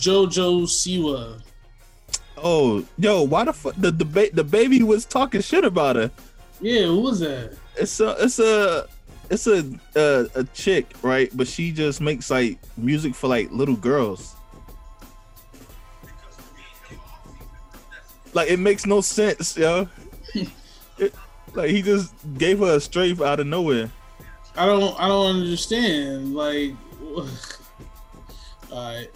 [0.00, 1.40] JoJo Siwa?
[2.42, 6.10] Oh, yo, why the fuck the the, ba- the baby was talking shit about her?
[6.60, 7.54] Yeah, who was that?
[7.76, 8.86] It's a it's a
[9.28, 11.30] it's a a, a chick, right?
[11.34, 14.34] But she just makes like music for like little girls.
[18.32, 19.88] Like it makes no sense, yo.
[20.98, 21.14] It-
[21.54, 23.90] like he just gave her a strafe out of nowhere.
[24.56, 26.34] I don't I don't understand.
[26.34, 26.72] Like
[27.16, 27.26] all
[28.72, 29.08] right.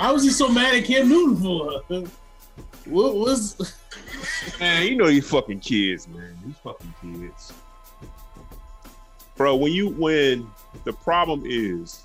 [0.00, 1.82] Why was he so mad at Cam Newton for?
[2.86, 3.76] What was
[4.58, 6.38] Man, you know these fucking kids, man.
[6.42, 7.52] These fucking kids.
[9.36, 10.50] Bro, when you when
[10.84, 12.02] the problem is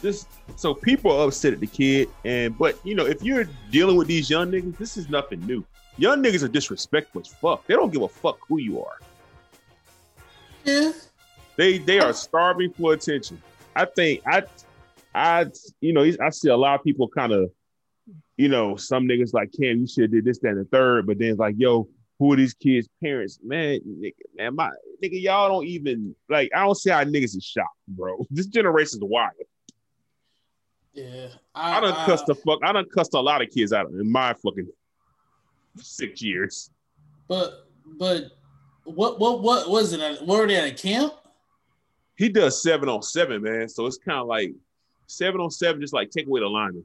[0.00, 3.96] this so people are upset at the kid, and but you know, if you're dealing
[3.96, 5.64] with these young niggas, this is nothing new.
[5.98, 7.66] Young niggas are disrespectful as fuck.
[7.66, 9.00] They don't give a fuck who you are.
[10.64, 10.92] yeah?
[11.56, 13.42] They they are starving for attention.
[13.74, 14.44] I think I
[15.14, 15.46] I
[15.80, 17.50] you know I see a lot of people kind of
[18.36, 21.06] you know some niggas like Cam you should have did this that and the third,
[21.06, 21.88] but then it's like yo
[22.22, 23.40] who are these kids' parents?
[23.42, 24.70] Man, nigga, man, my
[25.02, 26.50] nigga, y'all don't even like.
[26.54, 28.24] I don't see how niggas is shocked, bro.
[28.30, 29.32] This generation's wild.
[30.92, 31.28] Yeah.
[31.52, 32.60] I done cussed the fuck.
[32.62, 34.68] I done cussed a lot of kids out in my fucking
[35.78, 36.70] six years.
[37.26, 37.66] But
[37.98, 38.26] but
[38.84, 40.26] what what what was it?
[40.26, 41.14] Were they at a camp?
[42.16, 43.68] He does seven on seven, man.
[43.68, 44.52] So it's kind of like
[45.06, 46.84] seven on seven, just like take away the lineman.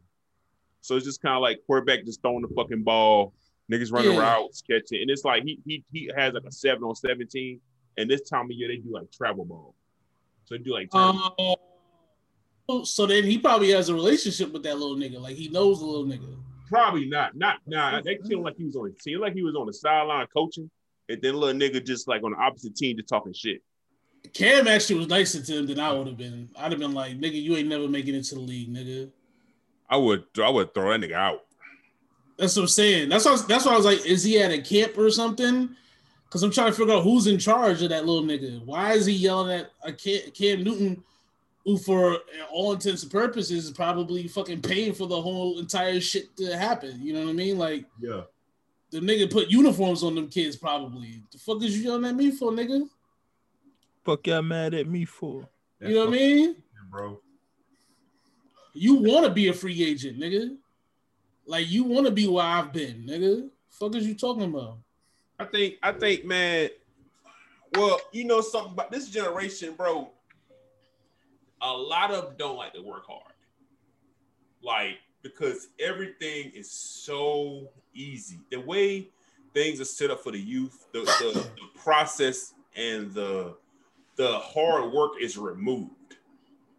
[0.81, 3.33] So it's just kind of like quarterback just throwing the fucking ball,
[3.71, 4.19] niggas running Yeah.
[4.19, 7.59] routes, catching, and it's like he he he has like a seven on seventeen,
[7.97, 9.75] and this time of year they do like travel ball.
[10.45, 10.93] So they do like.
[10.95, 11.21] Um,
[12.83, 15.19] so then he probably has a relationship with that little nigga.
[15.21, 16.35] Like he knows the little nigga.
[16.69, 17.35] Probably not.
[17.35, 18.01] Not nah.
[18.05, 20.69] They feel like he was on the team, like he was on the sideline coaching,
[21.09, 23.61] and then little nigga just like on the opposite team just talking shit.
[24.33, 26.49] Cam actually was nicer to him than I would have been.
[26.57, 29.09] I'd have been like, nigga, you ain't never making it to the league, nigga.
[29.89, 31.45] I would I would throw that nigga out.
[32.37, 33.09] That's what I'm saying.
[33.09, 35.69] That's what that's why I was like, is he at a camp or something?
[36.25, 38.63] Because I'm trying to figure out who's in charge of that little nigga.
[38.65, 41.01] Why is he yelling at a Cam, Cam Newton,
[41.63, 42.17] who for
[42.51, 46.99] all intents and purposes is probably fucking paying for the whole entire shit to happen?
[47.01, 47.57] You know what I mean?
[47.57, 48.21] Like Yeah.
[48.91, 51.21] the nigga put uniforms on them kids probably.
[51.31, 52.87] The fuck is you yelling at me for, nigga?
[54.07, 55.49] Fuck y'all mad at me for?
[55.81, 56.55] You know what I mean?
[56.89, 57.19] bro.
[58.73, 60.55] You want to be a free agent, nigga.
[61.45, 63.49] Like you want to be where I've been, nigga.
[63.69, 64.77] Fuck is you talking about?
[65.37, 66.69] I think I think man.
[67.75, 70.09] Well, you know something about this generation, bro.
[71.61, 73.33] A lot of them don't like to work hard,
[74.63, 78.39] like because everything is so easy.
[78.51, 79.09] The way
[79.53, 83.57] things are set up for the youth, the, the, the process and the
[84.17, 85.91] the hard work is removed.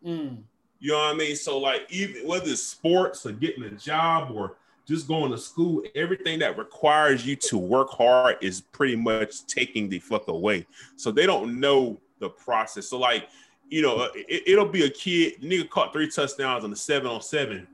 [0.04, 0.42] Mm.
[0.80, 1.36] You know what I mean?
[1.36, 4.56] So like even whether it's sports or getting a job or
[4.86, 9.88] just going to school, everything that requires you to work hard is pretty much taking
[9.88, 10.66] the fuck away.
[10.96, 12.88] So they don't know the process.
[12.88, 13.28] So like,
[13.68, 17.20] you know, it, will be a kid, nigga caught three touchdowns on the seven on
[17.20, 17.68] seven,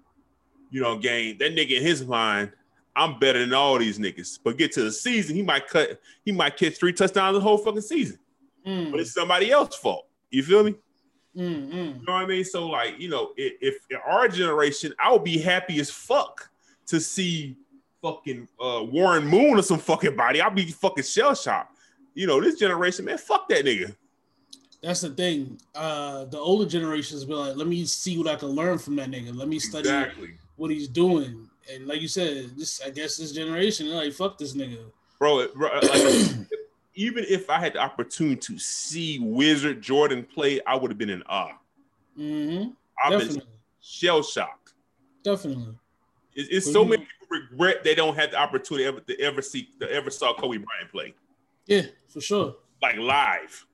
[0.71, 1.39] you know, game.
[1.39, 2.51] That nigga in his mind,
[2.97, 4.41] I'm better than all these niggas.
[4.43, 7.59] But get to the season, he might cut, he might catch three touchdowns the whole
[7.59, 8.19] fucking season.
[8.66, 8.91] Mm.
[8.91, 10.07] But it's somebody else's fault.
[10.31, 10.75] You feel me?
[11.37, 12.01] Mm, mm.
[12.01, 12.45] You know what I mean?
[12.45, 16.49] So, like, you know, if, if in our generation, I would be happy as fuck
[16.87, 17.57] to see
[18.03, 20.41] fucking uh, Warren Moon or some fucking body.
[20.41, 21.77] I'll be fucking shell shocked.
[22.15, 23.97] You know, this generation, man, fuck that nigga.
[24.83, 25.59] That's the thing.
[25.75, 29.10] Uh, the older generations be like, let me see what I can learn from that
[29.10, 29.34] nigga.
[29.34, 30.34] Let me study Exactly.
[30.57, 31.49] what he's doing.
[31.72, 34.78] And like you said, this I guess this generation, like, fuck this nigga.
[35.19, 35.83] Bro, it- bro, like,
[36.95, 41.11] even if I had the opportunity to see Wizard Jordan play, I would have been
[41.11, 41.53] in awe.
[42.19, 42.71] Mm-hmm.
[43.05, 43.43] I've been
[43.81, 44.75] shell shocked.
[45.23, 45.75] Definitely.
[46.35, 49.69] It's, it's so many people regret they don't have the opportunity ever to ever see
[49.81, 51.15] to ever saw Kobe Bryant play.
[51.67, 52.57] Yeah, for sure.
[52.83, 53.67] like live.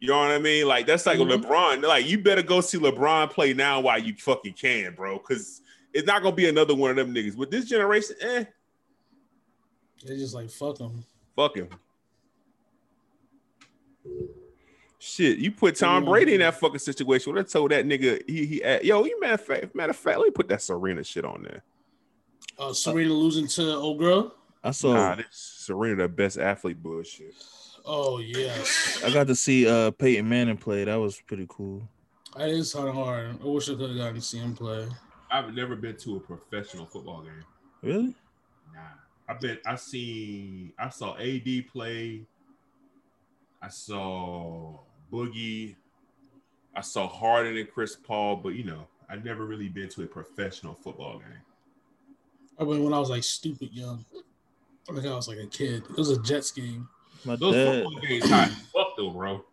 [0.00, 0.66] You know what I mean?
[0.66, 1.42] Like that's like Mhm.
[1.42, 1.82] LeBron.
[1.82, 5.18] Like you better go see LeBron play now while you fucking can, bro.
[5.18, 5.60] Because
[5.92, 7.36] It's not gonna be another one of them niggas.
[7.36, 8.44] With this generation, eh,
[10.04, 11.04] They're just like fuck them.
[11.40, 11.68] Fuck him.
[14.98, 17.32] Shit, you put Tom Brady in that fucking situation.
[17.32, 19.96] Would have told that nigga he he at, yo, you matter of fact, matter of
[19.96, 21.62] fact, let me put that Serena shit on there.
[22.58, 24.34] Uh, Serena losing to old girl.
[24.62, 24.92] I saw.
[24.92, 27.34] Nah, this Serena the best athlete bullshit.
[27.86, 30.84] Oh yes, I got to see uh Peyton Manning play.
[30.84, 31.88] That was pretty cool.
[32.36, 33.38] that is kind of hard.
[33.42, 34.86] I wish I could have gotten to see him play.
[35.30, 37.44] I've never been to a professional football game.
[37.80, 38.14] Really?
[38.74, 38.80] Nah.
[39.30, 42.26] I've been I seen I saw AD play.
[43.62, 44.80] I saw
[45.12, 45.76] Boogie.
[46.74, 50.06] I saw Harden and Chris Paul, but you know, I've never really been to a
[50.06, 51.42] professional football game.
[52.58, 54.04] I mean, when I was like stupid young,
[54.88, 55.84] I think I was like a kid.
[55.88, 56.88] It was a Jets game.
[57.24, 57.84] My Those dad.
[57.84, 59.44] football games hot fuck though, bro.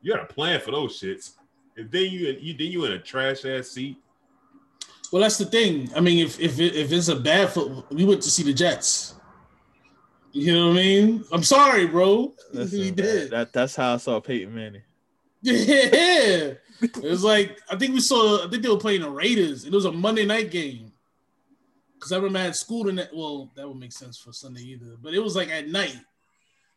[0.00, 1.34] You had a plan for those shits.
[1.76, 3.98] And then you you then you in a trash ass seat.
[5.12, 5.90] Well, that's the thing.
[5.94, 8.54] I mean, if if it, if it's a bad foot, we went to see the
[8.54, 9.14] Jets.
[10.32, 11.24] You know what I mean?
[11.30, 12.32] I'm sorry, bro.
[12.52, 13.30] Listen, we did.
[13.30, 14.82] That that's how I saw Peyton Manning.
[15.42, 18.46] Yeah, it was like I think we saw.
[18.46, 19.66] I think they were playing the Raiders.
[19.66, 20.90] It was a Monday night game.
[22.00, 23.14] Cause I remember I had school the next.
[23.14, 24.96] Well, that would make sense for Sunday either.
[25.00, 26.00] But it was like at night,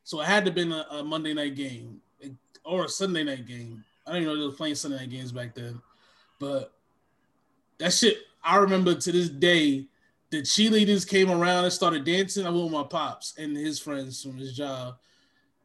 [0.03, 2.01] so it had to have been a, a Monday night game
[2.65, 3.83] or a Sunday night game.
[4.05, 5.81] I don't even know they were playing Sunday night games back then.
[6.37, 6.74] But
[7.79, 9.87] that shit, I remember to this day.
[10.31, 12.45] The cheerleaders came around and started dancing.
[12.45, 14.95] I went with my pops and his friends from his job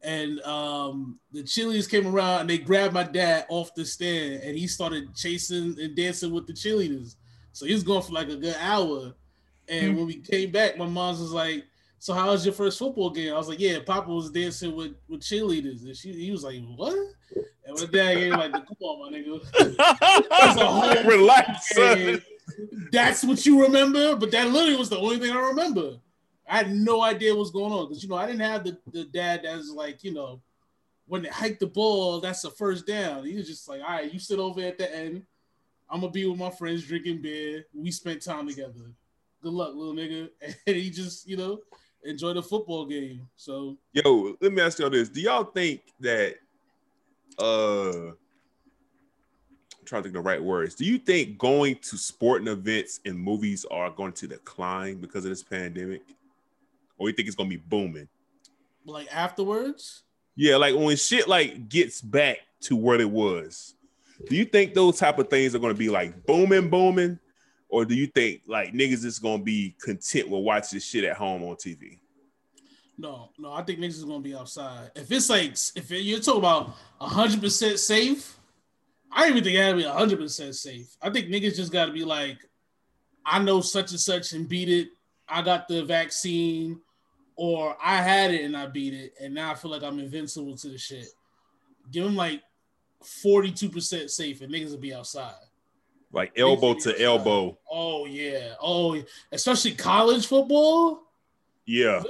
[0.03, 4.57] and um, the cheerleaders came around and they grabbed my dad off the stand and
[4.57, 7.17] he started chasing and dancing with the cheerleaders.
[7.53, 9.13] So he was going for like a good hour.
[9.69, 11.65] And when we came back, my mom was like,
[12.01, 14.95] "So how was your first football game?" I was like, "Yeah, Papa was dancing with
[15.09, 16.97] with cheerleaders." And she, he was like, "What?"
[17.65, 22.21] And my dad gave like, "Come on, my nigga." That's a whole Relax, son.
[22.93, 25.99] That's what you remember, but that literally was the only thing I remember.
[26.49, 29.05] I had no idea what's going on because you know I didn't have the, the
[29.05, 30.41] dad that's like you know
[31.07, 33.25] when they hike the ball that's the first down.
[33.25, 35.23] He was just like, all right, you sit over at the end.
[35.89, 37.67] I'm gonna be with my friends drinking beer.
[37.73, 38.93] We spent time together.
[39.43, 40.31] Good luck, little nigga.
[40.67, 41.61] And he just you know
[42.05, 43.29] enjoy the football game.
[43.37, 45.09] So Yo, let me ask y'all this.
[45.09, 46.37] Do y'all think that
[47.39, 48.09] uh
[49.79, 50.75] I'm trying to think of the right words.
[50.75, 55.31] Do you think going to sporting events and movies are going to decline because of
[55.31, 56.03] this pandemic?
[56.99, 58.09] Or you think it's gonna be booming?
[58.87, 60.03] like afterwards,
[60.37, 63.75] Yeah, like when shit like gets back to what it was.
[64.29, 67.19] Do you think those type of things are gonna be like booming, booming?
[67.71, 71.17] Or do you think like niggas is gonna be content with watching this shit at
[71.17, 72.01] home on TV?
[73.01, 74.91] no, no, I think niggas is gonna be outside.
[74.95, 78.39] If it's like if you're talking about hundred percent safe,
[79.11, 80.95] I don't even think it to be hundred percent safe.
[81.01, 82.39] I think niggas just gotta be like,
[83.25, 84.89] I know such and such and beat it.
[85.27, 86.81] I got the vaccine,
[87.37, 90.57] or I had it and I beat it, and now I feel like I'm invincible
[90.59, 91.07] to the shit.
[91.91, 92.43] Give them like
[93.25, 95.33] 42% safe, and niggas will be outside.
[96.13, 97.57] Like elbow to elbow.
[97.71, 99.01] Oh yeah, oh,
[99.31, 101.03] especially college football.
[101.67, 102.03] Yeah.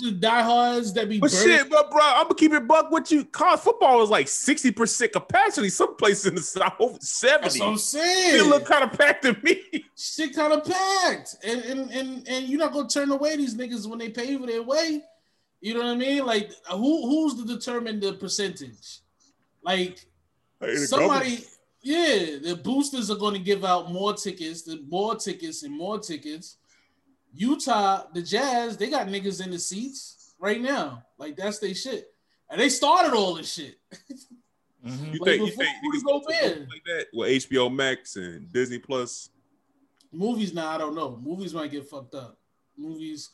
[0.00, 3.12] The diehards that be But burning- shit, but bro, I'm gonna keep it buck with
[3.12, 3.24] you.
[3.26, 5.68] College football is like 60% capacity.
[5.68, 7.42] Some places in the South, over 70.
[7.42, 8.40] That's what I'm saying.
[8.40, 9.84] It look kind of packed to me.
[9.96, 13.86] shit kind of packed, and and and and you're not gonna turn away these niggas
[13.86, 15.02] when they pay for their way.
[15.60, 16.24] You know what I mean?
[16.26, 19.00] Like who who's to determine the percentage?
[19.62, 19.98] Like
[20.60, 21.44] Hey, the government- somebody,
[21.84, 25.98] yeah, the boosters are going to give out more tickets, the more tickets and more
[25.98, 26.56] tickets.
[27.34, 31.02] Utah, the Jazz, they got niggas in the seats right now.
[31.18, 32.12] Like that's their shit,
[32.50, 33.78] and they started all this shit.
[34.84, 35.14] Mhm.
[35.14, 38.52] You Like, think, you think Rudy niggas gonna do like that with HBO Max and
[38.52, 39.30] Disney Plus?
[40.12, 41.16] Movies now, I don't know.
[41.24, 42.38] Movies might get fucked up.
[42.76, 43.30] Movies,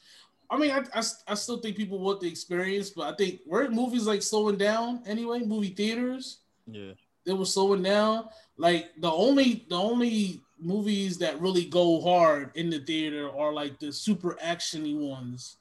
[0.48, 3.72] I mean, I, I, I still think people want the experience, but I think weren't
[3.72, 5.40] movies like slowing down anyway.
[5.40, 6.38] Movie theaters.
[6.66, 6.92] Yeah.
[7.24, 8.28] They were slowing down.
[8.56, 13.78] Like the only the only movies that really go hard in the theater are like
[13.78, 15.56] the super actiony ones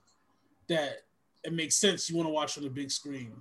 [0.67, 1.03] that
[1.43, 3.31] it makes sense you want to watch on the big screen.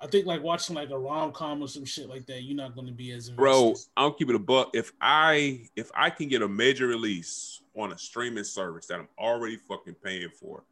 [0.00, 2.74] I think like watching like a rom com or some shit like that, you're not
[2.74, 3.74] going to be as Bro.
[3.96, 4.70] I'll keep it a buck.
[4.74, 9.08] If I if I can get a major release on a streaming service that I'm
[9.18, 10.62] already fucking paying for,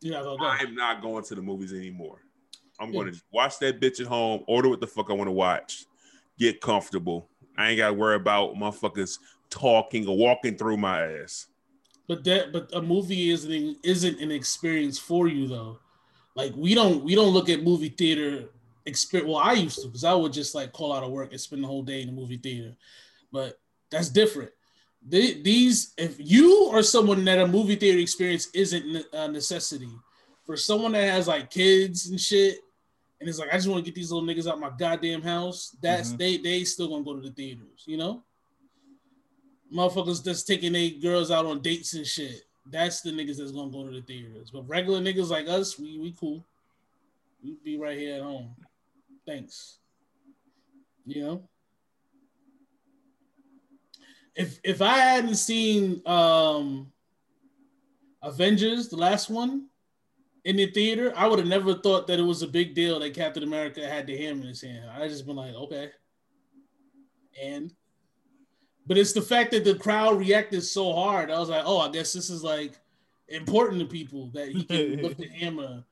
[0.00, 0.44] You're not gonna go.
[0.44, 2.18] I'm not going to the movies anymore.
[2.80, 3.00] I'm Yeah.
[3.00, 5.86] going to watch that bitch at home, order what the fuck I want to watch,
[6.38, 7.28] get comfortable.
[7.56, 9.18] I ain't got to worry about motherfuckers
[9.50, 11.46] talking or walking through my ass.
[12.06, 15.78] But that but a movie isn't isn't an experience for you though.
[16.34, 18.50] Like we don't we don't look at movie theater
[18.84, 19.30] experience.
[19.30, 21.62] Well, I used to because I would just like call out of work and spend
[21.62, 22.74] the whole day in the movie theater.
[23.32, 23.58] But
[23.90, 24.50] that's different.
[25.06, 29.90] These, if you are someone that a movie theater experience isn't a necessity,
[30.44, 32.60] for someone that has like kids and shit,
[33.20, 35.76] and it's like I just want to get these little niggas out my goddamn house.
[35.80, 36.18] That's Mhm.
[36.18, 38.24] they they still gonna go to the theaters, you know.
[39.72, 42.42] Motherfuckers just taking their girls out on dates and shit.
[42.70, 44.50] That's the niggas that's gonna go to the theaters.
[44.50, 46.44] But regular niggas like us, we we cool.
[47.42, 48.54] We be right here at home.
[49.26, 49.78] Thanks.
[51.06, 51.48] You know.
[54.34, 56.92] If if I hadn't seen um
[58.22, 59.68] Avengers, the last one,
[60.44, 63.14] in the theater, I would have never thought that it was a big deal that
[63.14, 64.90] Captain America had the hammer in his hand.
[64.90, 65.90] I just been like, okay.
[67.42, 67.72] And
[68.86, 71.30] but it's the fact that the crowd reacted so hard.
[71.30, 72.78] I was like, oh, I guess this is like
[73.28, 75.84] important to people that he can lift the hammer.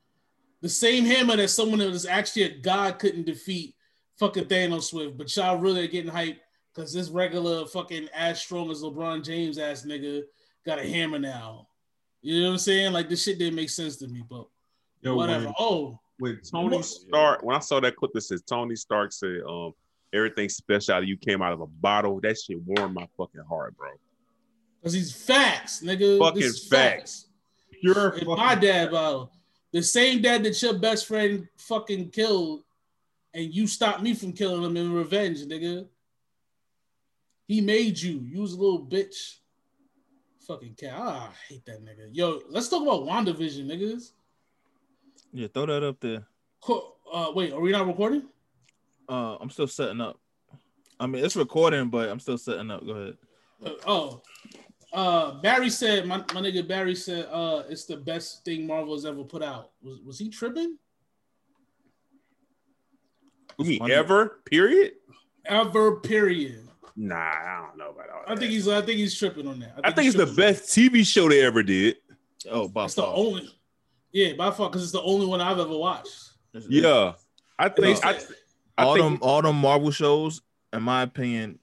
[0.61, 3.75] The same hammer that someone that was actually a god couldn't defeat
[4.19, 6.39] fucking Thanos with, but y'all really are getting hyped
[6.73, 10.23] because this regular fucking as strong as LeBron James ass nigga
[10.65, 11.69] got a hammer now.
[12.23, 12.93] You know what I'm saying?
[12.93, 14.47] Like this shit didn't make sense to me, but
[15.03, 15.47] Yo, whatever.
[15.47, 19.13] When, Oh, when Tony What- Stark, when I saw that clip that says Tony Stark
[19.13, 19.73] said, um,
[20.13, 23.43] everything special out of you came out of a bottle, that shit warmed my fucking
[23.49, 23.89] heart, bro.
[24.81, 26.19] because he's facts, nigga.
[26.19, 27.27] Fucking This is facts.
[27.81, 29.33] Pure fucking my dad bottle.
[29.73, 32.63] The same dad that your best friend fucking killed,
[33.35, 35.89] and you stopped me from killing him in revenge, nigga.
[37.49, 38.21] He made you.
[38.21, 39.39] You was a little bitch.
[40.47, 40.95] Fucking cat.
[40.97, 42.09] Ah, I hate that nigga.
[42.13, 44.13] Yo, let's talk about WandaVision, niggas.
[45.33, 46.27] Yeah, throw that up there.
[46.61, 48.23] Co- Uh, wait, are we not recording?
[49.09, 50.19] Uh, I'm still setting up.
[50.99, 52.85] I mean, it's recording, but I'm still setting up.
[52.87, 53.17] Go ahead.
[53.65, 54.23] Uh, oh,
[54.95, 59.05] uh, Barry said, my, my nigga Barry said, uh, it's the best thing Marvel has
[59.05, 59.73] ever put out.
[59.83, 60.79] Was was he tripping?
[63.59, 64.41] You mean ever?
[64.47, 64.93] Period?
[65.45, 66.67] Ever, period.
[66.97, 68.41] Nah, I don't know about all I that.
[68.41, 69.81] think he's, I think he's tripping on that.
[69.83, 71.97] I think he's it's the best TV show they ever did.
[72.51, 73.15] Oh, by It's the far.
[73.17, 73.49] only,
[74.13, 76.31] yeah, by far, because it's the only one I've ever watched.
[76.55, 77.13] It's- Yeah,
[77.59, 78.03] I think.
[78.03, 78.19] No, I,
[78.79, 81.59] I all think, them, all them Marvel shows, in my opinion,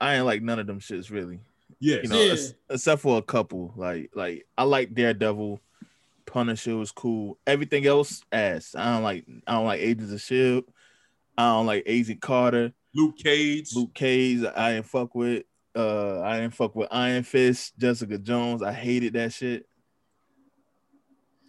[0.00, 1.38] I ain't like none of them shits really.
[1.80, 2.04] Yes.
[2.04, 2.36] You know, Yeah.
[2.70, 3.72] except for a couple.
[3.76, 5.60] Like, like I like Daredevil,
[6.26, 7.38] Punisher was cool.
[7.46, 8.74] Everything else, ass.
[8.76, 9.24] I don't like.
[9.46, 10.64] I don't like Agents of Shield.
[11.36, 13.74] I don't like Agent Carter, Luke Cage.
[13.74, 14.44] Luke Cage.
[14.56, 15.44] I didn't fuck with.
[15.76, 18.62] Uh, I didn't fuck with Iron Fist, Jessica Jones.
[18.62, 19.66] I hated that shit.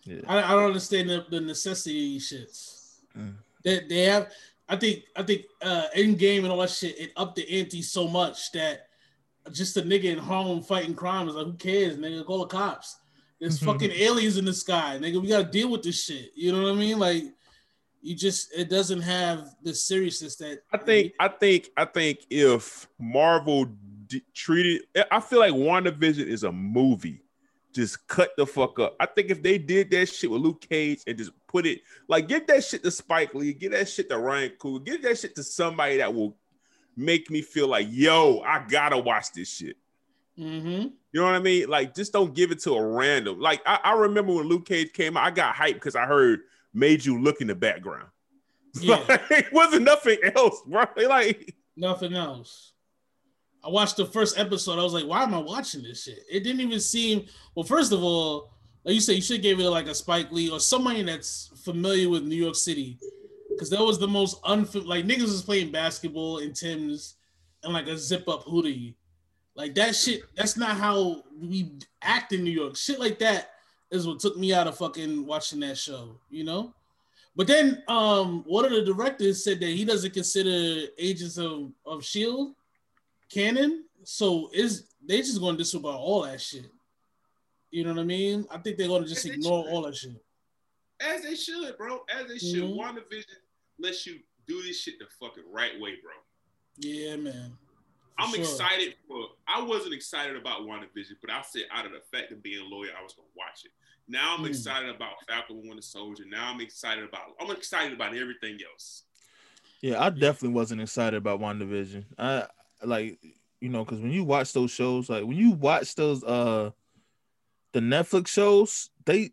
[0.03, 0.21] Yeah.
[0.27, 2.99] I, I don't understand the, the necessity of these shits.
[3.17, 3.35] Mm.
[3.63, 4.31] They, they have,
[4.67, 8.07] I think, I think, uh, Endgame and all that shit, it upped the ante so
[8.07, 8.87] much that
[9.51, 12.25] just a nigga in Harlem fighting crime is like, who cares, nigga?
[12.25, 12.97] Call the cops.
[13.39, 15.21] There's fucking aliens in the sky, nigga.
[15.21, 16.31] We gotta deal with this shit.
[16.35, 16.99] You know what I mean?
[16.99, 17.23] Like,
[18.05, 21.13] you just, it doesn't have the seriousness that I think.
[21.19, 21.69] I think.
[21.75, 23.65] I think if Marvel
[24.07, 27.21] d- treated, I feel like WandaVision is a movie.
[27.73, 28.95] Just cut the fuck up.
[28.99, 32.27] I think if they did that shit with Luke Cage and just put it like
[32.27, 35.35] give that shit to Spike Lee, give that shit to Ryan Coogler, give that shit
[35.35, 36.37] to somebody that will
[36.95, 39.75] make me feel like, yo, I gotta watch this shit.
[40.39, 40.87] Mm-hmm.
[41.11, 41.67] You know what I mean?
[41.67, 43.39] Like, just don't give it to a random.
[43.39, 46.41] Like, I, I remember when Luke Cage came out, I got hyped because I heard
[46.75, 48.07] made you look in the background.
[48.81, 49.05] Yeah.
[49.29, 50.85] it wasn't nothing else, bro.
[51.07, 52.73] Like, Nothing else.
[53.63, 54.79] I watched the first episode.
[54.79, 56.19] I was like, why am I watching this shit?
[56.29, 58.51] It didn't even seem well, first of all,
[58.83, 62.09] like you said, you should give it like a Spike Lee or somebody that's familiar
[62.09, 62.99] with New York City.
[63.57, 67.15] Cause that was the most unfit like niggas was playing basketball in Tim's
[67.63, 68.97] and like a zip up hoodie.
[69.55, 72.75] Like that shit, that's not how we act in New York.
[72.75, 73.51] Shit like that
[73.91, 76.73] is what took me out of fucking watching that show, you know?
[77.35, 82.03] But then um one of the directors said that he doesn't consider Agents of, of
[82.03, 82.55] Shield
[83.29, 83.85] canon.
[84.03, 86.71] So is they just gonna disregard all that shit.
[87.71, 88.45] You know what I mean?
[88.49, 90.21] I think they're gonna just They ignore all that shit.
[91.01, 92.05] As they should, bro.
[92.09, 92.63] As they should.
[92.63, 92.77] Mhm.
[92.77, 93.25] WandaVision
[93.79, 96.13] lets you do this shit the fucking right way, bro.
[96.77, 97.57] Yeah, man.
[98.17, 98.39] I'm sure.
[98.39, 99.27] excited for.
[99.47, 102.65] I wasn't excited about WandaVision, but I said out of the fact of being a
[102.65, 103.71] lawyer, I was gonna watch it.
[104.07, 104.49] Now I'm Mm.
[104.49, 106.23] excited about Falcon and Winter Soldier.
[106.27, 107.35] Now I'm excited about.
[107.39, 109.03] I'm excited about everything else.
[109.81, 112.05] Yeah, I definitely wasn't excited about WandaVision.
[112.17, 112.47] I
[112.83, 113.19] like,
[113.59, 116.71] you know, because when you watch those shows, like when you watch those uh
[117.73, 119.31] the Netflix shows, they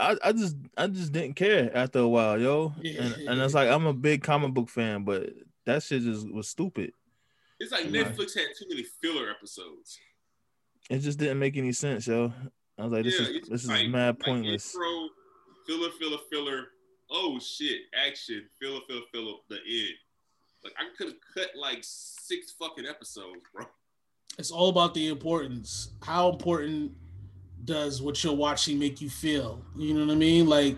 [0.00, 2.74] I, I just I just didn't care after a while, yo.
[2.82, 5.30] And and it's like I'm a big comic book fan, but
[5.66, 6.92] that shit just was stupid.
[7.64, 7.92] It's like Right.
[7.92, 9.98] Netflix had too many filler episodes.
[10.90, 12.30] It just didn't make any sense, yo.
[12.78, 14.74] I was like, this Yeah, is it's this is like- mad Like pointless.
[14.74, 15.08] intro,
[15.66, 16.66] filler, filler, filler.
[17.10, 17.82] Oh shit!
[18.06, 19.32] Action, filler, filler, filler.
[19.48, 19.94] The end.
[20.62, 23.64] Like I could have cut like six fucking episodes, bro.
[24.38, 25.90] it's all about the importance.
[26.02, 26.92] How important
[27.64, 29.64] does what you're watching make you feel?
[29.76, 30.46] You know what I mean?
[30.46, 30.76] Like,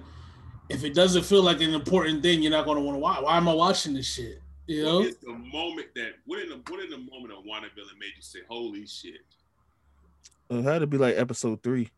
[0.68, 3.22] if it doesn't feel like an important thing, you're not going to want to watch.
[3.22, 4.40] Why am I watching this shit?
[4.66, 4.98] You know?
[4.98, 8.12] What is the moment that what in the what in the moment of WandaVision made
[8.16, 9.20] you say, "Holy shit"?
[10.50, 11.90] It had to be like episode three.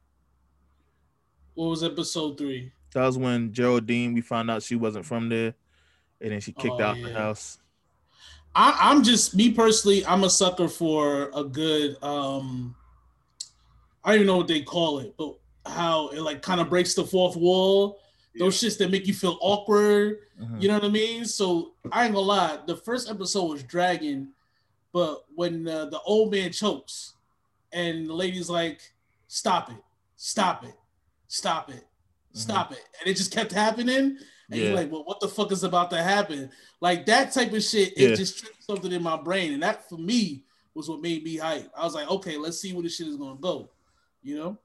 [1.54, 2.72] What was episode three?
[2.94, 5.54] That was when Geraldine we found out she wasn't from there,
[6.20, 7.58] and then she kicked Oh, out the house.
[8.54, 10.04] I, I'm just me personally.
[10.06, 12.02] I'm a sucker for a good.
[12.02, 12.74] um
[14.04, 15.34] I don't even know what they call it, but
[15.66, 17.98] how it like kind of breaks the fourth wall.
[18.38, 20.20] Those shits that make you feel awkward.
[20.40, 20.62] Mhm.
[20.62, 21.24] You know what I mean?
[21.24, 22.58] So I ain't gonna lie.
[22.66, 24.28] The first episode was dragging,
[24.92, 27.14] but when uh, the old man chokes,
[27.72, 28.80] and the lady's like,
[29.26, 29.76] "Stop it!
[30.16, 30.74] Stop it!
[31.26, 31.84] Stop it!
[32.32, 34.18] Stop it!" and it just kept happening.
[34.50, 36.50] And you're like, well, what the fuck is about to happen?
[36.80, 38.08] Like that type of shit, Yeah.
[38.08, 39.52] it just tripped something in my brain.
[39.52, 40.42] And that for me
[40.72, 41.70] was what made me hype.
[41.76, 43.68] I was like, okay, let's see where this shit is gonna go.
[44.22, 44.58] You know?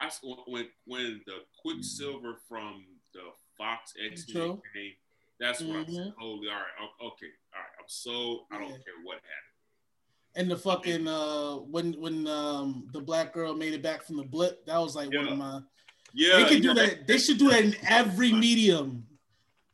[0.00, 0.10] I
[0.46, 3.20] when when the Quicksilver from the
[3.56, 4.92] Fox X Men came,
[5.40, 6.14] that's when I said, Mhm.
[6.18, 8.76] "Holy, all right, okay, all right." I'm so I don't Yeah.
[8.76, 9.34] care what happened.
[10.36, 14.24] And the fucking uh when when um the black girl made it back from the
[14.24, 15.60] blip, that was like one of my
[16.14, 17.06] Yeah, they could do yeah, that.
[17.06, 19.04] They should do that in every medium.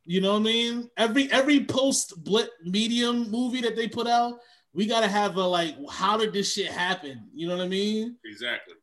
[0.07, 0.91] You know what I mean?
[0.97, 4.39] Every every post blip medium movie that they put out,
[4.73, 7.31] we gotta have a like, how did this shit happen?
[7.35, 8.19] You know what I mean?
[8.25, 8.75] Exactly.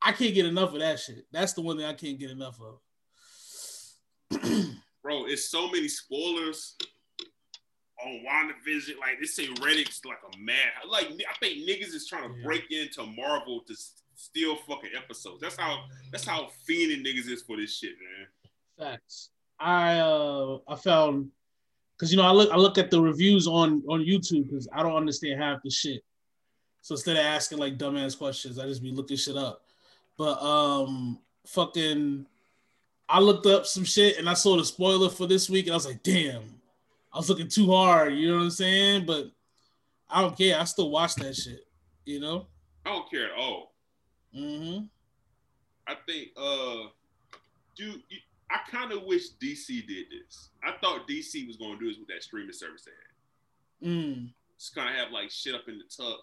[0.00, 1.26] I can't get enough of that shit.
[1.32, 2.80] That's the one thing I can't get enough of.
[5.02, 6.76] Bro, it's so many spoilers
[8.04, 8.98] on WandaVision.
[9.00, 10.56] Like they say Reddit's like a mad.
[10.88, 12.44] Like I think niggas is trying to Yeah.
[12.44, 13.74] break into Marvel to
[14.14, 15.40] steal fucking episodes.
[15.40, 18.90] That's how that's how fiending niggas is for this shit, man.
[18.90, 19.30] Facts.
[19.58, 21.30] I uh I found
[21.96, 24.82] because you know I look I look at the reviews on on YouTube because I
[24.82, 26.02] don't understand half the shit.
[26.82, 29.62] So instead of asking like dumbass questions, I just be looking shit up.
[30.18, 32.26] But um fucking
[33.08, 35.76] I looked up some shit and I saw the spoiler for this week and I
[35.76, 36.42] was like, damn,
[37.12, 39.06] I was looking too hard, you know what I'm saying?
[39.06, 39.30] But
[40.10, 40.60] I don't care.
[40.60, 41.66] I still watch that shit,
[42.04, 42.46] you know?
[42.84, 43.72] I don't care at all.
[44.36, 44.84] Mm-hmm.
[45.86, 46.90] I think, uh,
[47.76, 48.02] dude,
[48.50, 50.50] I kind of wish DC did this.
[50.62, 53.94] I thought DC was going to do this with that streaming service they had.
[53.94, 54.32] Mm.
[54.58, 56.20] Just kind of have like shit up in the tuck.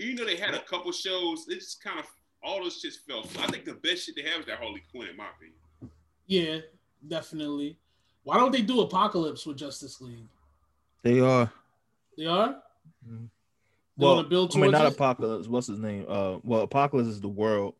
[0.00, 2.06] Even though they had a couple shows, it just kind of
[2.44, 3.22] all those shits fell.
[3.22, 3.48] flat.
[3.48, 5.58] I think the best shit they have is that Harley Quinn, in my opinion.
[6.26, 6.58] Yeah,
[7.06, 7.78] definitely.
[8.22, 10.26] Why don't they do Apocalypse with Justice League?
[11.02, 11.50] They are.
[12.16, 12.62] They are.
[13.06, 13.28] Mhm.
[13.96, 14.94] They Well, build I mean, not it?
[14.94, 15.46] apocalypse.
[15.46, 16.06] What's his name?
[16.08, 17.74] Uh, well, apocalypse is the world,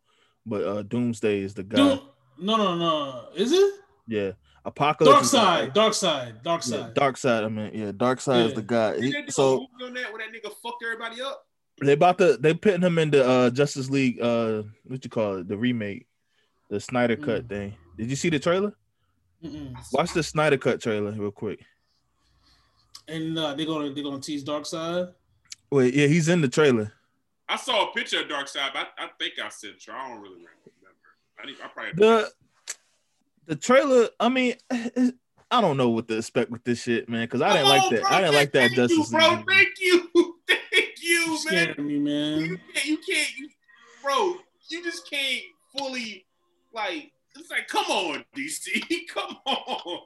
[0.47, 1.77] but uh, doomsday is the guy.
[1.77, 2.03] Dude,
[2.39, 3.29] no, no, no.
[3.35, 3.75] Is it
[4.07, 4.33] Yeah,
[4.65, 5.13] apocalypse.
[5.13, 5.75] Dark is the- Side?
[5.75, 6.43] Darkseid.
[6.43, 6.95] Dark Yeah, Side.
[6.95, 7.45] Darkseid.
[7.45, 8.97] I mean, yeah, Darkseid is the guy.
[8.97, 11.47] He- Did they do a so on that where that nigga fucked everybody up?
[11.83, 14.21] They about to they putting him into uh Justice League.
[14.21, 15.49] Uh, what you call it?
[15.49, 16.07] The remake,
[16.71, 17.49] the Snyder cut Mm.
[17.49, 17.75] thing.
[17.99, 18.75] Did you see the trailer?
[19.43, 19.75] Mm-mm.
[19.93, 21.61] Watch the Snyder cut trailer real quick.
[23.09, 25.13] And uh, they're gonna they're gonna tease Darkseid.
[25.71, 26.93] Wait, yeah, he's in the trailer.
[27.49, 29.85] I saw a picture of Darkseid, but I, I think I said it.
[29.93, 30.51] I don't really remember.
[31.43, 32.31] I, need, I probably The
[33.47, 34.09] the trailer.
[34.21, 37.23] I mean, I don't know what to expect with this shit, man.
[37.25, 38.01] Because I didn't Come like that.
[38.03, 38.11] bro.
[38.11, 39.11] I didn't like that Justice you, League.
[39.11, 39.31] bro.
[39.37, 39.45] movie.
[39.49, 40.34] Thank you, thank
[41.05, 41.39] you, You man.
[41.39, 43.49] scared me, You can't, you can't, you,
[44.03, 44.35] bro.
[44.69, 45.43] You just can't
[45.77, 46.25] fully
[46.73, 47.11] like.
[47.37, 49.99] It's like, come on, DC, come on.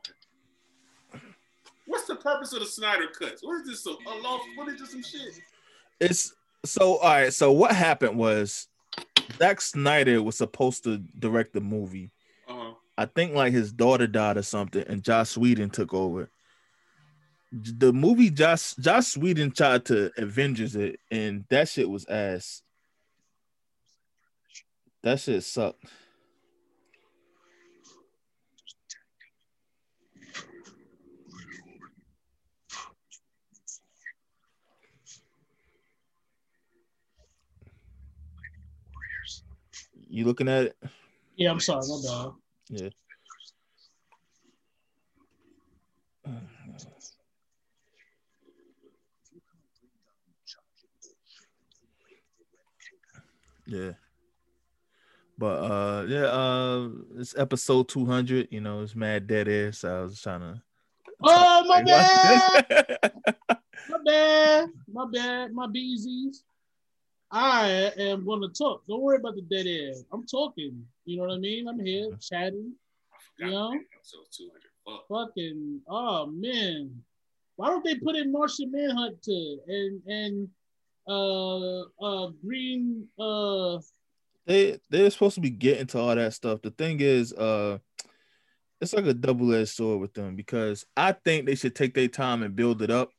[1.86, 3.42] What's the purpose of the Snyder cuts?
[3.42, 3.84] What is this?
[3.84, 5.38] Some a lost footage or some shit?
[6.00, 6.34] It's
[6.64, 7.32] so all right.
[7.32, 8.68] So what happened was
[9.38, 12.10] Zack Snyder was supposed to direct the movie.
[12.48, 12.70] Uh huh.
[12.96, 16.30] I think like his daughter died or something, and Josh Whedon took over.
[17.50, 22.62] The movie Josh Josh Whedon tried to Avengers it, and that shit was ass.
[25.02, 25.84] That shit sucked.
[40.10, 40.76] You looking at it?
[41.36, 42.32] Yeah, I'm sorry, my bad.
[42.70, 42.88] Yeah.
[53.68, 53.92] Yeah.
[55.36, 60.02] But uh yeah, uh it's episode 200, you know, it's mad dead air, so I
[60.02, 60.62] was trying to
[61.22, 62.64] Oh my bad,
[63.88, 66.42] my bad, my bad, my BZs.
[67.30, 68.82] I am gonna talk.
[68.88, 69.94] Don't worry about the dead air.
[70.12, 70.84] I'm talking.
[71.04, 71.68] You know what I mean?
[71.68, 72.72] I'm here chatting.
[73.38, 73.72] You know?
[73.72, 73.78] Yeah.
[73.78, 74.98] that episode two hundred.
[75.08, 75.28] Fuck.
[75.28, 77.02] Fucking oh man.
[77.56, 80.48] Why don't they put in Martian Manhunter and and
[81.08, 83.78] uh uh green uh
[84.46, 86.62] They they're supposed to be getting to all that stuff.
[86.62, 87.78] The thing is, uh,
[88.80, 92.08] it's like a double edged sword with them because I think they should take their
[92.08, 93.10] time and build it up.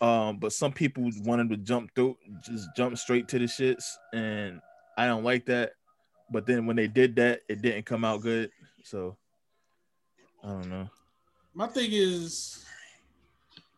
[0.00, 4.60] Um, but some people wanted to jump through, just jump straight to the shits, and
[4.98, 5.72] I don't like that.
[6.30, 8.50] But then when they did that, it didn't come out good.
[8.82, 9.16] So
[10.44, 10.88] I don't know.
[11.54, 12.64] my thing is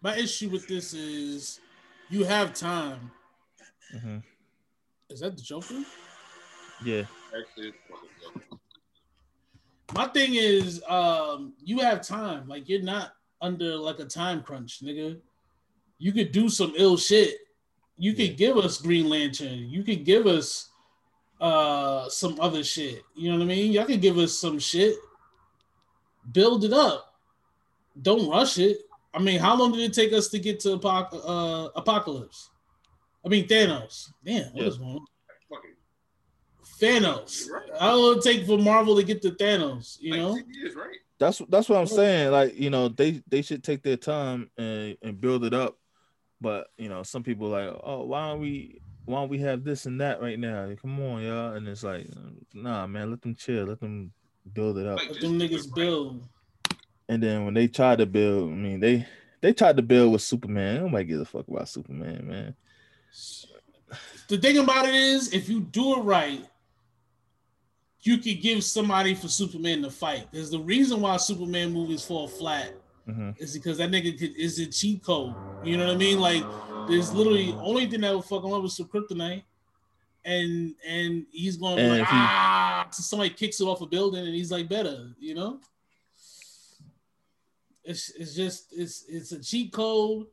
[0.02, 1.60] my issue with this is
[2.10, 3.10] you have time.
[3.94, 4.22] Mhm.
[5.10, 5.82] Is that the Joker?
[6.84, 7.04] Yeah,
[7.36, 8.60] Actually, it's fucking dope.
[9.94, 12.46] My thing is, um, you have time.
[12.48, 15.20] Like you're not under like a time crunch, nigga.
[15.98, 17.38] You could do some ill shit.
[17.96, 18.34] You could Yeah.
[18.34, 19.68] give us Green Lantern.
[19.70, 20.70] You could give us
[21.40, 23.02] uh some other shit.
[23.14, 23.72] You know what I mean?
[23.72, 24.96] Y'all could give us some shit.
[26.32, 27.14] Build it up.
[28.00, 28.87] Don't rush it.
[29.14, 32.50] I mean, how long did it take us to get to Apoc- uh, Apocalypse?
[33.24, 34.10] I mean, Thanos.
[34.24, 34.68] Damn, what Yeah.
[34.68, 35.06] is going on?
[35.50, 35.70] Fucking
[36.80, 37.46] Thanos.
[37.46, 37.70] You're right.
[37.80, 39.96] How long did it take for Marvel to get to Thanos?
[40.00, 40.38] You like know?
[40.52, 40.96] years, right?
[41.18, 42.30] that's that's what I'm saying.
[42.30, 45.76] Like you know, they they should take their time and and build it up.
[46.40, 49.86] But you know, some people like, oh, why don't we why don't we have this
[49.86, 50.70] and that right now?
[50.80, 51.54] Come on, y'all.
[51.54, 52.06] And it's like,
[52.54, 54.12] nah, man, let them chill, let them
[54.52, 54.98] build it up.
[54.98, 56.22] Like, Let them do it niggas right.
[57.08, 59.06] And then when they tried to build, I mean, they
[59.40, 60.82] they tried to build with Superman.
[60.82, 62.54] Nobody gives a fuck about Superman, man.
[64.28, 66.44] The thing about it is, if you do it right,
[68.02, 70.26] you could give somebody for Superman to fight.
[70.32, 72.74] There's the reason why Superman movies fall flat
[73.06, 75.36] hmm is because that nigga could, is a cheat code.
[75.62, 76.18] You know what I mean?
[76.18, 76.46] Like,
[76.88, 79.44] there's literally only thing that would fucking love is some kryptonite,
[80.24, 84.34] and and he's be And like he- ah, somebody kicks it off a building, and
[84.34, 85.10] he's like better.
[85.18, 85.60] You know?
[87.88, 90.26] It's it's just it's it's a cheat code,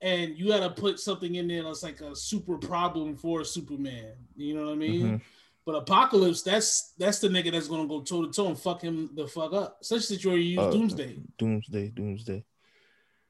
[0.00, 4.12] and you got to put something in there that's like a super problem for Superman.
[4.36, 5.02] You know what I mean?
[5.06, 5.20] Mhm.
[5.64, 9.10] But Apocalypse, that's that's the nigga that's gonna go toe to toe and fuck him
[9.14, 9.78] the fuck up.
[9.82, 12.44] Such that you use Uh, Doomsday, Doomsday, Doomsday,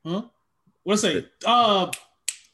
[0.05, 0.23] huh?
[0.85, 1.31] What's it?
[1.47, 1.91] Uh,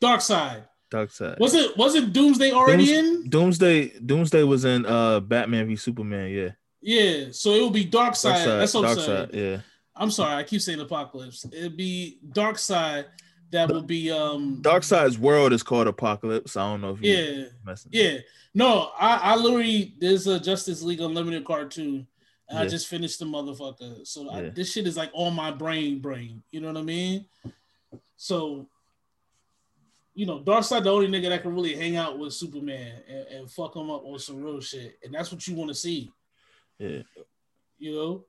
[0.02, 0.64] Darkseid.
[0.90, 1.38] Dark Side.
[1.40, 3.28] Was it was it Doomsday already Dooms- in?
[3.30, 6.30] Doomsday, Doomsday was in uh Batman v Superman.
[6.30, 6.50] Yeah,
[6.82, 7.26] Yeah.
[7.32, 8.44] So it will be Dark Darkseid.
[8.44, 9.06] Side, that's what I'm saying.
[9.30, 9.34] Side.
[9.34, 9.60] Yeah,
[9.96, 11.44] I'm sorry, I keep saying Apocalypse.
[11.52, 13.06] It'd be Darkseid.
[13.50, 16.56] That will be um Darkseid's world is called Apocalypse.
[16.56, 17.74] I don't know if you Yeah.
[17.90, 18.18] Yeah.
[18.52, 22.06] No, I, I literally there's a Justice League Unlimited cartoon.
[22.48, 24.06] And I just finished the motherfucker.
[24.06, 26.42] So I, this shit is like on my brain, brain.
[26.50, 27.24] You know what I mean?
[28.16, 28.68] So,
[30.14, 33.50] you know, Darkseid the only nigga that can really hang out with Superman and, and
[33.50, 34.98] fuck him up on some real shit.
[35.02, 36.12] And that's what you want to see,
[36.78, 37.00] yeah.
[37.78, 38.24] you know?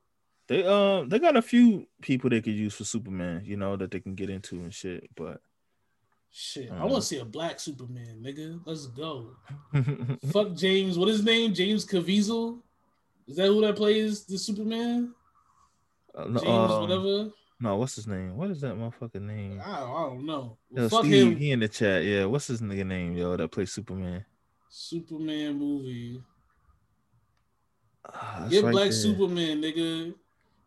[0.48, 3.90] They um they got a few people they could use for Superman, you know, that
[3.92, 5.10] they can get into and shit.
[5.16, 5.42] But
[6.38, 6.70] Shit.
[6.70, 6.82] I Mhm.
[6.90, 8.60] want to see a black Superman, nigga.
[8.66, 9.38] Let's go.
[10.34, 10.98] Fuck James.
[10.98, 11.54] What is his name?
[11.54, 12.60] James Caviezel?
[13.28, 15.16] Is that who that plays the Superman?
[16.14, 17.32] Uh, no, James, um, whatever.
[17.62, 18.36] No, what's his name?
[18.36, 19.62] What is that motherfucker name?
[19.66, 20.58] I, I don't know.
[20.70, 21.38] Well, Yo, fuck Steve, him.
[21.38, 22.04] he in the chat.
[22.04, 24.26] Yeah, what's his nigga name, yo, that plays Superman?
[24.70, 26.22] Superman movie.
[28.14, 28.92] That's Get right Black there.
[28.92, 30.14] Superman, nigga.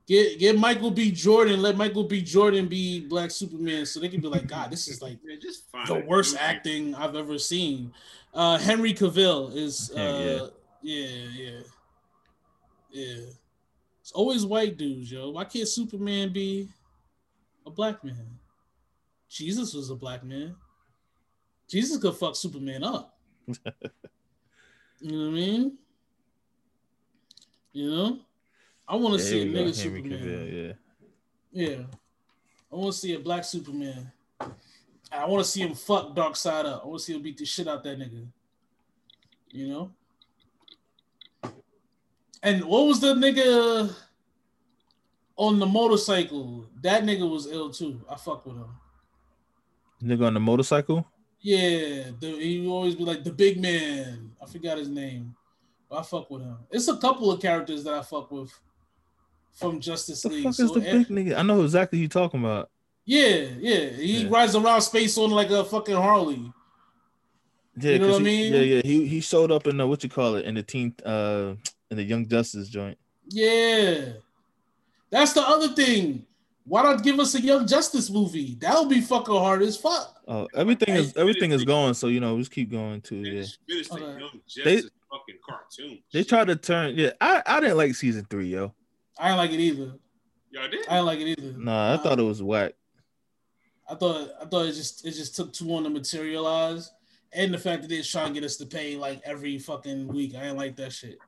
[0.08, 1.10] Get get Michael B.
[1.10, 1.60] Jordan.
[1.60, 2.22] Let Michael B.
[2.22, 5.70] Jordan be Black Superman, so they can be like, God, this is like Man, just
[5.70, 6.44] find the worst movie.
[6.44, 7.92] acting I've ever seen.
[8.32, 11.60] Uh, Henry Cavill is, Yeah, uh, yeah, yeah,
[12.90, 13.24] yeah.
[14.00, 15.28] It's always white dudes, yo.
[15.30, 16.68] Why can't Superman be
[17.66, 18.38] a black man?
[19.28, 20.56] Jesus was a black man.
[21.68, 23.18] Jesus could fuck Superman up.
[23.46, 25.78] you know what I mean?
[27.74, 28.20] You know,
[28.88, 30.18] I want to Yeah, see a here we go, nigga Superman.
[30.18, 30.72] Cavill, yeah.
[31.66, 31.82] Yeah.
[32.72, 34.12] I want to see a black Superman.
[35.10, 36.82] I want to see him fuck Darkseid up.
[36.84, 38.26] I want to see him beat the shit out that nigga.
[39.50, 39.90] You know?
[42.42, 43.94] And what was the nigga
[45.36, 46.66] on the motorcycle?
[46.82, 48.00] That nigga was ill too.
[48.08, 48.68] I fuck with him.
[50.02, 51.06] Nigga on the motorcycle?
[51.40, 54.30] Yeah, the, he always be like the big man.
[54.42, 55.34] I forgot his name.
[55.88, 56.58] But I fuck with him.
[56.70, 58.52] It's a couple of characters that I fuck with
[59.54, 60.44] from Justice The League.
[60.44, 61.36] fuck So, is the big nigga?
[61.38, 62.70] I know exactly who you talking about.
[63.04, 63.88] Yeah, yeah.
[63.90, 64.28] He Yeah.
[64.30, 66.52] rides around space on like a fucking Harley.
[67.80, 68.52] Yeah, You know 'cause what I he- mean?
[68.52, 68.80] Yeah, yeah.
[68.84, 71.54] He he showed up in the what you call it in the teen uh
[71.90, 72.98] in the Young Justice joint.
[73.28, 74.12] Yeah.
[75.10, 76.26] That's the other thing.
[76.64, 78.56] Why not give us a Young Justice movie?
[78.60, 80.20] That would be fucking hard as fuck.
[80.28, 81.94] Oh, everything is everything is going.
[81.94, 83.22] So you know, just keep going too.
[83.22, 84.20] Man, Yeah, just finish the Okay.
[84.20, 85.98] Young They- Justice fucking cartoon.
[86.12, 86.28] they shit.
[86.28, 86.94] tried to turn.
[86.98, 88.74] Yeah, I I didn't like season three, yo.
[89.18, 89.92] I ain't like it either.
[90.50, 90.88] Y'all did?
[90.88, 91.58] I ain't like it either.
[91.58, 92.72] Nah, I thought it was whack.
[93.88, 96.90] I thought I thought it just it just took too long to materialize.
[97.32, 100.34] and the fact that they're trying to get us to pay like every fucking week.
[100.34, 101.18] I ain't like that shit.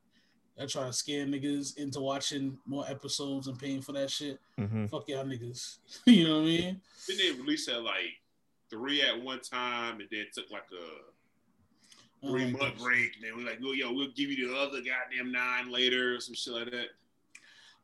[0.60, 4.38] I try to scare niggas into watching more episodes and paying for that shit.
[4.58, 5.78] hmm Fuck y'all niggas.
[6.06, 6.80] you know what I mean?
[7.08, 8.20] Then they released that like
[8.68, 13.14] three at one time, and then took like a don't three month that break.
[13.16, 16.20] And then we're like, oh, yo, we'll give you the other goddamn nine later, or
[16.20, 16.88] some shit like that.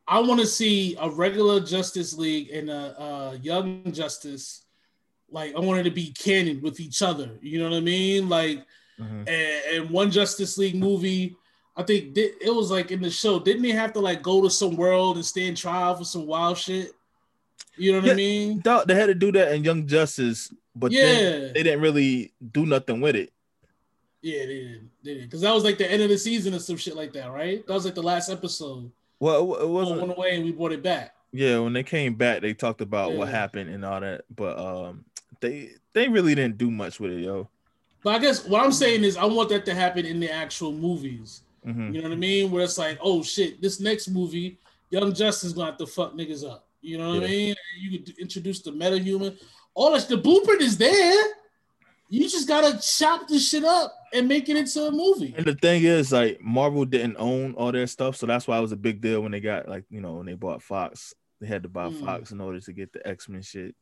[0.08, 4.64] I want to see a regular Justice League and a, a Young Justice.
[5.30, 7.30] Like I wanted to be canon with each other.
[7.42, 8.28] You know what I mean?
[8.28, 8.64] Like,
[8.98, 9.28] hmm and,
[9.74, 11.36] and one Justice League movie.
[11.76, 13.38] I think it was like in the show.
[13.38, 16.56] Didn't they have to like go to some world and stand trial for some wild
[16.56, 16.92] shit?
[17.76, 18.12] You know what Yeah.
[18.12, 18.62] I mean?
[18.86, 21.02] They had to do that in Young Justice, but Yeah.
[21.02, 23.30] then they didn't really do nothing with it.
[24.22, 24.88] Yeah, they did.
[25.04, 25.22] They did.
[25.24, 27.66] Because that was like the end of the season or some shit like that, right?
[27.66, 28.90] That was like the last episode.
[29.20, 30.00] Well, it- wasn't.
[30.00, 31.14] went away and we brought it back.
[31.32, 35.04] Yeah, when they came back, they talked about what happened and all that, but um,
[35.40, 37.48] they they really didn't do much with it, yo.
[38.02, 40.72] But I guess what I'm saying is I want that to happen in the actual
[40.72, 41.42] movies.
[41.64, 42.50] hmm You know what I mean?
[42.50, 44.58] Where it's like, oh shit, this next movie,
[44.90, 46.66] Young Justice gonna have to fuck niggas up.
[46.80, 47.54] You know what I mean?
[47.80, 49.36] You could introduce the meta human.
[49.74, 51.22] All that the blueprint is there.
[52.08, 55.34] You just gotta chop this shit up and make it into a movie.
[55.36, 58.60] And the thing is, like Marvel didn't own all their stuff, so that's why it
[58.60, 61.14] was a big deal when they got like you know when they bought Fox.
[61.40, 62.04] They had to buy Mm.
[62.04, 63.74] Fox in order to get the X Men shit.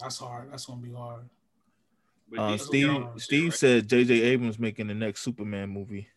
[0.00, 0.52] That's hard.
[0.52, 1.28] That's gonna be hard.
[2.36, 3.08] Uh, these- Steve Yeah.
[3.16, 4.14] Steve said J.J.
[4.22, 6.08] Abrams making the next Superman movie.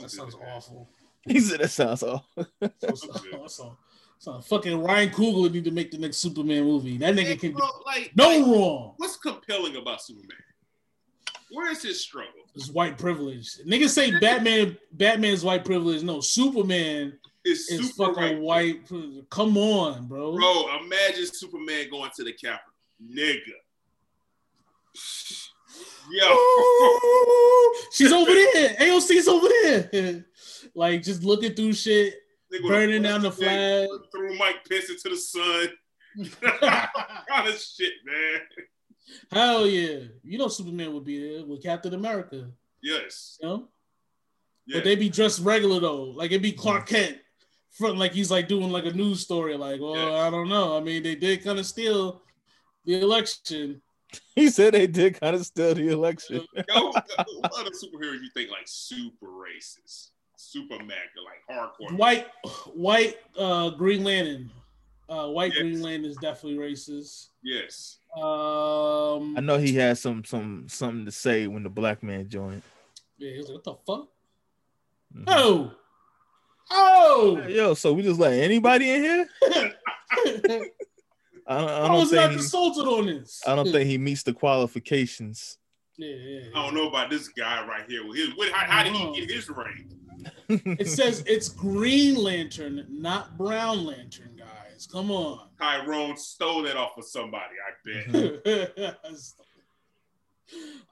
[0.00, 0.88] That sounds awful.
[1.26, 2.26] He said that sounds all.
[2.60, 3.78] That's that's all.
[4.24, 6.96] So fucking Ryan Coogler need to make the next Superman movie.
[6.96, 8.94] That nigga can do Bro, like, no like, wrong.
[8.96, 10.38] what's compelling about Superman?
[11.50, 12.32] Where is his struggle?
[12.54, 13.58] It's white privilege.
[13.66, 16.02] Niggas say Batman, Batman's white privilege.
[16.02, 18.40] No, Superman is super fucking right.
[18.40, 19.26] white privilege.
[19.28, 20.34] Come on, bro.
[20.34, 22.72] Bro, imagine Superman going to the Capitol.
[23.06, 23.36] Nigga.
[26.10, 26.36] Yo.
[27.92, 28.74] She's over there.
[28.76, 30.24] AOC's over there.
[30.74, 32.23] like just looking through shit, Nigga with a
[32.60, 33.88] burning down the flag.
[34.12, 35.68] Threw Mike Pence into the sun.
[37.28, 38.40] kind of shit, man.
[39.30, 40.00] Hell yeah.
[40.22, 42.50] You know Superman would be there with Captain America.
[42.82, 43.38] Yes.
[43.40, 43.68] You know?
[44.66, 44.78] Yeah.
[44.78, 46.04] But they be dressed regular though.
[46.04, 46.60] Like it'd be mm-hmm.
[46.60, 47.18] Clark Kent.
[47.72, 49.56] Front like he's like doing like a news story.
[49.56, 50.26] Like, well, Yeah.
[50.26, 50.76] I don't know.
[50.76, 52.22] I mean, they did kind of steal
[52.84, 53.82] the election.
[54.36, 56.46] he said they did kind of steal the election.
[56.54, 60.10] Yo, what other superheroes you think like super racist?
[60.50, 61.96] Super mega, like hardcore.
[61.96, 62.26] White,
[62.74, 64.50] white, uh, Green Lantern.
[65.08, 65.60] Uh, white Yes.
[65.62, 67.28] Green Lantern is definitely racist.
[67.42, 67.98] Yes.
[68.16, 72.62] Um, I know he had some some something to say when the black man joined.
[73.18, 74.08] yeah, he was like, "What the fuck?
[75.16, 75.24] Mhm.
[75.28, 75.72] Oh,
[76.70, 79.28] oh!" Hey, Yo, so we just let anybody in here?
[81.46, 83.42] I don't, I I don't was not think he, consulted on this.
[83.46, 85.58] I don't think he meets the qualifications.
[85.98, 86.40] Yeah, yeah.
[86.40, 86.48] yeah.
[86.54, 88.06] I don't know about this guy right here.
[88.06, 89.86] With his, what, how, how did he get his rank?
[90.48, 94.86] It says it's Green Lantern, not Brown Lantern, guys.
[94.90, 95.48] Come on.
[95.58, 98.96] Tyrone stole that off of somebody, I bet.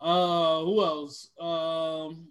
[0.00, 1.28] Uh, who else?
[1.38, 2.26] Um,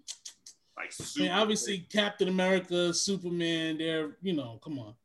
[0.76, 1.24] Like I super.
[1.24, 3.78] mean, obviously Captain America, Superman.
[3.78, 4.96] They're you know, come on,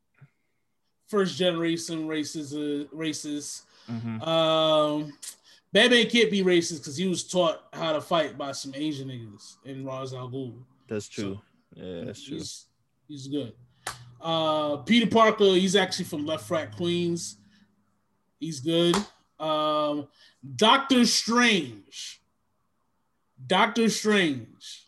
[1.07, 3.61] first generation races, uh, racist.
[3.89, 4.27] Mhm.
[4.27, 5.13] Um,
[5.71, 9.57] Batman can't be racist because he was taught how to fight by some Asian niggas
[9.63, 10.55] in Ra's al Ghul.
[10.89, 11.39] That's true.
[11.75, 12.37] Yeah, that's true.
[12.37, 12.65] He's,
[13.07, 13.53] he's good.
[14.19, 17.37] Uh, Peter Parker, he's actually from Left Frat Queens.
[18.39, 18.95] He's good.
[19.39, 20.07] Um,
[20.55, 22.21] Doctor Strange.
[23.45, 24.85] Doctor Strange.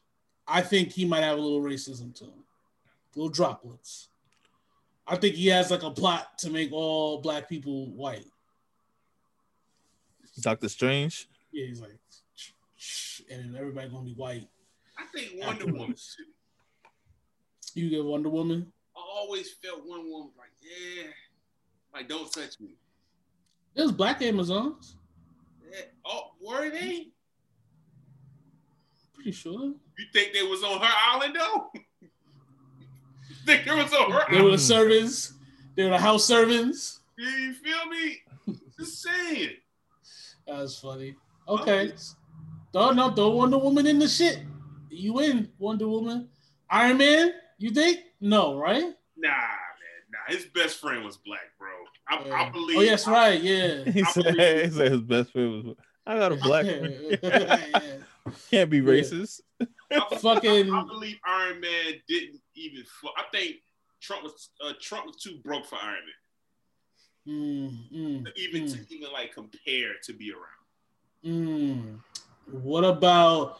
[0.47, 2.43] I think he might have a little racism to him.
[3.15, 4.07] Little droplets.
[5.05, 8.25] I think he has like a plot to make all black people white.
[10.41, 11.27] Doctor Strange.
[11.51, 11.97] Yeah, he's like,
[12.35, 14.47] "Shh, shh," and then everybody gonna be white.
[14.97, 15.95] I think Wonder Woman.
[17.75, 18.71] You get Wonder Woman.
[18.95, 21.07] I always felt Wonder Woman like, yeah,
[21.93, 22.75] like don't touch me.
[23.75, 24.95] There's black Amazons.
[25.71, 25.81] Yeah.
[26.05, 27.07] Oh, were they?
[29.13, 29.73] Pretty sure.
[29.97, 31.69] You think they was on her island though?
[32.01, 32.09] you
[33.45, 34.53] think it was on her They were island?
[34.53, 35.33] the servants.
[35.75, 37.01] They were the house servants.
[37.17, 38.17] Yeah, you feel me?
[38.77, 39.51] Just saying.
[40.47, 41.15] That was funny.
[41.47, 41.93] Okay.
[42.71, 44.39] Throw no, throw Wonder Woman in the shit.
[44.89, 46.29] You win, Wonder Woman.
[46.69, 47.99] Iron Man, you think?
[48.21, 48.83] No, right?
[49.17, 50.17] Nah, man, nah.
[50.35, 51.69] His best friend was black, bro.
[52.07, 52.77] I, I believe.
[52.77, 53.39] Oh, yes, right.
[53.41, 53.83] Yeah.
[53.83, 54.25] He said,
[54.65, 55.75] he said his best friend was.
[56.07, 56.93] I got a black friend.
[57.21, 57.97] Yeah.
[58.51, 59.41] Can't be racist.
[59.91, 62.83] I, Fucking- I believe Iron Man didn't even.
[62.85, 63.55] Fu- I think
[64.01, 66.13] Trump was uh, Trump was too broke for Iron Man,
[67.27, 71.25] Mm, mm, even mm, to even like compare to be around.
[71.25, 71.99] mm.
[72.51, 73.59] What about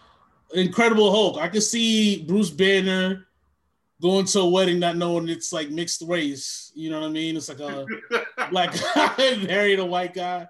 [0.53, 1.37] Incredible Hulk?
[1.41, 3.27] I can see Bruce Banner
[4.01, 6.71] going to a wedding not knowing it's like mixed race.
[6.75, 7.35] You know what I mean?
[7.37, 7.85] It's like a
[8.51, 10.47] black guy married a white guy,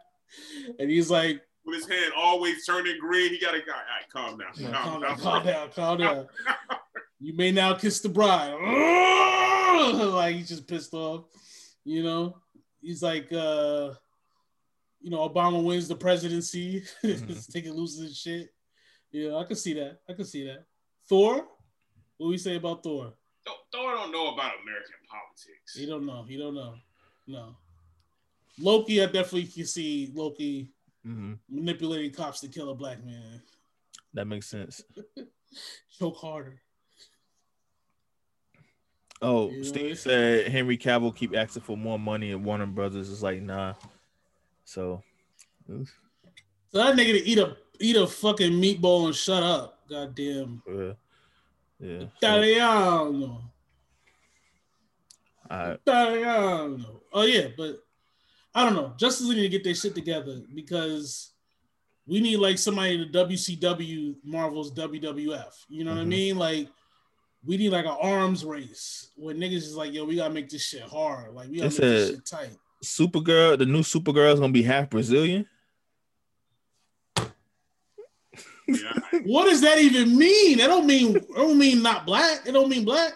[0.79, 3.71] and he's like, With his hand always turning green, he got a go.
[3.71, 4.49] All right, calm down.
[4.55, 5.19] "Yeah, calm, calm down, down.
[5.19, 6.27] calm down, calm down.
[7.21, 8.53] You may now kiss the bride.
[10.13, 11.25] like he's just pissed off.
[11.83, 12.37] You know,
[12.81, 13.91] he's like, uh,
[15.01, 17.51] you know, Obama wins the presidency, Mhm.
[17.51, 18.49] taking loose and shit.
[19.11, 19.99] Yeah, I can see that.
[20.07, 20.63] I can see that.
[21.09, 23.13] Thor, what do we say about Thor?
[23.49, 25.75] Thor Thor don't know about American politics.
[25.75, 26.23] He don't know.
[26.23, 26.75] He don't know.
[27.27, 27.55] No.
[28.59, 30.71] Loki, I definitely can see Loki
[31.03, 33.41] hmm manipulating cops to kill a black man.
[34.13, 34.83] That makes sense.
[35.99, 36.61] Choke harder.
[39.21, 43.09] Oh, You Steve it's- said Henry Cavill keep asking for more money, and Warner Brothers
[43.09, 43.73] is like, nah.
[44.63, 45.03] So,
[45.67, 45.83] So
[46.73, 49.79] that nigga to eat a eat a fucking meatball and shut up.
[49.89, 50.61] Goddamn.
[50.69, 50.93] uh,
[51.79, 52.03] yeah.
[52.17, 53.41] Italiano.
[55.49, 57.01] I, Italiano.
[57.13, 57.79] Oh yeah, but
[58.53, 58.93] I don't know.
[58.97, 61.31] Justice League need to get their shit together because
[62.05, 65.53] we need like somebody to WCW Marvel's WWF.
[65.69, 66.07] You know what I Mhm.
[66.07, 66.37] mean?
[66.37, 66.69] Like
[67.45, 70.63] we need like an arms race where niggas is like, yo, we gotta make this
[70.63, 71.33] shit hard.
[71.33, 72.57] Like we gotta It's make this shit tight.
[72.83, 75.45] Supergirl, the new Supergirl is gonna be half Brazilian.
[78.69, 80.59] Yeah, What does that even mean?
[80.59, 82.45] It don't mean it don't mean not black.
[82.45, 83.13] It don't mean black.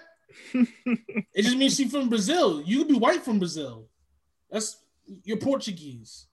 [1.36, 2.62] It just means she's from Brazil.
[2.62, 3.88] You could be white from Brazil.
[4.52, 4.78] That's
[5.24, 6.28] you're Portuguese.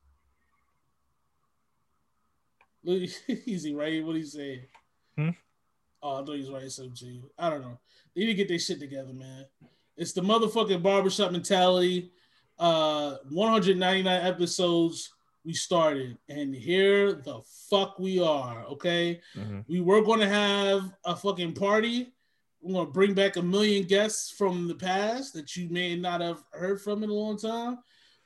[2.85, 3.11] Look,
[3.47, 4.05] Easy, right?
[4.05, 4.61] What he's saying?
[5.17, 5.31] Hmm?
[6.03, 7.31] Oh, I thought he was writing something to you.
[7.39, 7.79] I don't know.
[8.15, 9.45] They need to get their shit together, man.
[9.97, 12.13] It's the motherfucking barbershop mentality.
[12.59, 15.11] Uh, 199 episodes
[15.45, 18.65] we started, and here the fuck we are.
[18.67, 19.65] Okay, Mhm.
[19.69, 22.13] we were going to have a fucking party.
[22.61, 26.21] We're going to bring back a million guests from the past that you may not
[26.21, 27.79] have heard from in a long time.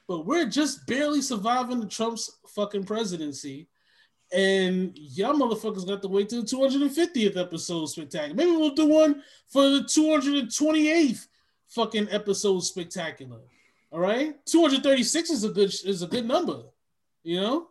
[0.08, 3.68] But we're just barely surviving the Trump's fucking presidency.
[4.32, 8.34] And y'all motherfuckers got to wait till the 250th episode spectacular.
[8.34, 11.28] Maybe we'll do one for the 228th
[11.68, 13.40] fucking episode spectacular.
[13.92, 14.34] All right?
[14.46, 16.64] 236 is a good is a good number.
[17.24, 17.66] You know?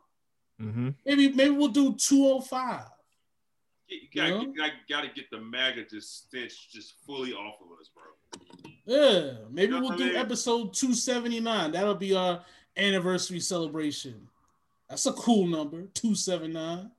[0.60, 2.82] hmm Maybe maybe we'll do 205.
[3.88, 4.42] you gotta, You know?
[4.42, 8.04] you gotta, gotta get the MAGA just stench just fully off of us, bro.
[8.86, 10.16] Yeah, maybe You know we'll what I do mean?
[10.16, 11.72] episode 279.
[11.72, 12.44] That'll be our
[12.76, 14.28] anniversary celebration.
[14.90, 16.92] That's a cool number, 279.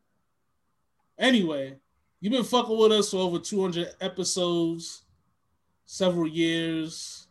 [1.18, 1.76] Anyway,
[2.20, 5.02] you've been fucking with us for over 200 episodes,
[5.86, 7.26] several years,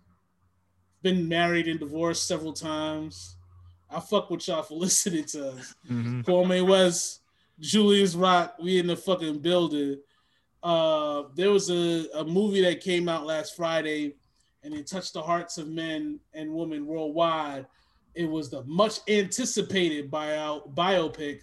[1.01, 3.36] been married and divorced several times.
[3.93, 5.75] I fuck with y'all for listening to us.
[5.88, 7.21] hmm Kwame West,
[7.60, 9.99] Julius Rock, we in the fucking building.
[10.62, 14.15] Uh, there was a, a movie that came out last Friday
[14.63, 17.65] and it touched the hearts of men and women worldwide.
[18.15, 21.41] It was the much anticipated bio, biopic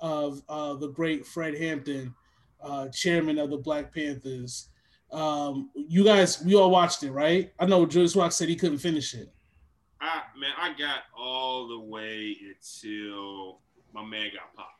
[0.00, 2.14] of uh, the great Fred Hampton,
[2.60, 4.68] uh, chairman of the Black Panthers.
[5.12, 7.52] Um, you guys, we all watched it, right?
[7.60, 9.32] I know Julius Rock said he couldn't finish it.
[10.06, 13.60] I man, I got all the way until
[13.92, 14.72] my man got popped.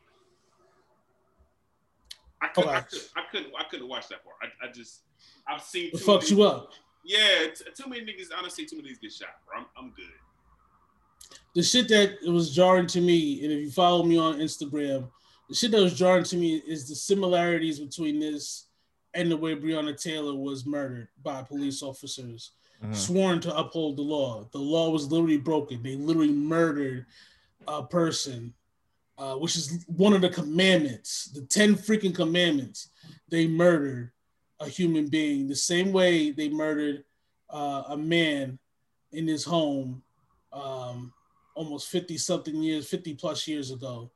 [2.41, 4.35] I couldn't, I, couldn't, I couldn't, I couldn't watch that part.
[4.41, 5.01] I, I just,
[5.47, 5.87] I've seen.
[5.87, 6.71] It fucks you up.
[7.03, 8.31] Yeah, t- too many niggas.
[8.33, 9.59] i Honestly, too many niggas get shot, bro.
[9.59, 10.05] I'm, I'm good.
[11.55, 15.09] the shit that was jarring to me, and if you follow me on Instagram,
[15.49, 18.65] the shit that was jarring to me is the similarities between this
[19.13, 22.51] and the way Breonna Taylor was murdered by police officers
[22.83, 22.95] Mhm.
[22.95, 24.47] sworn to uphold the law.
[24.51, 25.81] The law was literally broken.
[25.81, 27.05] They literally murdered
[27.67, 28.53] a person,
[29.17, 32.89] uh, which is one of the commandments, the 10 freaking commandments.
[33.29, 34.11] They murdered
[34.59, 37.03] a human being the same way they murdered
[37.49, 38.59] uh, a man
[39.11, 40.03] in his home
[40.53, 41.13] um,
[41.55, 44.11] almost 50 something years, 50 plus years ago.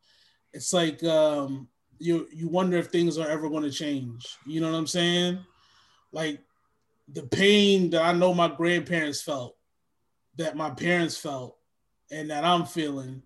[0.53, 1.67] It's like um,
[1.99, 4.37] you you wonder if things are ever going to change.
[4.45, 5.39] You know what I'm saying?
[6.11, 6.41] Like
[7.13, 9.55] the pain that I know my grandparents felt,
[10.37, 11.57] that my parents felt,
[12.11, 13.21] and that I'm feeling,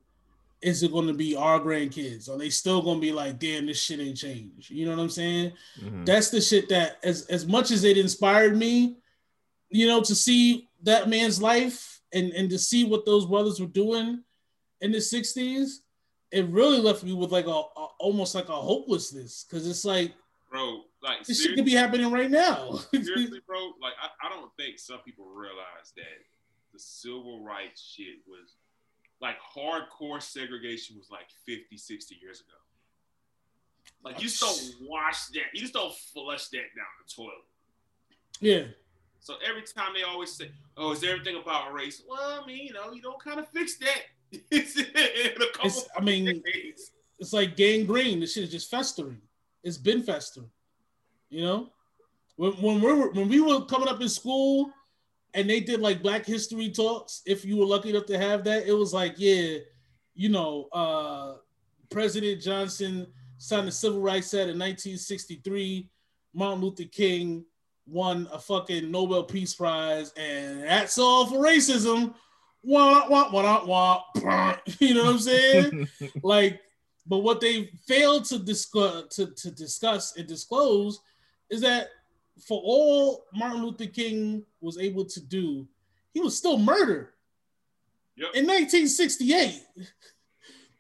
[0.61, 2.29] is it going to be our grandkids?
[2.29, 4.71] Are they still going to be like, damn, this shit ain't changed?
[4.71, 5.53] You know what I'm saying?
[5.79, 6.05] Mhm.
[6.05, 8.97] That's the shit that, as as much as it inspired me,
[9.69, 13.67] you know, to see that man's life and and to see what those brothers were
[13.67, 14.23] doing
[14.81, 15.81] in the '60s,
[16.31, 20.13] it really left me with like a, a almost like a hopelessness because it's like
[20.49, 20.81] bro.
[21.06, 22.80] Like this shit could be happening right now.
[22.91, 23.74] seriously, bro.
[23.82, 26.03] Like I, I don't think some people realize that
[26.74, 28.56] the civil rights shit was
[29.22, 32.58] like hardcore segregation was like 50, 60 years ago.
[34.03, 35.43] Like you just don't wash that.
[35.53, 37.45] You just don't flush that down the toilet.
[38.39, 38.64] Yeah.
[39.20, 42.66] So every time they always say, "Oh, is there everything about race?" Well, I mean,
[42.68, 44.01] you know, you don't kind of fix that.
[44.51, 46.91] It's in a couple It's, I mean, days.
[47.20, 48.20] it's like gangrene.
[48.20, 49.22] This shit is just festering.
[49.64, 50.49] It's been festering.
[51.30, 51.69] You know,
[52.36, 54.71] when when we were when we were coming up in school,
[55.34, 57.21] and they did like Black History talks.
[57.26, 59.57] If you were lucky enough to have that, it was like, yeah,
[60.15, 61.36] you know, uh,
[61.89, 63.07] President Johnson
[63.38, 65.89] signed the Civil Rights Act in 1963.
[66.34, 67.45] Martin Luther King
[67.86, 72.13] won a fucking Nobel Peace Prize, and that's all for racism.
[72.63, 74.57] Wah, wah, wah, wah, wah.
[74.80, 75.88] You know what I'm saying?
[76.23, 76.61] like,
[77.05, 81.01] but what they failed to discuss to, to discuss and disclose
[81.49, 81.89] is that
[82.47, 85.67] for all Martin Luther King was able to do,
[86.13, 87.09] he was still murdered
[88.17, 88.29] Yep.
[88.35, 89.61] in 1968.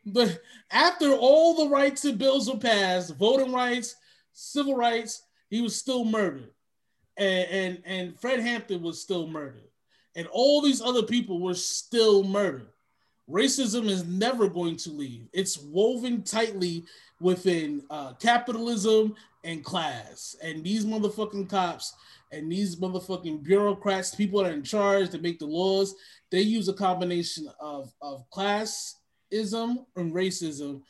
[0.07, 0.39] But
[0.69, 3.95] after all the rights and bills were passed, voting rights,
[4.33, 6.51] civil rights, he was still murdered.
[7.17, 9.67] And, and, and Fred Hampton was still murdered.
[10.15, 12.67] And all these other people were still murdered.
[13.27, 15.27] Racism is never going to leave.
[15.33, 16.85] It's woven tightly
[17.19, 19.15] within uh, capitalism
[19.45, 20.35] and class.
[20.43, 21.93] And these motherfucking cops
[22.31, 25.95] and these motherfucking bureaucrats, people that are in charge to make the laws,
[26.31, 30.81] they use a combination of, of classism and racism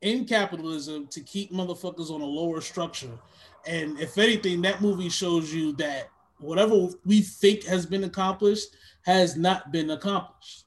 [0.00, 3.18] in capitalism to keep motherfuckers on a lower structure.
[3.66, 8.68] And if anything, that movie shows you that whatever we think has been accomplished
[9.02, 10.64] has not been accomplished.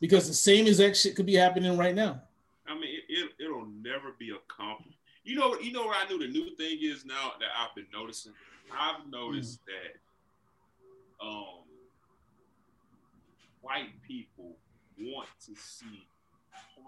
[0.00, 2.22] Because the same exact shit could be happening right now.
[2.66, 4.98] I mean, it, it, it'll never be accomplished.
[5.24, 7.86] You know, you know what I knew the new thing is now that I've been
[7.92, 8.32] noticing.
[8.72, 11.62] I've noticed that um,
[13.60, 14.56] white people
[14.98, 16.06] want to see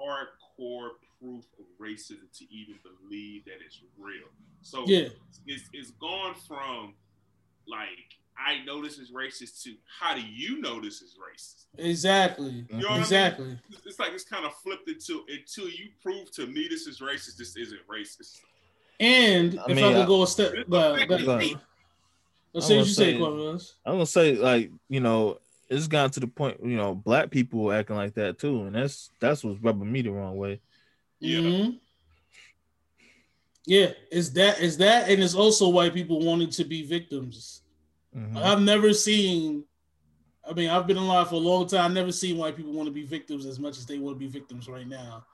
[0.00, 4.28] hardcore proof of racism to even believe that it's real.
[4.62, 5.08] So Yeah.
[5.46, 6.94] it's, it's gone from
[7.68, 9.74] like I know this is racist too.
[10.00, 11.64] how do you know this is racist?
[11.78, 12.66] Exactly.
[12.68, 13.00] You know what I mean?
[13.02, 13.46] Exactly.
[13.68, 17.00] It's- It's like it's kind of flipped into until you prove to me this is
[17.00, 18.40] racist, this isn't racist.
[19.00, 22.68] And I if mean, I could I- go a step, It's but, but, let's I
[22.68, 26.26] say what you say, saying- I'm gonna say like you know it's gotten to the
[26.26, 30.02] point you know black people acting like that too, and that's that's what's rubbing me
[30.02, 30.60] the wrong way.
[31.20, 31.38] Yeah.
[31.38, 31.80] Mhm.
[33.66, 37.62] Yeah, is that is that, and it's also white people wanting to be victims.
[38.14, 38.36] Mhm.
[38.36, 39.64] I've never seen.
[40.46, 41.86] I mean, I've been alive for a long time.
[41.86, 44.18] I've never seen white people want to be victims as much as they want to
[44.18, 45.24] be victims right now.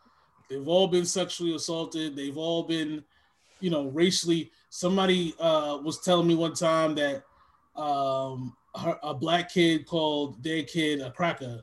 [0.48, 2.14] They've all been sexually assaulted.
[2.16, 3.04] They've all been,
[3.60, 4.52] you know, racially.
[4.68, 7.24] Somebody uh, was telling me one time that
[7.76, 11.62] um, her, a black kid called their kid a cracker,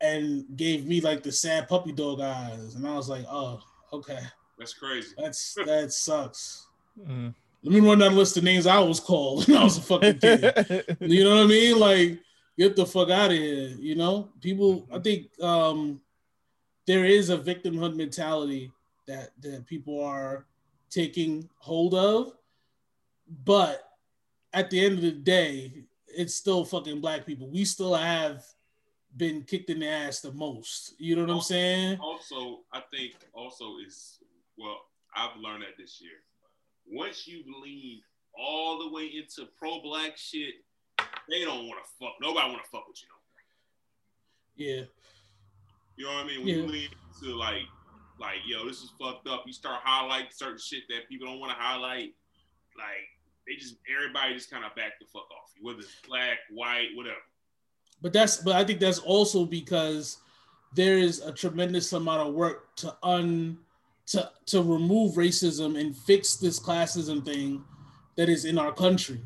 [0.00, 3.60] and gave me like the sad puppy dog eyes, and I was like, oh,
[3.92, 4.20] okay,
[4.58, 5.14] That's crazy.
[5.18, 6.68] that's that sucks.
[6.98, 7.34] Mhm.
[7.62, 9.82] Let me run down the list of names I was called when I was a
[9.82, 10.96] fucking kid.
[11.00, 11.78] You know what I mean?
[11.78, 12.18] Like,
[12.58, 13.76] get the fuck out of here.
[13.78, 14.88] You know, people.
[14.92, 16.00] I think um,
[16.86, 18.72] there is a victimhood mentality
[19.06, 20.46] that that people are
[20.88, 22.32] taking hold of,
[23.44, 23.90] but
[24.52, 27.48] at the end of the day, it's still fucking black people.
[27.48, 28.44] We still have
[29.16, 30.94] been kicked in the ass the most.
[30.98, 31.98] You know what I'm saying?
[32.00, 34.18] Also, I think also is
[34.56, 34.78] well,
[35.14, 36.12] I've learned that this year.
[36.90, 38.00] Once you lean
[38.38, 40.54] all the way into pro black shit,
[41.28, 42.14] they don't want to fuck.
[42.20, 44.78] Nobody want to fuck with you no more.
[44.78, 44.84] Yeah.
[45.96, 46.38] You know what I mean?
[46.40, 46.54] When Yeah.
[46.56, 47.62] you lean into like,
[48.18, 49.44] like, yo, this is fucked up.
[49.46, 52.14] You start highlighting certain shit that people don't want to highlight.
[52.76, 53.08] Like,
[53.46, 56.88] they just everybody just kind of back the fuck off you, whether it's black, white,
[56.94, 57.16] whatever.
[58.02, 60.18] But that's but I think that's also because
[60.74, 63.58] there is a tremendous amount of work to un
[64.10, 67.64] to to remove racism and fix this classism thing
[68.16, 69.20] that is in our country.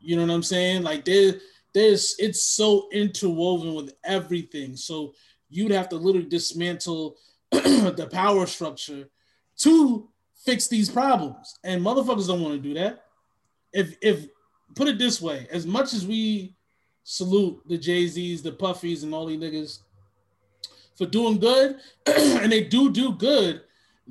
[0.00, 0.82] You know what I'm saying?
[0.82, 1.34] Like there
[1.74, 4.76] there's it's so interwoven with everything.
[4.76, 5.14] So
[5.50, 7.16] you'd have to literally dismantle
[7.50, 9.08] the power structure
[9.58, 10.08] to
[10.44, 11.58] fix these problems.
[11.62, 13.04] And motherfuckers don't want to do that.
[13.72, 14.26] If if
[14.74, 16.54] put it this way, as much as we
[17.04, 19.80] salute the Jay Z's, the Puffies, and all these niggas
[20.96, 23.62] for doing good, and they do do good.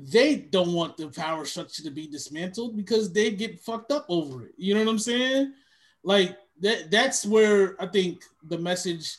[0.08, 4.46] They don't want the power structure to be dismantled because they get fucked up over
[4.46, 4.52] it.
[4.56, 5.52] You know what I'm saying?
[6.02, 6.90] Like that.
[6.90, 9.16] That's where I think the message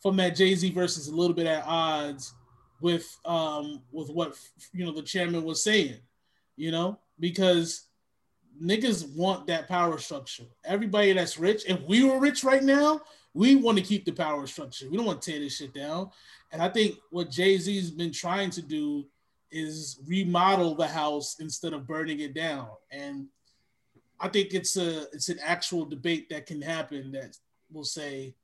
[0.00, 2.34] from that Jay Z verse is a little bit at odds
[2.80, 4.36] with um with what
[4.72, 5.96] you know the chairman was saying.
[6.56, 7.86] You know because
[8.62, 10.44] niggas want that power structure.
[10.64, 13.00] Everybody that's rich, if we were rich right now,
[13.32, 14.88] we want to keep the power structure.
[14.88, 16.10] We don't want to tear this shit down.
[16.52, 19.06] And I think what Jay Z's been trying to do
[19.54, 22.66] is remodel the house instead of burning it down.
[22.90, 23.28] And
[24.20, 27.36] I think it's a it's an actual debate that can happen that
[27.72, 28.34] will say,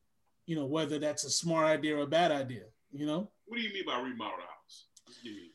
[0.47, 2.65] you know, whether that's a smart idea or a bad idea.
[2.93, 3.31] You know.
[3.47, 4.87] What do you mean by remodel the house?
[5.05, 5.51] What do you mean?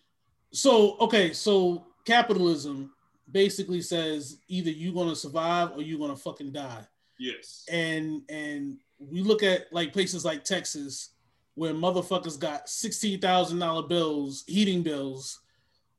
[0.52, 2.92] So okay, so capitalism
[3.32, 6.86] basically says either you're gonna survive or you're gonna fucking die.
[7.18, 7.66] Yes.
[7.72, 11.12] And and we look at like places like Texas
[11.56, 15.40] where motherfuckers got sixteen thousand dollar bills, heating bills,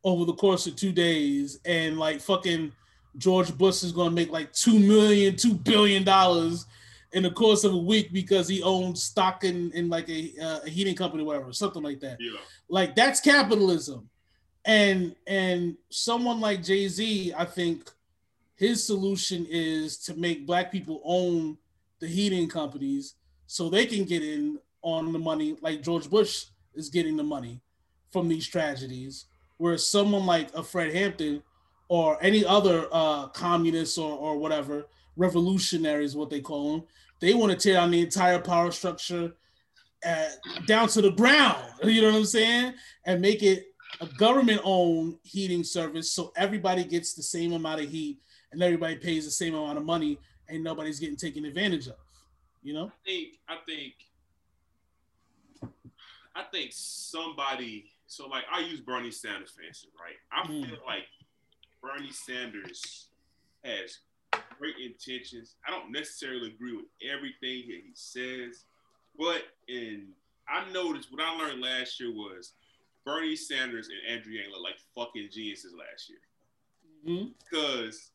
[0.06, 2.72] over the course of two days, and like fucking
[3.18, 6.64] George Bush is gonna make like two million, two billion dollars
[7.12, 10.60] in the course of a week because he owns stock in, in like a, uh,
[10.64, 12.18] a heating company, or whatever, something like that.
[12.20, 12.38] Yeah.
[12.68, 14.08] Like that's capitalism.
[14.64, 17.90] And and someone like Jay Z, I think
[18.54, 21.58] his solution is to make black people own
[21.98, 23.14] the heating companies
[23.48, 27.60] so they can get in on the money, like George Bush is getting the money
[28.12, 29.26] from these tragedies.
[29.58, 31.42] Whereas someone like a Fred Hampton
[31.88, 34.86] or any other uh, communists or, or whatever,
[35.16, 36.86] revolutionaries, what they call them,
[37.20, 39.32] they want to tear down the entire power structure
[40.06, 40.28] uh,
[40.66, 41.62] down to the ground.
[41.84, 42.74] You know what I'm saying?
[43.04, 43.66] And make it
[44.00, 48.18] a government-owned heating service so everybody gets the same amount of heat
[48.52, 51.96] and everybody pays the same amount of money and nobody's getting taken advantage of.
[52.62, 52.86] You know?
[52.86, 53.94] I think I think
[56.34, 60.16] I think somebody so like I use Bernie Sanders for instance, right?
[60.30, 60.68] I Mm.
[60.68, 61.06] feel like
[61.82, 63.08] Bernie Sanders
[63.64, 63.98] has
[64.58, 65.56] great intentions.
[65.66, 68.64] I don't necessarily agree with everything that he says,
[69.18, 70.14] but in
[70.48, 72.52] I noticed what I learned last year was
[73.04, 76.20] Bernie Sanders and Andrew Yang look like fucking geniuses last year
[77.04, 77.34] Mhm.
[77.38, 78.10] because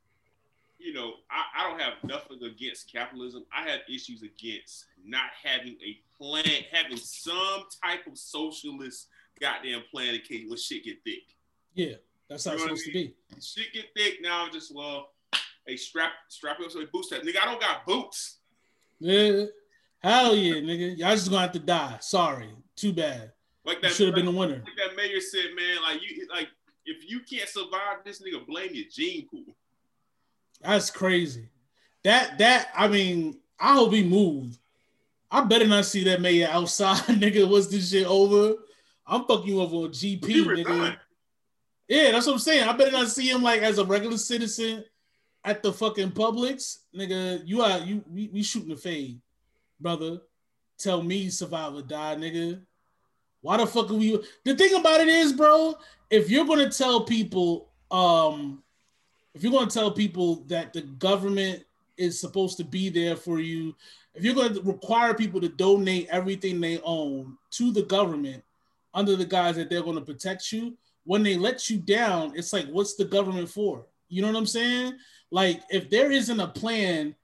[0.80, 3.46] you know I, I don't have nothing against capitalism.
[3.52, 9.08] I have issues against not having a plan, having some type of socialist
[9.42, 11.24] goddamn plan in case when shit get thick.
[11.74, 11.96] Yeah,
[12.30, 13.16] that's how You it's know what supposed to be.
[13.42, 14.46] Shit get thick now.
[14.46, 15.10] I'm just well,
[15.66, 17.10] hey strap strap it up some boots.
[17.10, 18.38] That nigga, I don't got boots.
[19.00, 19.46] Yeah.
[20.00, 20.98] Hell yeah, nigga.
[20.98, 21.98] Y'all just gonna have to die.
[22.02, 22.50] Sorry.
[22.76, 23.34] Too bad.
[23.66, 24.64] Like that should have been the winner.
[24.66, 25.82] Like that mayor said, man.
[25.82, 26.48] Like you like
[26.86, 29.56] if you can't survive this nigga, blame your gene pool.
[30.62, 31.50] That's crazy.
[32.04, 34.58] That that I mean, I hope he moved.
[35.30, 37.48] I better not see that mayor outside, nigga.
[37.48, 38.56] What's this shit over?
[39.06, 40.98] I'm fucking you over on GP, nigga.
[41.88, 42.68] Yeah, that's what I'm saying.
[42.68, 44.86] I better not see him like as a regular citizen
[45.44, 47.42] at the fucking Publix, nigga.
[47.46, 49.20] You are you we, we shooting the fade,
[49.80, 50.22] brother.
[50.78, 52.62] Tell me survive or die, nigga.
[53.42, 54.18] Why the fuck are we?
[54.46, 55.76] The thing about it is, bro,
[56.10, 58.64] if you're gonna tell people, um,
[59.34, 61.64] if you're gonna tell people that the government
[61.98, 63.76] is supposed to be there for you,
[64.14, 68.44] if you're gonna require people to donate everything they own to the government
[68.94, 72.68] under the guise that they're gonna protect you, when they let you down, it's like,
[72.68, 73.86] what's the government for?
[74.10, 74.94] You know what I'm saying?
[75.32, 77.16] Like, if there isn't a plan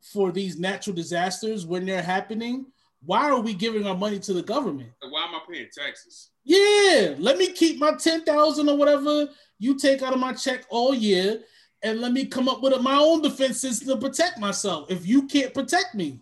[0.00, 2.66] for these natural disasters when they're happening,
[3.04, 4.90] why are we giving our money to the government?
[5.00, 6.30] Why am I paying taxes?
[6.44, 10.94] Yeah, let me keep my 10,000 or whatever you take out of my check all
[10.94, 11.42] year
[11.82, 15.26] and let me come up with my own defense system to protect myself if you
[15.26, 16.20] can't protect me.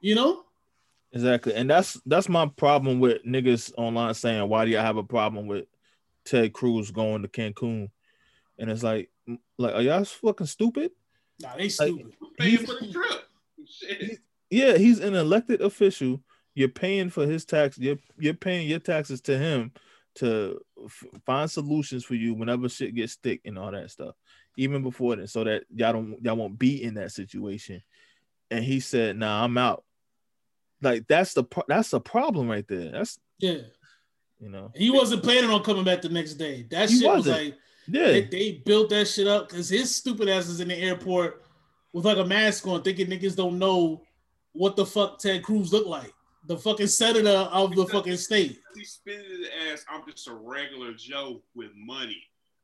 [0.00, 0.44] You know?
[1.16, 5.02] Exactly, and that's that's my problem with niggas online saying, "Why do you have a
[5.04, 5.64] problem with
[6.24, 7.90] Ted Cruz going to Cancun?"
[8.58, 9.10] And it's like,
[9.56, 10.90] like, are y'all fucking stupid?
[11.40, 12.14] Nah, they stupid.
[12.20, 13.22] Who's paying He's- for the trip?
[13.68, 14.18] Shit.
[14.50, 16.22] Yeah, he's an elected official.
[16.54, 17.78] You're paying for his tax.
[17.78, 19.72] You're you're paying your taxes to him
[20.16, 24.14] to f- find solutions for you whenever shit gets thick and all that stuff.
[24.58, 27.82] Even before then, so that y'all don't y'all won't be in that situation.
[28.50, 29.84] And he said, "Nah, I'm out."
[30.82, 32.90] Like that's the pro- that's a problem right there.
[32.92, 33.58] That's yeah.
[34.38, 36.66] you know, He wasn't planning on coming back the next day.
[36.70, 37.36] That He shit was wasn't.
[37.44, 37.54] like
[37.88, 41.44] yeah, they, they built that shit up because his stupid ass is in the airport
[41.92, 44.02] with like a mask on, thinking niggas don't know
[44.52, 46.12] what the fuck Ted Cruz looked like.
[46.46, 48.60] The fucking senator of the fucking state.
[48.74, 49.84] He spinning his ass.
[49.88, 52.22] I'm just a regular Joe with money.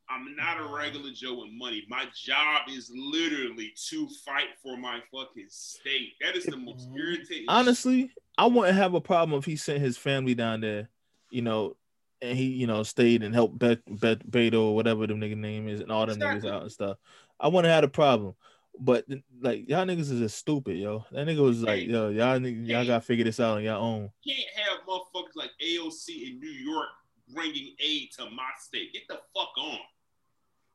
[0.09, 1.85] I'm not a regular Joe with money.
[1.89, 6.15] My job is literally to fight for my fucking state.
[6.21, 6.99] That is the most Mhm.
[6.99, 7.45] irritating.
[7.49, 10.91] honestly, I wouldn't have a problem if he sent his family down there,
[11.31, 11.77] you know,
[12.21, 15.69] and he, you know, stayed and helped Bet, Bet Beto or whatever the nigga name
[15.69, 16.51] is and all them Exactly.
[16.51, 16.99] niggas out and stuff.
[17.41, 18.35] I wouldn't have had a problem.
[18.79, 19.07] But
[19.41, 21.05] like y'all niggas is just stupid, yo.
[21.13, 24.11] That nigga was like, yo, y'all niggas, y'all gotta figure this out on your own.
[24.27, 26.89] can't have motherfuckers like AOC in New York
[27.35, 28.93] bringing aid to my state.
[28.93, 29.79] Get the fuck on.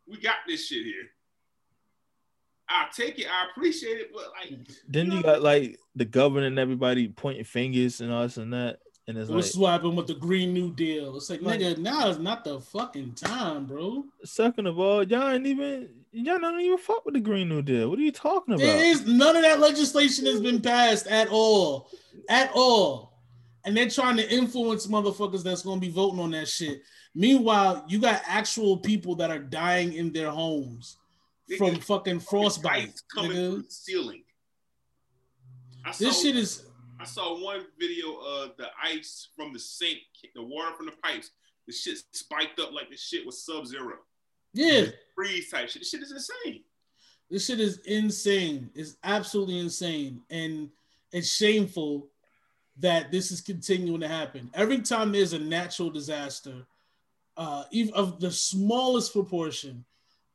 [0.07, 1.03] We got this shit here.
[2.69, 3.27] I take it.
[3.27, 8.01] I appreciate it, but like, Then you got like the governor and everybody pointing fingers
[8.01, 8.79] and all this and that.
[9.09, 11.15] And it's What's like, what happened with the Green New Deal?
[11.15, 14.03] It's like, Like- nigga, now is not the fucking time, bro.
[14.25, 17.89] second of all, y'all ain't even y'all don't even fuck with the Green New Deal.
[17.89, 18.65] What are you talking about?
[18.65, 21.89] There is none of that legislation has been passed at all,
[22.27, 23.16] at all,
[23.65, 26.81] and they're trying to influence motherfuckers that's gonna be voting on that shit.
[27.15, 30.97] Meanwhile, you got actual people that are dying in their homes
[31.57, 33.51] from fucking frostbite, coming nigga.
[33.53, 34.23] from the ceiling.
[35.85, 36.63] I This saw- shit is
[36.99, 39.99] I saw one video of the ice from the sink,
[40.33, 41.29] the water from the pipes.
[41.67, 43.97] The shit spiked up like the shit was sub zero.
[44.53, 44.85] yeah.
[45.13, 45.81] Freeze type shit.
[45.81, 46.63] This shit is insane.
[47.29, 48.69] This shit is insane.
[48.73, 50.21] It's absolutely insane.
[50.29, 50.69] And
[51.11, 52.09] it's shameful
[52.79, 54.49] that this is continuing to happen.
[54.53, 56.67] Every time there's a natural disaster,
[57.35, 59.85] uh, even of the smallest proportion,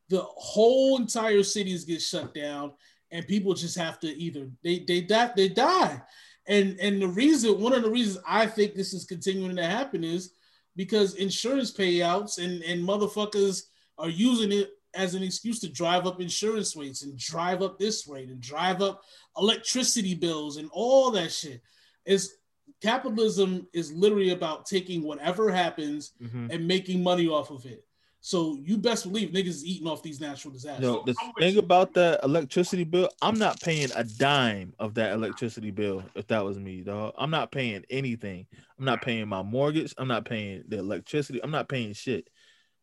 [0.08, 2.72] the whole entire cities get shut down
[3.10, 6.00] and people just have to either they they die they die.
[6.46, 10.02] And and the reason one of the reasons I think this is continuing to happen
[10.02, 10.32] is
[10.74, 13.64] because insurance payouts and and motherfuckers
[13.98, 18.06] are using it as an excuse to drive up insurance rates and drive up this
[18.06, 19.02] rate and drive up
[19.38, 21.62] electricity bills and all that shit.
[22.04, 22.34] Is
[22.80, 26.52] capitalism is literally about taking whatever happens Mhm.
[26.52, 27.84] and making money off of it.
[28.20, 30.84] So you best believe niggas is eating off these natural disasters.
[30.84, 35.72] Yo, the thing about that electricity bill, I'm not paying a dime of that electricity
[35.72, 37.14] bill if that was me, dog.
[37.18, 38.46] I'm not paying anything.
[38.78, 39.92] I'm not paying my mortgage.
[39.98, 41.42] I'm not paying the electricity.
[41.42, 42.28] I'm not paying shit.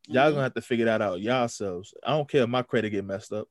[0.08, 1.94] Y'all gonna have to figure that out yourselves.
[2.04, 3.48] I don't care if my credit get messed up.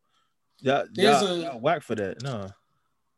[0.60, 2.22] Y'all, There's y'all, a- y'all whack for that.
[2.22, 2.50] No.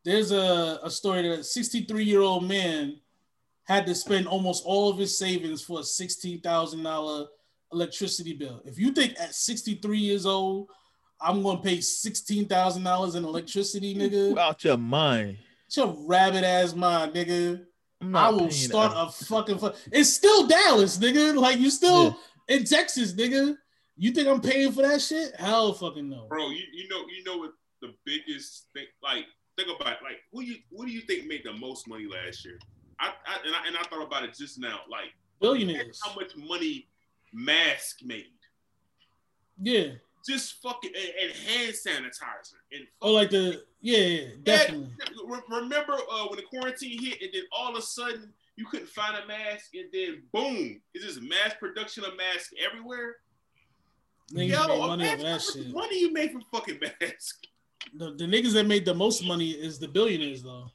[0.04, 2.96] There's a, a story that a 63 year old man
[3.64, 7.26] had to spend almost all of his savings for a $16,000
[7.72, 8.62] electricity bill.
[8.64, 10.68] If you think at 63 years old,
[11.20, 15.38] I'm gonna pay $16,000 in electricity, nigga, You out your mind.
[15.66, 17.64] it's your rabbit ass mind, nigga.
[18.00, 19.58] I'm I not will start a- a fucking.
[19.58, 21.36] Fu- it's still Dallas, nigga.
[21.36, 23.56] Like you still in Texas, nigga.
[23.98, 25.36] You think I'm paying for that shit?
[25.38, 26.26] Hell, fucking no.
[26.26, 27.50] Bro, you, you know you know what
[27.82, 29.26] the biggest thing like
[29.64, 32.44] think about it, like who you who do you think made the most money last
[32.44, 32.58] year?
[32.98, 34.80] I, I and I and I thought about it just now.
[34.90, 36.00] Like Billionaires.
[36.04, 36.86] how much money
[37.32, 38.26] Mask made.
[39.62, 39.92] Yeah.
[40.28, 44.88] Just fucking and, and hand sanitizer and Oh, like the yeah, yeah, definitely.
[45.26, 48.88] Re- Remember uh, when the quarantine hit, and then all of a sudden you couldn't
[48.90, 53.16] find a mask, and then boom, it's just mass production of masks everywhere.
[54.34, 57.38] Niggas Yo, made money imagine much money you made from fucking masks.
[57.94, 60.70] The, the niggas that made the most money is the billionaires, though.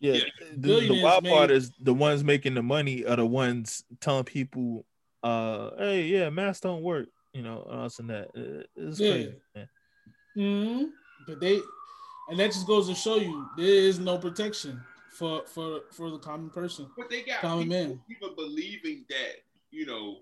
[0.00, 0.20] Yeah, Yeah.
[0.38, 4.24] the, the Billionaires wild part is the ones making the money are the ones telling
[4.24, 4.86] people,
[5.22, 8.28] uh, hey, yeah, masks don't work, you know, us and that.
[8.36, 9.08] Uh, It's Yeah.
[9.10, 9.68] crazy, man.
[10.34, 10.84] hmm
[11.26, 11.60] But they,
[12.30, 14.80] and that just goes to show you there is no protection
[15.10, 16.88] for for for the common person.
[16.96, 18.00] But they got Common people man.
[18.08, 19.34] even believing that,
[19.70, 20.20] you know,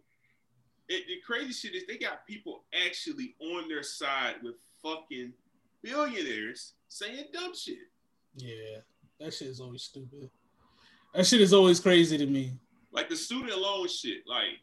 [0.88, 5.34] it, the crazy shit is they got people actually on their side with fucking
[5.88, 7.78] billionaires saying dumb shit.
[8.36, 8.78] Yeah,
[9.20, 10.30] that shit is always stupid.
[11.14, 12.52] That shit is always crazy to me.
[12.92, 14.60] Like the student loan shit, like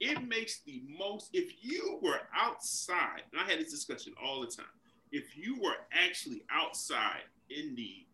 [0.00, 4.46] it makes the most if you were outside, and I had this discussion all the
[4.46, 4.66] time.
[5.10, 8.06] If you were actually outside in the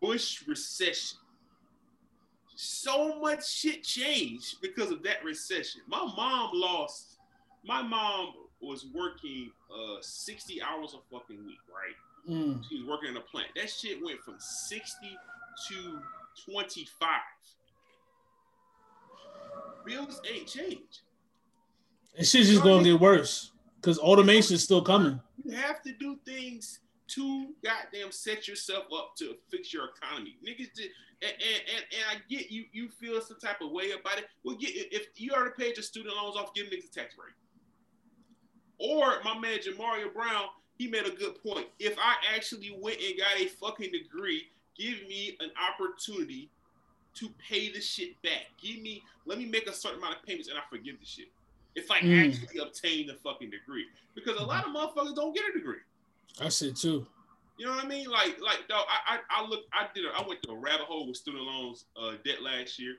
[0.00, 1.18] Bush recession,
[2.54, 5.82] so much shit changed because of that recession.
[5.88, 7.18] My mom lost.
[7.64, 11.96] My mom was working uh 60 hours a fucking week, right?
[12.28, 12.62] Mm.
[12.68, 13.48] She was working in a plant.
[13.56, 15.18] That shit went from 60
[15.68, 16.00] to
[16.44, 17.08] 25.
[19.84, 21.00] Bills ain't changed.
[22.16, 25.20] And shit's just gonna get worse because automation is still coming.
[25.44, 30.36] You have to do things to goddamn set yourself up to fix your economy.
[30.46, 30.90] Niggas did,
[31.22, 34.26] and, and, and, and I get you you feel some type of way about it.
[34.44, 37.34] Well, get if you already paid your student loans off, give niggas a tax break.
[38.80, 40.46] Or my man Jamario Brown,
[40.78, 41.66] he made a good point.
[41.78, 44.44] If I actually went and got a fucking degree,
[44.76, 46.48] give me an opportunity
[47.16, 48.46] to pay the shit back.
[48.60, 51.28] Give me, let me make a certain amount of payments and I forgive the shit.
[51.74, 52.26] If I Mm.
[52.26, 53.86] actually obtain the fucking degree.
[54.14, 55.80] Because a lot of motherfuckers don't get a degree.
[56.40, 57.06] I shit too.
[57.58, 58.08] You know what I mean?
[58.08, 60.86] Like, like, dog, I, I, I look, I did, a, I went to a rabbit
[60.86, 62.96] hole with student loans, uh, debt last year.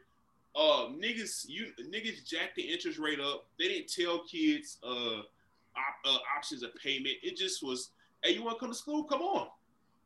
[0.56, 3.48] Uh, niggas, you niggas jacked the interest rate up.
[3.58, 5.22] They didn't tell kids, uh,
[5.76, 7.16] op, uh, options of payment.
[7.24, 7.92] It just was,
[8.24, 9.04] hey, you want to come to school?
[9.04, 9.48] Come on,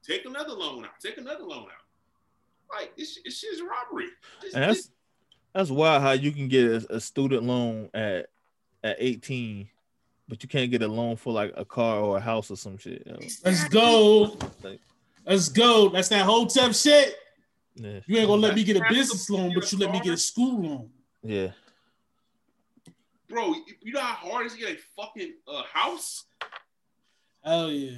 [0.07, 0.99] take another loan out.
[1.01, 2.77] Take another loan out.
[2.79, 4.07] Like, this, this shit is robbery.
[4.41, 4.89] This- And that's
[5.53, 8.27] that's wild how you can get a, a student loan at
[8.83, 9.67] at 18,
[10.27, 12.77] but you can't get a loan for like a car or a house or some
[12.77, 13.03] shit.
[13.05, 13.17] yo.
[13.43, 14.37] Let's go.
[15.25, 15.89] Let's go.
[15.89, 17.15] That's that whole tough shit.
[17.75, 17.99] Yeah.
[18.05, 20.17] You ain't gonna let me get a business loan, but you let me get a
[20.17, 20.89] school loan.
[21.23, 21.47] Yeah.
[23.35, 26.23] Bro, you- know how hard it is to get a fucking uh, house?
[27.43, 27.97] Hell yeah.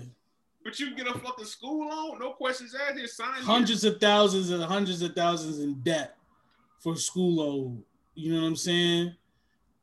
[0.63, 2.97] But you can get a fucking school loan, no questions asked.
[2.97, 3.43] Here, sign here.
[3.43, 6.17] Hundreds of thousands and hundreds of thousands in debt
[6.79, 7.83] for school loan.
[8.15, 9.15] You know what I'm saying?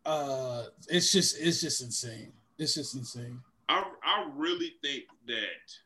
[0.04, 2.32] Uh it's just it's just insane.
[2.58, 3.40] It's just insane.
[3.68, 5.78] I, I really think that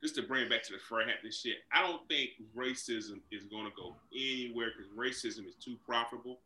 [0.00, 3.44] just to bring it back to the Fred Hampton shit, I don't think racism is
[3.44, 6.38] going to go anywhere because racism is too profitable.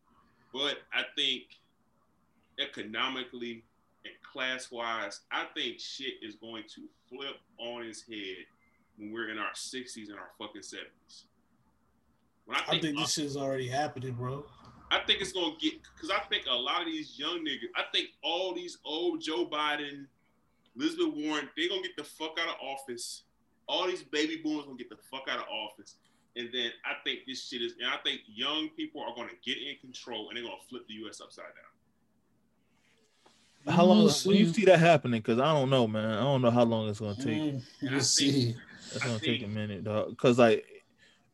[0.53, 1.45] But I think
[2.59, 3.65] economically
[4.05, 8.47] and class wise, I think shit is going to flip on its head
[8.97, 11.25] when we're in our 60s and our fucking 70s.
[12.47, 14.45] When I I think, think this shit's already happening, bro.
[14.91, 17.85] I think it's gonna get because I think a lot of these young niggas, I
[17.93, 20.07] think all these old Joe Biden,
[20.77, 23.23] Elizabeth Warren, they gonna get the fuck out of office.
[23.69, 25.97] All these baby boomers gonna get the fuck out of office.
[26.37, 29.59] And then I think this shit is, and I think young people are gonna get
[29.59, 31.70] in control and they're gonna flip the US upside down.
[33.69, 35.21] How long We'll do you see that happening?
[35.21, 36.11] Because I don't know, man.
[36.11, 37.27] I don't know how long it's gonna take.
[37.43, 38.31] Mm, And I We'll see.
[38.53, 38.57] think-
[38.95, 40.11] It's gonna take a minute, dog.
[40.11, 40.65] Because like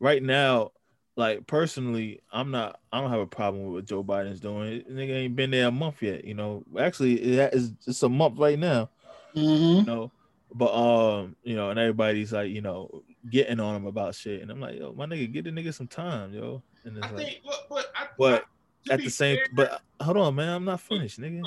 [0.00, 0.72] right now,
[1.16, 2.80] like personally, I'm not.
[2.92, 4.82] I don't have a problem with what Joe Biden's doing.
[4.90, 6.24] Nigga ain't been there a month yet.
[6.24, 7.72] You know, actually, it is.
[7.86, 8.90] It's a month right now.
[9.34, 9.40] hmm
[9.78, 10.12] You know,
[10.52, 14.50] but um, you know, and everybody's like, you know, getting on him about shit, and
[14.50, 16.62] I'm like, yo, my nigga, give the nigga some time, yo.
[16.84, 18.44] And it's I like, think, but, but, I, But
[18.86, 21.42] to at the same, fair- but hold on, man, I'm not finished, nigga.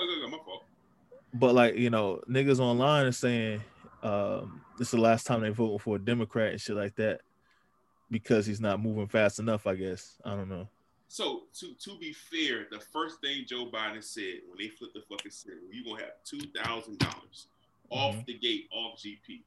[1.34, 3.62] But like you know, niggas online are saying
[4.04, 7.22] um, this is the last time they voting for a Democrat and shit like that
[8.10, 9.68] because he's not moving fast enough.
[9.68, 10.68] I guess I don't know.
[11.08, 15.02] So to to be fair, the first thing Joe Biden said when they flipped the
[15.10, 17.48] fucking city, you gonna have two thousand dollars
[17.90, 18.26] off Mhm.
[18.26, 19.42] the gate, off GP.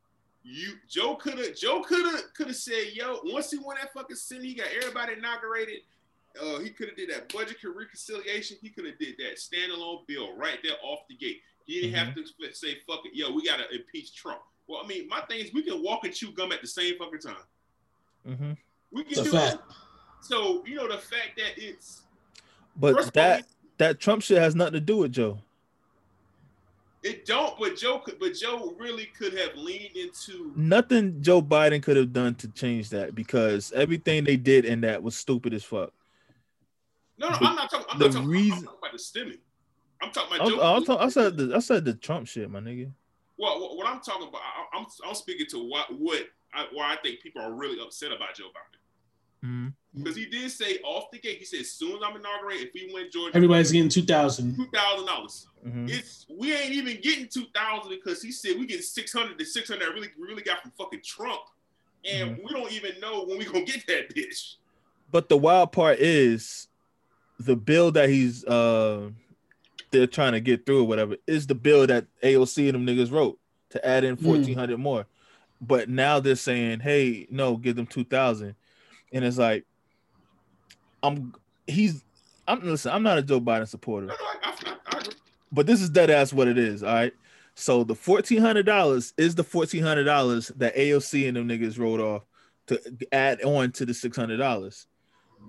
[0.45, 3.93] You Joe could have Joe could have could have said, yo, once he won that
[3.93, 5.81] fucking city, he got everybody inaugurated.
[6.41, 8.57] Uh, he could have did that budget reconciliation.
[8.61, 11.43] He could have did that standalone bill right there off the gate.
[11.67, 14.41] He didn't have to say, fuck it, yo, we gotta impeach Trump.
[14.67, 16.97] Well, I mean, my thing is we can walk and chew gum at the same
[16.99, 17.37] fucking time.
[18.27, 18.53] hmm
[18.91, 19.55] We can It's do fact.
[19.55, 19.61] it.
[20.23, 22.03] So, you know, the fact that it's
[22.77, 23.45] But First of all, that
[23.79, 25.41] that Trump shit has nothing to do with Joe.
[27.03, 30.53] It don't, but Joe could, but Joe really could have leaned into.
[30.55, 35.03] Nothing Joe Biden could have done to change that because everything they did in that
[35.03, 35.93] was stupid as fuck.
[37.19, 37.87] No, no, The- I'm not talking.
[37.91, 39.39] I'm the not talking, reason- I'm talking about the stimmy.
[40.03, 40.61] I'm talking I, about Joe.
[40.61, 42.91] I, was talk- I said the, I said the Trump shit, my nigga.
[43.39, 46.93] well, what, what I'm talking about, I, I'm I'm speaking to what what I, why
[46.93, 48.79] I think people are really upset about Joe Biden
[49.49, 49.73] Mhm.
[49.97, 51.39] because he did say off the gate.
[51.39, 54.55] He said, soon as I'm inaugurated, if we win Georgia, Everybody's getting two thousand.
[54.57, 55.47] two thousand dollars.
[55.67, 55.89] Mhm.
[55.91, 59.45] It's we ain't even getting two thousand because he said we get six hundred to
[59.45, 59.89] six hundred.
[59.95, 61.41] Really, really got from fucking Trump,
[62.05, 62.43] and Mm-hmm.
[62.47, 64.57] we don't even know when we gonna get that bitch.
[65.11, 66.69] But the wild part is
[67.41, 69.11] the bill that he's uh
[69.93, 73.13] they're trying to get through or whatever is the bill that AOC and them niggas
[73.13, 73.39] wrote
[73.71, 74.25] to add in Mm.
[74.25, 75.07] fourteen hundred more.
[75.61, 78.57] But now they're saying, hey, no, give them two thousand.
[79.13, 79.65] And it's like
[81.03, 81.33] I'm
[81.67, 82.03] he's
[82.49, 84.11] I'm listen, I'm not a Joe Biden supporter,
[85.53, 86.83] but this is dead ass what it is.
[86.83, 87.13] All right.
[87.55, 91.79] So the fourteen hundred dollars is the fourteen hundred dollars that AOC and them niggas
[91.79, 92.25] wrote off
[92.69, 92.81] to
[93.13, 94.87] add on to the six hundred dollars.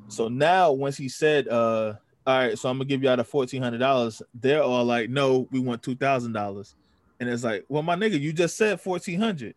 [0.10, 1.94] So now once he said, uh,
[2.26, 5.48] all right, so I'm gonna give y'all the fourteen hundred dollars, they're all like, no,
[5.52, 6.76] we want two thousand dollars.
[7.20, 9.56] And it's like, well, my nigga, you just said fourteen hundred.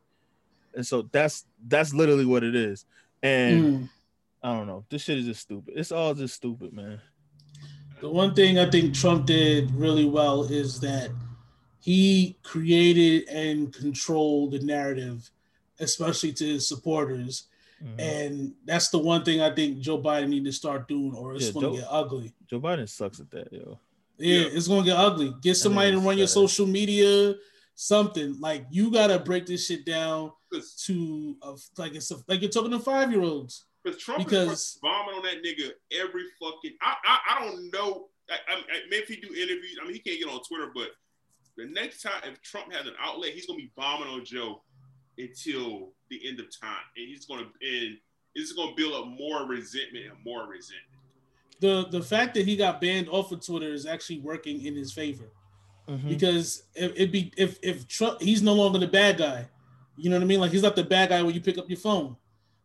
[0.75, 2.85] And so that's that's literally what it is.
[3.23, 3.89] And Mm.
[4.43, 5.75] I don't know, this shit is just stupid.
[5.77, 7.01] It's all just stupid, man.
[8.01, 11.11] The one thing I think Trump did really well is that
[11.81, 15.31] he created and controlled the narrative,
[15.81, 17.45] especially to his supporters.
[17.83, 18.01] Mhm.
[18.01, 21.47] And that's the one thing I think Joe Biden need to start doing, or it's
[21.47, 22.35] Yeah, going to Joe- get ugly.
[22.49, 23.79] Joe Biden sucks at that, yo.
[24.19, 24.47] Yeah, Yeah.
[24.53, 25.35] it's going to get ugly.
[25.43, 27.35] Get somebody to run your social media,
[27.75, 30.33] something like you got to break this shit down
[30.85, 33.67] to of like it's a, like you're talking to five year olds.
[33.85, 36.77] Because Trump Because- is bombing on that nigga every fucking.
[36.81, 38.09] I I, I don't know.
[38.31, 40.73] I, I, I- maybe if he do interviews, I mean he can't get on Twitter,
[40.75, 40.89] but
[41.59, 44.63] the next time if Trump has an outlet, he's gonna be bombing on Joe
[45.19, 47.97] until the end of time, and he's gonna and
[48.35, 51.01] it's gonna build up more resentment and more resentment.
[51.61, 54.93] The the fact that he got banned off of Twitter is actually working in his
[54.93, 55.31] favor.
[55.89, 56.09] Mhm.
[56.09, 59.49] because if it be if if Trump he's no longer the bad guy,
[59.97, 60.41] you know what I mean?
[60.41, 62.17] Like he's not the bad guy when you pick up your phone.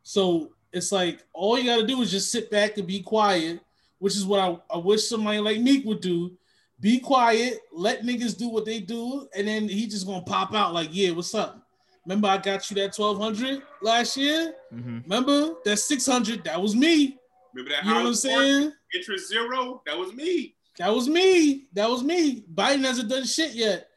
[0.02, 3.60] So it's like all you got to do is just sit back and be quiet,
[4.00, 6.36] which is what I, I wish somebody like Meek would do.
[6.80, 10.74] Be quiet, let niggas do what they do, and then he just gonna pop out
[10.74, 11.61] like, yeah, what's up?
[12.06, 14.56] Remember, I got you that twelve hundred last year.
[14.74, 15.04] Mhm.
[15.04, 16.44] Remember that six hundred?
[16.44, 17.18] That was me.
[17.54, 18.72] Remember that You know what I'm saying?
[18.94, 19.82] interest zero?
[19.86, 20.56] That was me.
[20.78, 21.68] That was me.
[21.74, 22.42] That was me.
[22.54, 23.88] Biden hasn't done shit yet.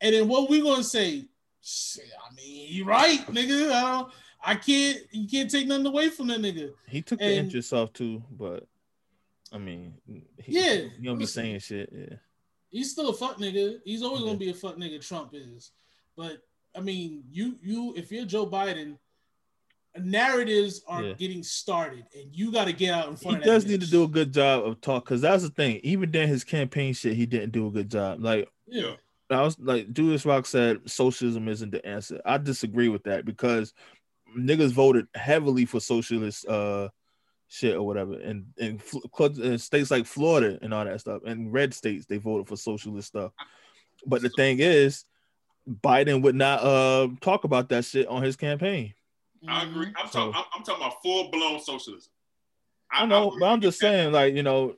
[0.00, 1.28] And then what we gonna say?
[1.60, 3.70] Shit, I mean, you right, nigga.
[3.70, 4.12] I don't.
[4.44, 4.98] I can't.
[5.12, 6.72] You can't take nothing away from that nigga.
[6.88, 8.66] He took the interest off too, but
[9.52, 9.94] I mean,
[10.38, 11.88] he, Yeah, he don't be saying shit.
[11.92, 12.16] Yeah,
[12.70, 13.78] He's still a fuck nigga.
[13.84, 14.26] He's always Yeah.
[14.28, 15.06] gonna be a fuck nigga.
[15.06, 15.70] Trump is.
[16.16, 16.42] But
[16.74, 18.96] I mean, you you if you're Joe Biden,
[19.98, 21.12] narratives are Yeah.
[21.14, 23.50] getting started, and you got to get out in he front of that.
[23.50, 25.80] does need to do a good job of talk because that's the thing.
[25.82, 28.20] Even during his campaign shit, he didn't do a good job.
[28.20, 28.94] Like Yeah.
[29.30, 32.20] I was like Julius Rock said, socialism isn't the answer.
[32.24, 33.72] I disagree with that because
[34.36, 36.88] niggas voted heavily for socialist uh
[37.48, 38.80] shit or whatever, and in,
[39.42, 43.08] in states like Florida and all that stuff, and red states they voted for socialist
[43.08, 43.32] stuff.
[44.06, 45.04] But the thing is,
[45.68, 48.94] Biden would not uh talk about that shit on his campaign.
[49.48, 49.92] I agree.
[49.96, 50.34] I'm So- talking.
[50.36, 52.10] I'm, I'm talking about full blown socialism.
[52.92, 54.76] I know, I but I'm just saying, like you know,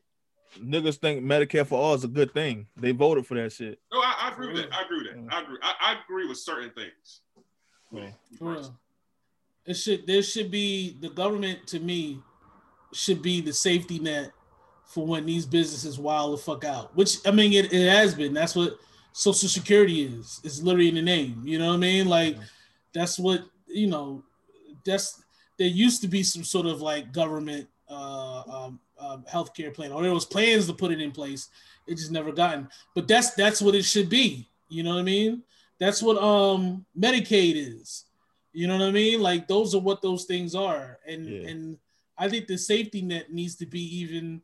[0.58, 2.66] niggas think Medicare for all is a good thing.
[2.76, 3.80] They voted for that shit.
[3.92, 4.72] No, I, I agree with that.
[4.74, 5.34] I agree with that.
[5.34, 5.58] I agree.
[5.62, 7.20] I, I agree with certain things.
[7.90, 8.10] Yeah.
[8.38, 8.62] For.
[9.66, 12.20] It should there should be the government to me
[12.92, 14.30] should be the safety net
[14.84, 16.94] for when these businesses wild the fuck out.
[16.94, 18.34] Which I mean it, it has been.
[18.34, 18.76] That's what
[19.14, 20.40] social security is.
[20.42, 21.40] It's literally in the name.
[21.44, 22.08] You know what I mean?
[22.08, 22.36] Like
[22.92, 24.22] that's what you know,
[24.84, 25.22] that's
[25.56, 30.02] there used to be some sort of like government uh um, um healthcare plan, or
[30.02, 31.48] there was plans to put it in place.
[31.86, 32.68] It just never gotten.
[32.94, 34.48] But that's that's what it should be.
[34.68, 35.42] You know what I mean?
[35.78, 38.04] That's what um Medicaid is.
[38.52, 39.20] You know what I mean?
[39.20, 40.98] Like those are what those things are.
[41.06, 41.48] And Yeah.
[41.50, 41.78] and
[42.18, 44.40] I think the safety net needs to be even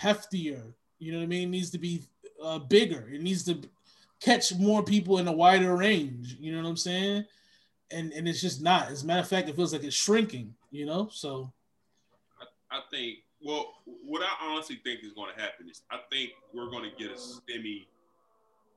[0.00, 0.74] heftier.
[0.98, 1.48] You know what I mean?
[1.48, 2.02] It needs to be
[2.42, 3.08] uh, bigger.
[3.12, 3.60] It needs to
[4.20, 6.36] catch more people in a wider range.
[6.38, 7.24] You know what I'm saying?
[7.90, 8.90] And and it's just not.
[8.90, 10.54] As a matter of fact, it feels like it's shrinking.
[10.70, 11.52] You know, so
[12.70, 13.18] I think.
[13.40, 16.96] Well, what I honestly think is going to happen is I think we're going to
[16.96, 17.86] get a stimmy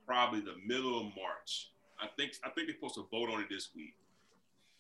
[0.06, 1.72] probably the middle of March.
[2.00, 3.96] I think I think they're supposed to vote on it this week.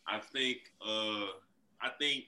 [0.07, 1.27] I think uh
[1.81, 2.25] I think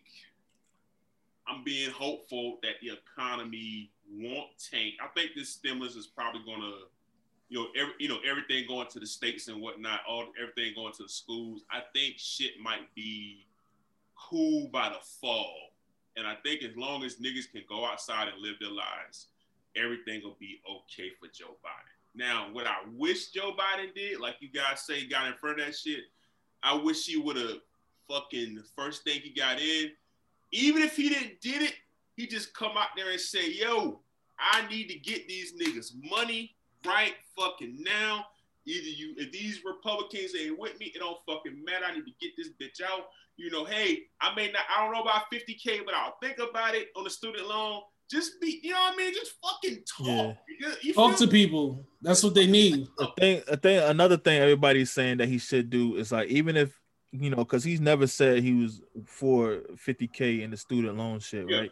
[1.47, 4.95] I'm being hopeful that the economy won't tank.
[5.03, 6.73] I think this stimulus is probably going to
[7.53, 10.91] you know, every, you know, everything going to the states and whatnot, all everything going
[10.93, 11.61] to the schools.
[11.69, 13.45] I think shit might be
[14.17, 15.53] cool by the fall.
[16.17, 19.27] And I think as long as niggas can go outside and live their lives,
[19.75, 21.93] everything will be okay for Joe Biden.
[22.15, 25.67] Now, what I wish Joe Biden did, like you guys say, got in front of
[25.67, 26.05] that shit,
[26.63, 27.57] I wish he would have
[28.09, 29.91] fucking the first thing he got in,
[30.51, 31.75] even if he didn't did it,
[32.15, 33.99] he just come out there and say, yo,
[34.39, 36.55] I need to get these niggas money
[36.86, 38.25] right fucking now.
[38.65, 41.86] Either you, if these Republicans ain't with me, it don't fucking matter.
[41.86, 43.07] I need to get this bitch out.
[43.36, 46.75] You know, hey, I may not, I don't know about 50K, but I'll think about
[46.75, 47.81] it on the student loan.
[48.09, 49.13] Just be, you know what I mean?
[49.13, 50.07] Just fucking talk.
[50.07, 50.34] Yeah.
[50.59, 51.31] You, you talk to me?
[51.31, 51.86] people.
[52.01, 52.88] That's what they need.
[52.99, 56.55] a thing, a thing, another thing everybody's saying that he should do is like even
[56.55, 56.79] if
[57.11, 61.47] you know, because he's never said he was for 50k in the student loan shit,
[61.47, 61.59] Yeah.
[61.59, 61.71] right?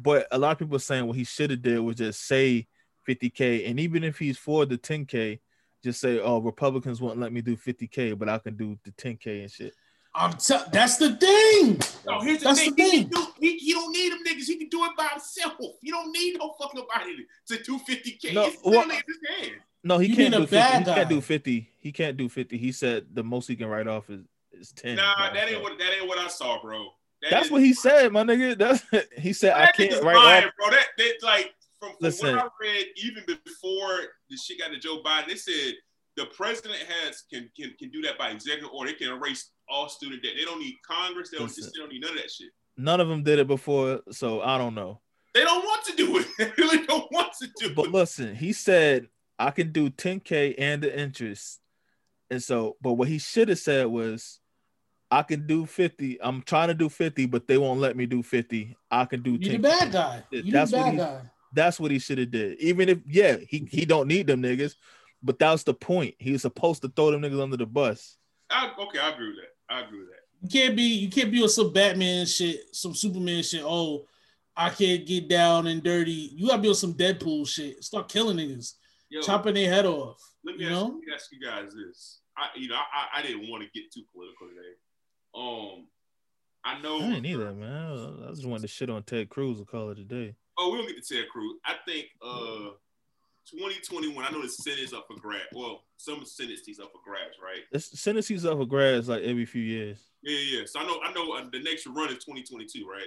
[0.00, 2.66] But a lot of people are saying what he should have did was just say
[3.08, 5.40] 50k, and even if he's for the 10k,
[5.82, 9.42] just say, "Oh, Republicans won't let me do 50k, but I can do the 10k
[9.42, 9.74] and shit."
[10.14, 11.78] I'm t- that's the thing.
[12.06, 12.74] No, here's the That's thing.
[12.74, 13.08] the He, thing.
[13.10, 14.46] can do, he, he don't need them niggas.
[14.46, 15.52] He can do it by himself.
[15.82, 18.34] You don't need no fucking nobody to do 50K.
[18.34, 19.60] No, it's what- literally in his hand.
[19.84, 20.56] No, he You can't do 50.
[20.56, 21.70] bad He can't do 50.
[21.78, 22.58] He can't do 50.
[22.58, 24.96] He said the most he can write off is, is 10.
[24.96, 25.34] Nah, bro.
[25.40, 26.88] that ain't what that ain't what I saw, bro.
[27.22, 28.58] That That's what he said, my nigga.
[28.58, 28.82] That's
[29.16, 30.52] he said I can't nigga's write lying, off.
[30.58, 30.70] bro.
[30.70, 32.36] That that like from, from Listen.
[32.36, 33.98] what I read, even before
[34.30, 35.74] the shit got to Joe Biden, they said
[36.16, 38.90] the president has can can, can do that by executive order.
[38.90, 40.32] They can erase all student debt.
[40.36, 41.30] They don't need Congress.
[41.30, 41.70] They don't, Listen.
[41.74, 42.48] they don't need none of that shit.
[42.76, 45.00] None of them did it before, so I don't know.
[45.34, 46.26] They don't want to do it.
[46.38, 47.92] They really don't want to do But it.
[47.92, 49.08] listen, he said
[49.38, 51.60] I can do 10k and the interest.
[52.30, 54.40] And so, but what he should have said was
[55.10, 56.18] I can do 50.
[56.20, 58.76] I'm trying to do 50, but they won't let me do 50.
[58.90, 59.60] I can do You the 10.
[59.62, 60.22] bad guy.
[60.30, 61.20] You the That's what bad he- guy.
[61.58, 62.60] That's what he should have did.
[62.60, 64.76] Even if yeah, he, he don't need them niggas,
[65.24, 66.14] but that was the point.
[66.18, 68.16] He was supposed to throw them niggas under the bus.
[68.48, 69.74] I, okay, I agree with that.
[69.74, 70.20] I agree with that.
[70.40, 73.62] You can't be you can't be on some Batman shit, some Superman shit.
[73.64, 74.06] Oh,
[74.56, 76.30] I can't get down and dirty.
[76.32, 77.82] You gotta be on some Deadpool shit.
[77.82, 78.74] Start killing niggas,
[79.10, 80.22] Yo, chopping their head off.
[80.44, 80.84] Let me, You ask, know?
[80.86, 82.20] let me ask you guys this.
[82.36, 84.76] I, you know, I, I didn't want to get too political today.
[85.34, 85.86] Um,
[86.64, 87.00] I know.
[87.00, 88.22] I ain't either, man.
[88.24, 90.36] I just wanted to shit on Ted Cruz and call it a day.
[90.58, 91.54] Oh, we don't get to Ted Cruz.
[91.64, 92.70] I think uh,
[93.50, 94.24] 2021.
[94.24, 95.42] I know the Senate up for grab.
[95.54, 97.62] Well, some Senate seats up for grabs, right?
[97.72, 99.98] It's Senate seats up for grabs like every few years.
[100.22, 100.66] Yeah, yeah.
[100.66, 101.32] So I know, I know.
[101.32, 103.02] Uh, the next run is 2022, right?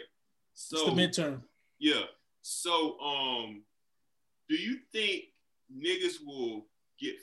[0.53, 1.41] So It's the midterm.
[1.79, 2.03] yeah.
[2.41, 3.61] So um,
[4.49, 5.25] do you think
[5.75, 6.65] niggas will
[6.99, 7.15] get?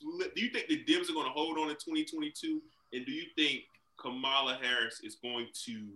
[0.00, 0.34] Flip?
[0.34, 2.60] Do you think the Dems are going to hold on in 2022?
[2.92, 3.62] And do you think
[4.00, 5.88] Kamala Harris is going to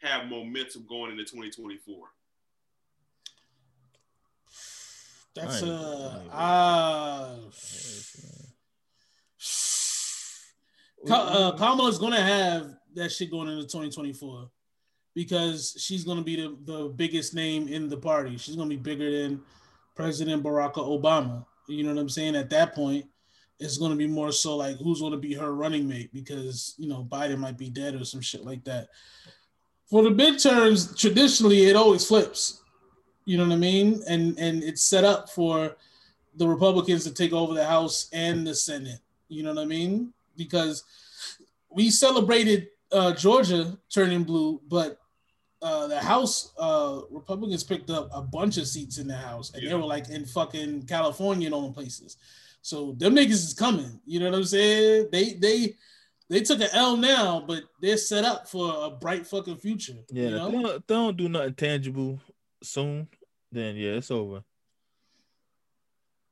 [0.00, 2.08] have momentum going into 2024?
[5.40, 7.36] That's ain't- uh uh
[11.06, 14.50] Ka- uh, Kamala's gonna have that shit going into 2024
[15.14, 18.36] because she's gonna be the, the biggest name in the party.
[18.36, 19.40] She's gonna be bigger than
[19.94, 21.44] President Barack Obama.
[21.68, 22.34] You know what I'm saying?
[22.34, 23.06] At that point,
[23.60, 27.06] it's gonna be more so like who's gonna be her running mate because you know
[27.08, 28.88] Biden might be dead or some shit like that.
[29.88, 32.62] For the midterms, traditionally it always flips.
[33.28, 34.00] You know what I mean?
[34.08, 35.76] And and it's set up for
[36.36, 39.00] the Republicans to take over the House and the Senate.
[39.28, 40.14] You know what I mean?
[40.34, 40.82] Because
[41.68, 44.98] we celebrated uh, Georgia turning blue, but
[45.60, 49.68] uh, the House uh, Republicans picked up a bunch of seats in the House, and
[49.68, 52.16] they were like in fucking California and all them places.
[52.62, 54.00] So them niggas is coming.
[54.06, 55.08] You know what I'm saying?
[55.12, 55.74] They they
[56.30, 59.98] they took an L now, but they're set up for a bright fucking future.
[60.10, 60.50] Yeah, you if know?
[60.50, 62.20] they, don't, they don't do nothing tangible
[62.62, 63.08] soon,
[63.52, 64.42] then yeah, it's over.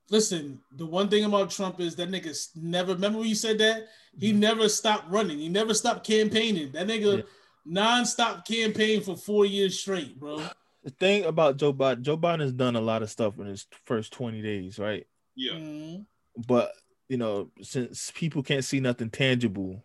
[0.09, 2.95] Listen, the one thing about Trump is that nigga never.
[2.95, 3.89] Remember when you said that
[4.19, 4.41] he Mm-hmm.
[4.41, 5.39] never stopped running.
[5.39, 6.71] He never stopped campaigning.
[6.73, 7.23] That nigga Yeah.
[7.65, 10.47] non-stop campaign for four years straight, bro.
[10.85, 13.67] The thing about Joe Biden, Joe Biden has done a lot of stuff in his
[13.85, 15.05] first 20 days, right?
[15.35, 15.55] Yeah.
[15.55, 16.07] Mhm.
[16.47, 16.73] But
[17.09, 19.83] you know, since people can't see nothing tangible,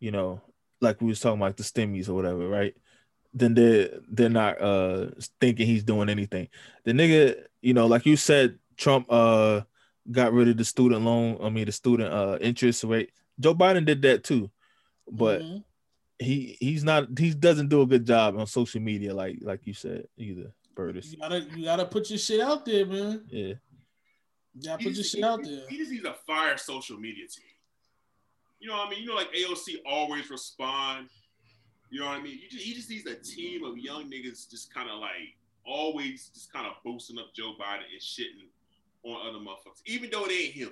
[0.00, 0.40] you know,
[0.80, 2.76] like we was talking about the stimmies or whatever, right?
[3.34, 5.06] Then they're they're not uh
[5.40, 6.48] thinking he's doing anything.
[6.84, 9.62] The nigga, you know, like you said, Trump uh
[10.10, 13.10] got rid of the student loan, I mean the student uh interest rate.
[13.40, 14.50] Joe Biden did that too.
[15.10, 15.64] But Mhm.
[16.18, 19.72] he he's not he doesn't do a good job on social media like like you
[19.74, 21.10] said either, Burtis.
[21.12, 23.24] you gotta you gotta put your shit out there, man.
[23.28, 23.54] Yeah.
[24.54, 25.62] You gotta He put your just- shit out there.
[25.70, 27.44] He just needs a fire social media team.
[28.60, 29.00] You know what I mean?
[29.02, 31.08] You know, like AOC always respond.
[31.92, 32.38] You know what I mean?
[32.42, 35.36] You just, he just needs a team of young niggas just kind of like
[35.66, 38.48] always just kind of boosting up Joe Biden and shitting
[39.04, 40.70] on other motherfuckers, even though it ain't him.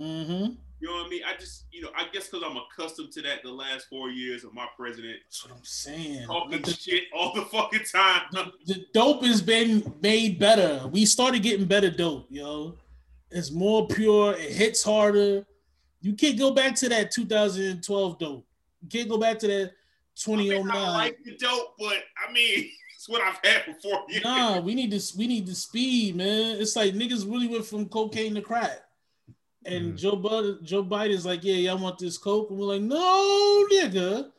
[0.00, 0.54] Mm-hmm.
[0.80, 1.20] You know what I mean?
[1.26, 4.42] I just, you know, I guess because I'm accustomed to that the last four years
[4.42, 6.26] of my president That's what I'm saying.
[6.26, 8.22] talking the, shit all the fucking time.
[8.64, 10.88] the dope has been made better.
[10.90, 12.74] We started getting better dope, yo.
[13.30, 14.32] It's more pure.
[14.32, 15.44] It hits harder.
[16.00, 18.46] You can't go back to that 2012 dope.
[18.80, 19.72] You can't go back to that
[20.26, 20.76] I, mean, 2009.
[20.76, 21.96] I like the dope, but
[22.28, 23.92] I mean, it's what I've had before.
[24.00, 24.24] four years.
[24.24, 25.14] Nah, we need this.
[25.16, 26.60] We need the speed, man.
[26.60, 28.80] It's like niggas really went from cocaine to crack.
[29.64, 29.96] And Mhm.
[29.98, 32.50] Joe Biden, Joe Biden's like, yeah, y'all want this coke?
[32.50, 34.30] And we're like, no, nigga,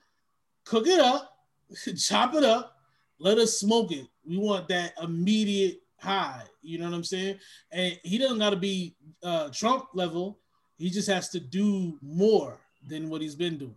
[0.65, 1.37] cook it up,
[1.97, 2.77] chop it up,
[3.19, 4.07] let us smoke it.
[4.25, 6.43] We want that immediate high.
[6.61, 7.39] You know what I'm saying?
[7.71, 10.39] And he doesn't got to be uh, Trump level.
[10.77, 13.75] He just has to do more than what he's been doing.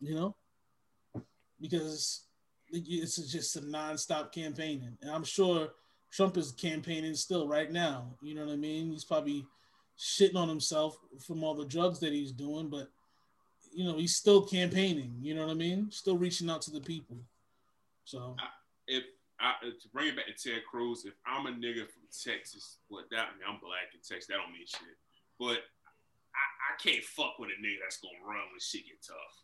[0.00, 0.36] You know,
[1.60, 2.24] because
[2.72, 5.70] it's just a nonstop campaigning, and I'm sure
[6.12, 8.14] Trump is campaigning still right now.
[8.22, 8.90] You know what I mean?
[8.90, 9.46] He's probably
[9.98, 10.96] shitting on himself
[11.26, 12.88] from all the drugs that he's doing, but
[13.72, 15.14] you know he's still campaigning.
[15.20, 15.90] You know what I mean?
[15.90, 17.18] Still reaching out to the people.
[18.04, 18.36] So
[18.86, 19.04] if
[19.38, 23.04] I to bring it back to Ted Cruz, if I'm a nigga from Texas, what
[23.10, 24.98] that I mean, I'm black in Texas, that don't mean shit.
[25.38, 25.62] But
[26.34, 29.36] I, I can't fuck with a nigga that's gonna run when shit get tough.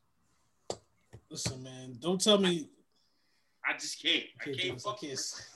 [1.30, 2.68] Listen, man, don't tell me.
[3.68, 4.24] I just can't.
[4.40, 5.50] I Can't do can't fuck can't with s-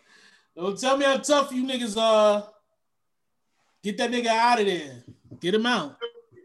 [0.56, 2.48] Don't tell me how tough you niggas are.
[3.82, 5.04] Get that nigga out of there.
[5.40, 5.96] Get him out.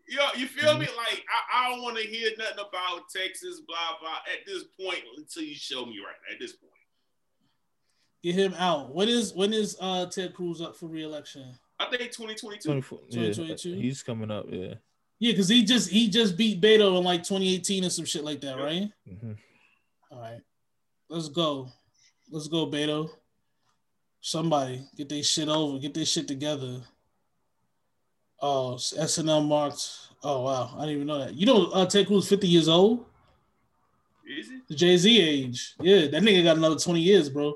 [0.08, 0.86] Yo, you feel me?
[0.86, 4.18] Like I, I don't want to hear nothing about Texas, blah blah.
[4.32, 6.34] At this point, until you show me right.
[6.34, 6.72] At this point,
[8.24, 8.94] Get him out.
[8.94, 11.58] When is when is uh Ted Cruz up for reelection?
[11.80, 12.70] I think 2022.
[12.70, 13.74] 24, yeah, 2022?
[13.82, 14.76] he's coming up, yeah.
[15.26, 18.42] Yeah, because he just he just beat Beto in like 2018 or some shit like
[18.42, 18.92] that, right?
[19.10, 19.32] hmm
[20.12, 20.40] All right.
[21.10, 21.68] Let's go.
[22.30, 23.10] Let's go, Beto.
[24.22, 26.80] Somebody get their shit over, get their shit together.
[28.40, 29.90] Oh, SNL marked.
[30.22, 31.34] Oh wow, I didn't even know that.
[31.34, 33.06] You know, uh, Ted Cruz 50 years old,
[34.30, 34.68] Is it?
[34.68, 35.74] the Jay Z age.
[35.80, 37.56] Yeah, that nigga got another 20 years, bro.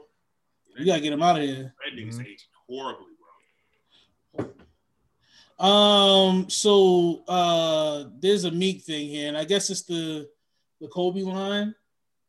[0.76, 1.72] You gotta get him out of here.
[1.86, 2.22] That nigga's Mhm.
[2.26, 3.09] aging horribly, bro.
[5.60, 10.30] Um, so uh there's a Meek thing here, and I guess it's the
[10.80, 11.76] the Kobe line.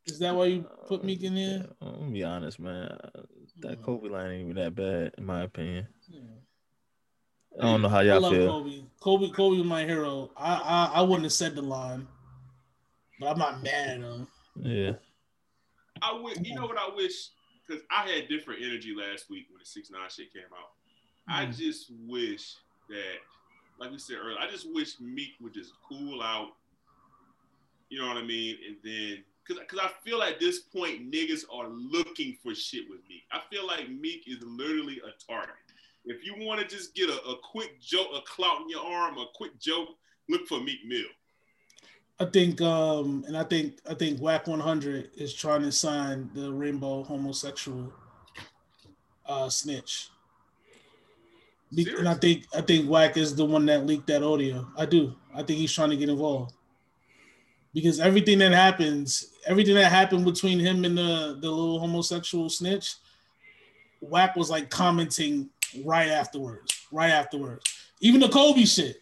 [0.06, 1.58] Is that why you put Meek in there?
[1.58, 2.96] Yeah, I'm gonna be honest, man.
[3.60, 5.86] That Kobe line ain't even that bad, in my opinion.
[6.08, 6.20] Yeah.
[7.60, 8.48] I don't know how y'all love feel.
[8.48, 8.82] Kobe.
[9.00, 10.30] Kobe, Kobe, was my hero.
[10.36, 12.06] I, I, I wouldn't have said the line,
[13.18, 14.26] but I'm not mad at him.
[14.56, 14.92] Yeah.
[16.00, 17.28] I would, you know what I wish,
[17.66, 20.70] because I had different energy last week when the six nine shit came out.
[21.28, 21.56] I Mhm.
[21.56, 22.54] just wish
[22.90, 23.18] that,
[23.78, 26.50] like we said earlier, I just wish Meek would just cool out.
[27.88, 28.56] You know what I mean?
[28.68, 33.00] And then, because because I feel at this point niggas are looking for shit with
[33.08, 33.22] Meek.
[33.32, 35.54] I feel like Meek is literally a target.
[36.04, 39.18] If you want to just get a, a quick joke, a clout in your arm,
[39.18, 39.88] a quick joke,
[40.28, 41.04] look for Meek Mill.
[42.18, 46.52] I think, um, and I think, I think Wack 100 is trying to sign the
[46.52, 47.92] rainbow homosexual
[49.26, 50.10] uh, snitch.
[51.74, 54.66] Be- and I think, I think Wack is the one that leaked that audio.
[54.76, 55.14] I do.
[55.34, 56.54] I think he's trying to get involved
[57.72, 62.94] because everything that happens, everything that happened between him and the the little homosexual snitch,
[64.00, 65.50] Wack was like commenting
[65.84, 67.64] right afterwards, right afterwards.
[68.00, 69.00] Even the Kobe shit,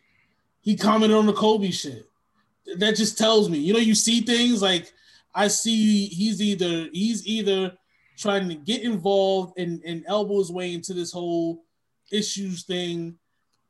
[0.61, 2.09] he commented on the Kobe shit
[2.77, 4.93] that just tells me, you know, you see things like
[5.35, 7.73] I see he's either he's either
[8.17, 11.65] trying to get involved and, and elbow his way into this whole
[12.11, 13.19] issues thing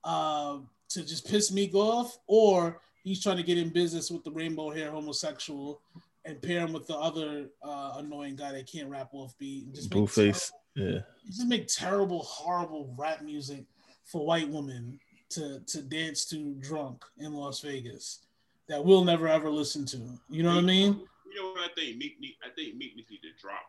[0.05, 0.59] uh,
[0.91, 4.70] to just piss me off, or he's trying to get in business with the rainbow
[4.70, 5.80] hair homosexual
[6.24, 9.64] and pair him with the other uh, annoying guy that can't rap off beat.
[9.66, 10.51] And just make Blueface.
[10.76, 11.01] terrible- Yeah.
[11.26, 13.64] just make terrible, horrible rap music
[14.05, 14.99] for white women
[15.30, 18.20] to to dance to drunk in Las Vegas
[18.68, 20.18] that we'll never ever listen to.
[20.30, 21.07] You know what I mean?
[21.30, 21.99] You know what I think?
[21.99, 23.62] Meek, need, I think Meek needs to drop.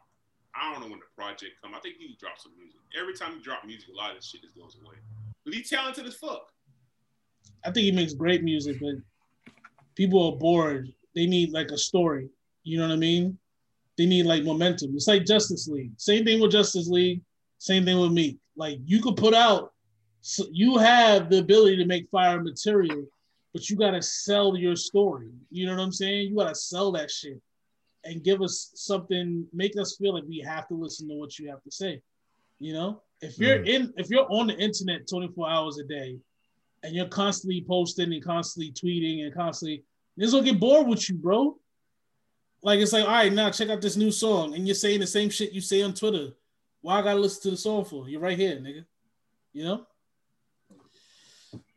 [0.59, 1.73] I don't know when the project come.
[1.73, 2.79] I think he drops some music.
[2.99, 4.95] Every time he drop music, a lot of this shit just goes away.
[5.45, 6.47] But he's talented as fuck.
[7.65, 8.95] I think he makes great music, but
[9.95, 10.91] people are bored.
[11.15, 12.29] They need like a story.
[12.63, 13.37] You know what I mean?
[13.97, 14.91] They need like momentum.
[14.95, 15.91] It's like Justice League.
[15.97, 17.21] Same thing with Justice League.
[17.57, 18.37] Same thing with me.
[18.55, 19.73] Like you could put out,
[20.21, 23.05] so you have the ability to make fire material,
[23.53, 25.29] but you gotta sell your story.
[25.51, 26.29] You know what I'm saying?
[26.29, 27.41] You gotta sell that shit
[28.03, 31.49] and give us something, make us feel like we have to listen to what you
[31.49, 32.01] have to say.
[32.59, 36.17] You know, if you're in, if you're on the internet 24 hours a day,
[36.83, 39.83] and you're constantly posting and constantly tweeting and constantly,
[40.19, 41.57] niggas gonna get bored with you, bro.
[42.61, 45.07] Like it's like, all right, now check out this new song, and you're saying the
[45.07, 46.29] same shit you say on Twitter.
[46.81, 48.07] Why I gotta listen to the song for?
[48.09, 48.85] You're right here, nigga.
[49.53, 49.85] You know.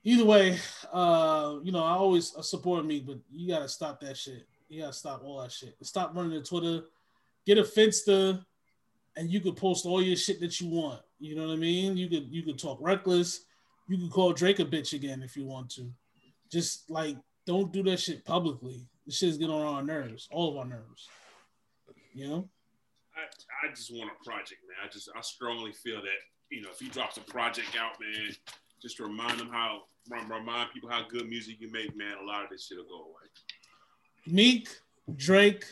[0.04, 0.58] Either way,
[0.92, 4.48] uh, you know, I always support me, but you gotta stop that shit.
[4.72, 5.76] You gotta stop all that shit.
[5.82, 6.84] Stop running the Twitter.
[7.44, 8.42] Get a Finsta,
[9.18, 11.02] and you could post all your shit that you want.
[11.18, 11.94] You know what I mean?
[11.98, 13.44] You could you could talk reckless.
[13.86, 15.92] You could call Drake a bitch again if you want to.
[16.50, 18.86] Just like don't do that shit publicly.
[19.04, 21.06] This shit's getting on our nerves, all of our nerves.
[22.14, 22.48] You know?
[23.14, 24.78] I, I just want a project, man.
[24.82, 28.34] I just I strongly feel that you know if he drops a project out, man,
[28.80, 32.14] just remind them how remind people how good music you make, man.
[32.22, 33.28] A lot of this shit will go away.
[34.26, 34.68] Meek,
[35.16, 35.64] Drake,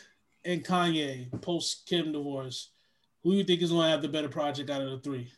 [0.45, 2.69] and Kanye post Kim divorce.
[3.23, 5.31] Who you think is gonna have the better project out of the three?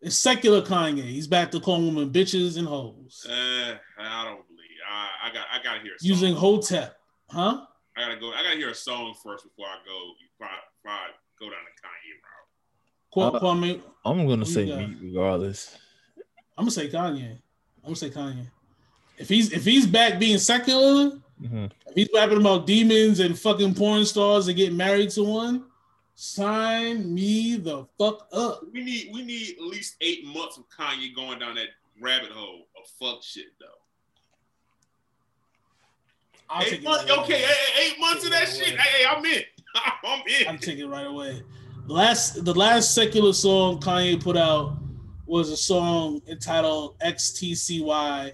[0.00, 1.02] It's secular Kanye.
[1.02, 3.24] He's back to calling women bitches and hoes.
[3.28, 4.60] Uh, I don't believe.
[4.90, 6.08] I, I got I gotta hear a song.
[6.08, 6.96] Using Hotep.
[7.30, 7.64] Huh?
[7.96, 8.30] I gotta go.
[8.32, 10.12] I gotta hear a song first before I go.
[10.38, 11.06] Before I, before I
[11.40, 13.32] go down the Kanye route.
[13.32, 14.76] Qu- Uh, Kwame, I'm gonna say you?
[14.76, 15.76] Meek regardless.
[16.58, 17.30] I'm gonna say Kanye.
[17.32, 18.46] I'm gonna say Kanye.
[19.18, 21.70] If he's if he's back being secular, Mhm.
[21.86, 25.66] if he's rapping about demons and fucking porn stars and getting married to one,
[26.14, 28.62] sign me the fuck up.
[28.72, 31.68] We need we need at least eight months of Kanye going down that
[32.00, 33.66] rabbit hole of fuck shit though.
[36.50, 37.42] I'll Eight months, right okay, away.
[37.42, 38.74] hey, hey, eight months of that Take it shit.
[38.74, 38.82] away.
[38.82, 39.42] Hey, I'm in.
[40.04, 40.48] I'm in.
[40.48, 41.42] I'm taking it right away.
[41.86, 44.76] The Last the last secular song Kanye put out
[45.26, 48.32] was a song entitled XTCY,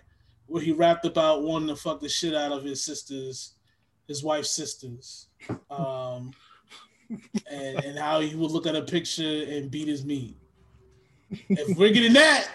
[0.50, 3.54] where he rapped about wanting to fuck the shit out of his sisters,
[4.08, 5.28] his wife's sisters.
[5.70, 6.32] Um
[7.50, 10.36] and, and how he would look at a picture and beat his meat.
[11.30, 12.48] If we're getting that,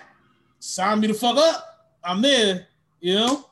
[0.60, 1.94] sign me the fuck up.
[2.04, 2.68] I'm there,
[3.00, 3.50] you know.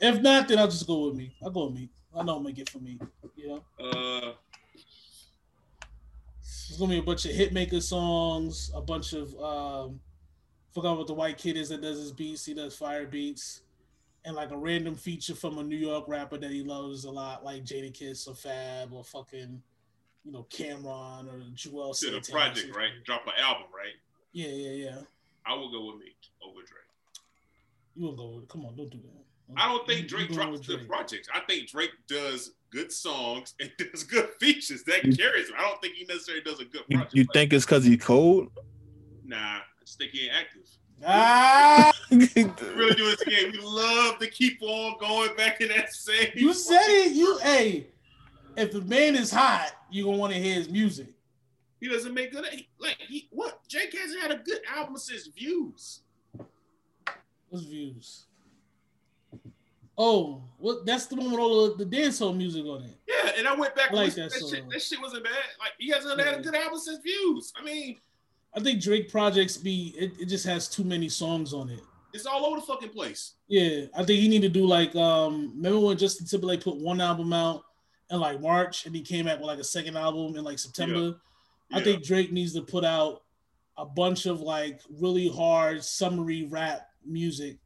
[0.00, 1.34] If not, then I'll just go with me.
[1.42, 1.90] I'll go with me.
[2.14, 2.98] I know I'm gonna get for me,
[3.36, 3.64] you know.
[3.78, 4.32] Uh,
[6.40, 10.00] There's gonna be a bunch of hitmaker songs, a bunch of um
[10.72, 13.61] forgot what the white kid is that does his beats, he does fire beats,
[14.24, 17.44] and like a random feature from a New York rapper that he loves a lot,
[17.44, 19.60] like Jadakiss or Fab or fucking,
[20.24, 22.22] you know, Cam'ron or Joel to the Santana or
[22.52, 22.90] project, right?
[23.04, 23.94] Drop an album, right?
[24.32, 24.98] Yeah, yeah, yeah.
[25.44, 26.14] I will go with me
[26.46, 26.68] over Drake.
[27.96, 29.24] You will go with come on, don't do that.
[29.56, 31.28] I don't think Drake going drops with the projects.
[31.34, 34.82] I think Drake does good songs and does good features.
[34.84, 35.48] That carries.
[35.50, 35.56] him.
[35.58, 37.14] I don't think he necessarily does a good You, project.
[37.14, 38.48] you Like, think it's because he's cold?
[39.24, 40.62] Nah, I just think he ain't active.
[41.06, 42.16] Ah, We
[42.74, 43.52] really do this again.
[43.52, 46.28] We love to keep on going back in that same.
[46.34, 47.12] you said it.
[47.12, 47.88] You hey,
[48.56, 51.08] if the man is hot, you gonna want to hear his music.
[51.80, 52.44] He doesn't make good.
[52.78, 53.66] Like he what?
[53.68, 56.00] Jake hasn't had a good album since Views.
[57.48, 58.24] What's views?
[59.98, 60.86] Oh, what?
[60.86, 62.96] That's the one with all the, the dancehall music on it.
[63.06, 63.90] Yeah, and I went back.
[63.90, 64.70] I like and listened that to that, shit.
[64.70, 65.32] That shit wasn't bad.
[65.58, 67.52] Like he hasn't had a good album since Views.
[67.56, 67.98] I mean,
[68.54, 71.80] I think Drake projects be it, it just has too many songs on it.
[72.12, 73.34] it's all over the fucking place.
[73.48, 77.00] Yeah, I think he need to do like um remember when Justin Timberlake put one
[77.00, 77.62] album out
[78.10, 81.16] in like March and he came out with like a second album in like September.
[81.72, 81.84] I Yeah.
[81.84, 83.22] think Drake needs to put out
[83.78, 87.56] a bunch of like really hard summary rap music,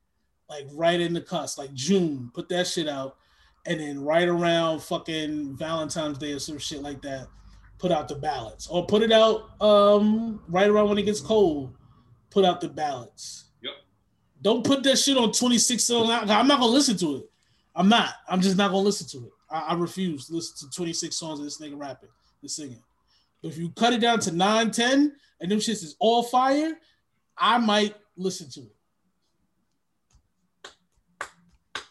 [0.48, 3.16] like right in the cusp, like June, put that shit out,
[3.66, 7.26] and then right around fucking Valentine's Day or some shit like that,
[7.78, 8.66] put out the ballads.
[8.66, 11.74] Or put it out um right around when it gets cold,
[12.30, 13.50] put out the ballads.
[13.62, 13.74] Yep.
[14.42, 16.10] Don't put that shit on 26 songs.
[16.10, 17.30] I'm not gonna listen to it.
[17.74, 18.14] I'm not.
[18.28, 19.32] I'm just not gonna listen to it.
[19.50, 22.08] I, I refuse to listen to 26 songs of this nigga rapping
[22.42, 22.82] and singing.
[23.42, 26.72] But if you cut it down to 9, 10, and them shits is all fire,
[27.36, 28.76] I might listen to it.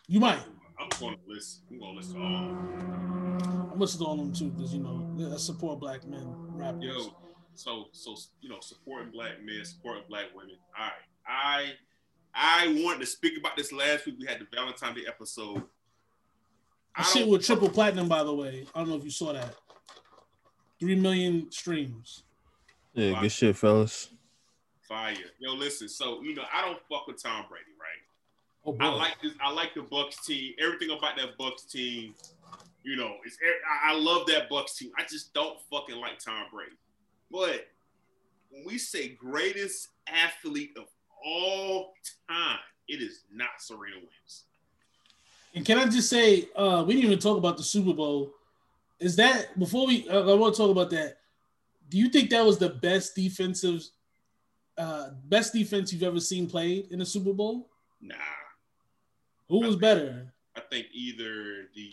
[0.08, 0.40] You might.
[0.92, 1.62] I'm going to listen.
[1.72, 2.36] I'm going to listen to all.
[2.36, 3.70] of them.
[3.74, 6.84] I'm listening to all of them too, because you know, I support black men rappers.
[6.84, 7.16] Yo,
[7.56, 10.56] so so you know, supporting black men, supporting black women.
[10.78, 10.94] All right,
[11.28, 11.74] I
[12.34, 14.16] I wanted to speak about this last week.
[14.20, 15.64] We had the Valentine's Day episode.
[16.96, 18.66] I That shit don't- with triple platinum, by the way.
[18.74, 19.56] I don't know if you saw that.
[20.80, 22.24] Three million streams.
[22.94, 24.10] Yeah, good shit, fellas.
[24.88, 25.16] fire.
[25.40, 25.90] Yo, listen.
[25.90, 28.02] So you know, I don't fuck with Tom Brady, right?
[28.66, 28.76] Oh.
[28.80, 29.34] I like this.
[29.42, 30.54] I like the Bucs team.
[30.60, 32.16] Everything about that Bucs team,
[32.84, 33.38] you know, it's.
[33.86, 34.92] I I love that Bucs team.
[34.98, 36.72] I just don't fucking like Tom Brady.
[37.32, 37.68] But
[38.50, 40.86] when we say greatest athlete of
[41.24, 41.94] all
[42.30, 44.44] time, it is not Serena Williams.
[45.54, 48.34] And can I just say, uh, we didn't even talk about the Super Bowl.
[49.00, 50.08] Is that before we?
[50.10, 51.18] Uh, I want to talk about that.
[51.90, 53.84] Do you think that was the best defensive,
[54.78, 57.70] uh, best defense you've ever seen played in a Super Bowl?
[58.02, 58.16] Nah,
[59.50, 60.34] Who was better?
[60.56, 61.92] I think either the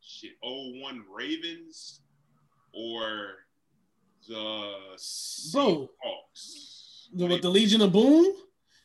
[0.00, 2.00] shit 01 Ravens
[2.72, 3.36] or
[4.28, 5.88] the Bro.
[6.28, 7.08] Seahawks.
[7.14, 8.34] The, what, the Legion of Boom?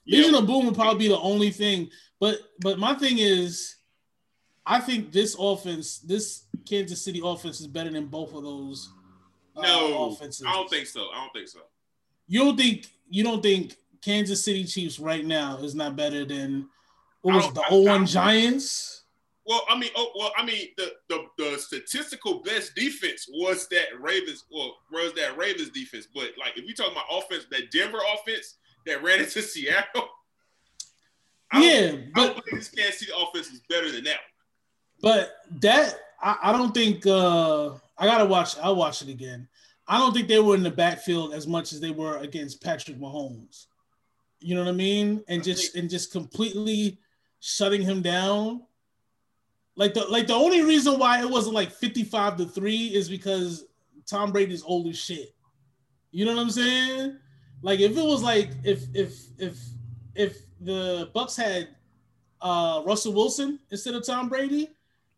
[0.06, 1.90] Legion of Boom would probably be the only thing.
[2.20, 3.76] But but my thing is,
[4.66, 8.92] I think this offense, this Kansas City offense, is better than both of those.
[9.56, 10.46] uh, no, offenses.
[10.48, 11.08] I don't think so.
[11.14, 11.60] I don't think so.
[12.28, 16.70] You don't think you don't think Kansas City Chiefs right now is not better than
[17.22, 18.94] what was it, the I- 01 I don't- Giants?
[19.46, 23.86] Well, I mean, oh, well, I mean, the, the the statistical best defense was that
[23.98, 26.06] Ravens, well, was that Ravens defense.
[26.14, 30.10] But like, if we talk about offense, that Denver offense that ran into Seattle,
[31.50, 34.20] I Yeah, I don't but think this Kansas City offense is better than that.
[35.02, 39.48] but that I, I don't think uh I gotta watch I'll watch it again.
[39.88, 42.98] I don't think they were in the backfield as much as they were against Patrick
[43.00, 43.68] Mahomes.
[44.42, 45.24] You know what I mean?
[45.30, 47.00] And I just think- and just completely
[47.48, 48.62] shutting him down.
[49.78, 53.66] Like the like the only reason why it wasn't like 55 to 3 is because
[54.06, 55.34] Tom Brady's old as shit.
[56.12, 57.18] You know what I'm saying?
[57.62, 59.58] Like if it was like if if if
[60.14, 61.70] if the Bucs had
[62.42, 64.70] uh Russell Wilson instead of Tom Brady,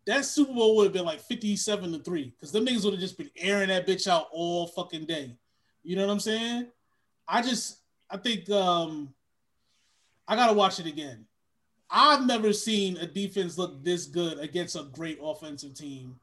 [0.06, 3.02] that Super Bowl would have been like 57 to 3 because them niggas would have
[3.02, 5.36] just been airing that bitch out all fucking day.
[5.84, 6.68] You know what I'm saying?
[7.28, 9.16] I just I think um
[10.28, 11.26] I gotta watch it again.
[11.92, 16.20] I've never seen a defense look this good against a great offensive team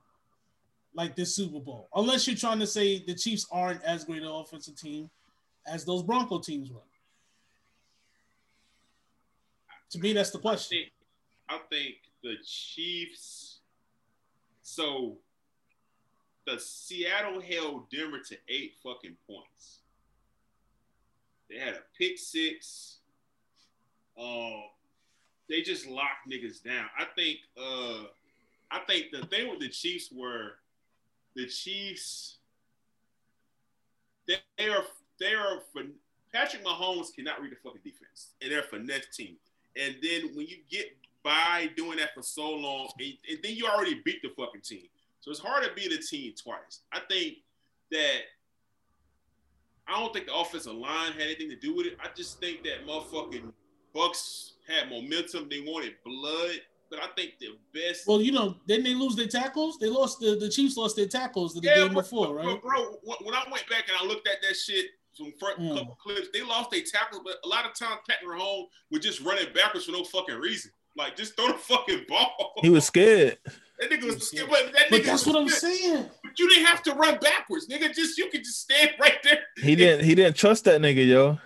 [0.95, 1.89] like this Super Bowl.
[1.95, 5.11] Unless you're trying to say the Chiefs aren't as great an offensive team
[5.67, 6.81] as those Bronco teams were.
[9.91, 10.79] To me, that's the I question.
[10.79, 10.93] think,
[11.49, 13.59] I think the Chiefs.
[14.63, 15.17] So,
[16.47, 19.81] the Seattle held Denver to eight fucking points.
[21.49, 22.99] They had a pick six.
[24.19, 24.63] Um,
[25.49, 26.87] they just locked niggas down.
[26.99, 27.39] I think.
[27.61, 28.05] Uh,
[28.71, 30.55] I think the thing with the Chiefs were,
[31.35, 32.39] the Chiefs.
[34.27, 34.85] They, they are
[35.21, 35.63] they are
[36.33, 39.37] Patrick Mahomes cannot read the fucking defense, and they're a finesse team.
[39.77, 43.67] And then when you get by doing that for so long, and, and then you
[43.67, 44.89] already beat the fucking team.
[45.21, 46.81] So it's hard to beat a team twice.
[46.93, 47.39] I think
[47.91, 48.21] that
[49.89, 51.97] I don't think the offensive line had anything to do with it.
[52.03, 53.53] I just think that motherfucking
[53.95, 55.49] Bucs had momentum.
[55.51, 56.61] They wanted blood,
[56.91, 58.07] but I think the best.
[58.07, 59.79] Well, you know, didn't they lose their tackles?
[59.79, 62.47] They lost the the Chiefs lost their tackles the yeah, game but- before, but- right?
[62.47, 65.59] but bro, when when I went back and I looked at that shit, some front
[65.61, 65.77] Mm.
[65.79, 69.21] couple clips, they lost their tackles, but a lot of times Patrick Mahomes was just
[69.21, 70.71] running backwards for no fucking reason.
[70.97, 72.55] Like just throw the fucking ball.
[72.63, 73.39] He was scared.
[73.79, 74.49] that nigga was was scared.
[74.49, 75.75] but that But nigga that's was what I'm scared.
[75.79, 76.11] saying.
[76.23, 77.95] But you didn't have to run backwards, nigga.
[77.95, 79.41] Just you could just stand right there.
[79.59, 80.05] He didn't.
[80.07, 81.39] He didn't trust that nigga, yo.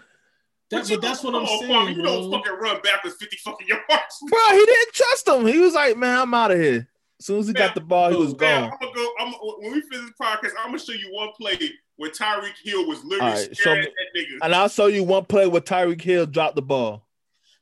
[0.71, 3.37] That, you but that's what I'm on, saying, Kwame, You don't fucking run backwards 50
[3.39, 3.85] fucking yards.
[4.29, 5.47] Bro, he didn't trust him.
[5.47, 6.89] He was like, "Man, I'm out of here."
[7.19, 8.73] As soon as he got the ball, he was Man, gone.
[8.73, 9.13] I'm gonna go.
[9.19, 11.59] I'm, when we finish this podcast, I'm gonna show you one play
[11.97, 14.39] where Tyreek Hill was literally All right, staring show at that nigga.
[14.43, 17.07] And I'll show you one play where Tyreek Hill dropped the ball.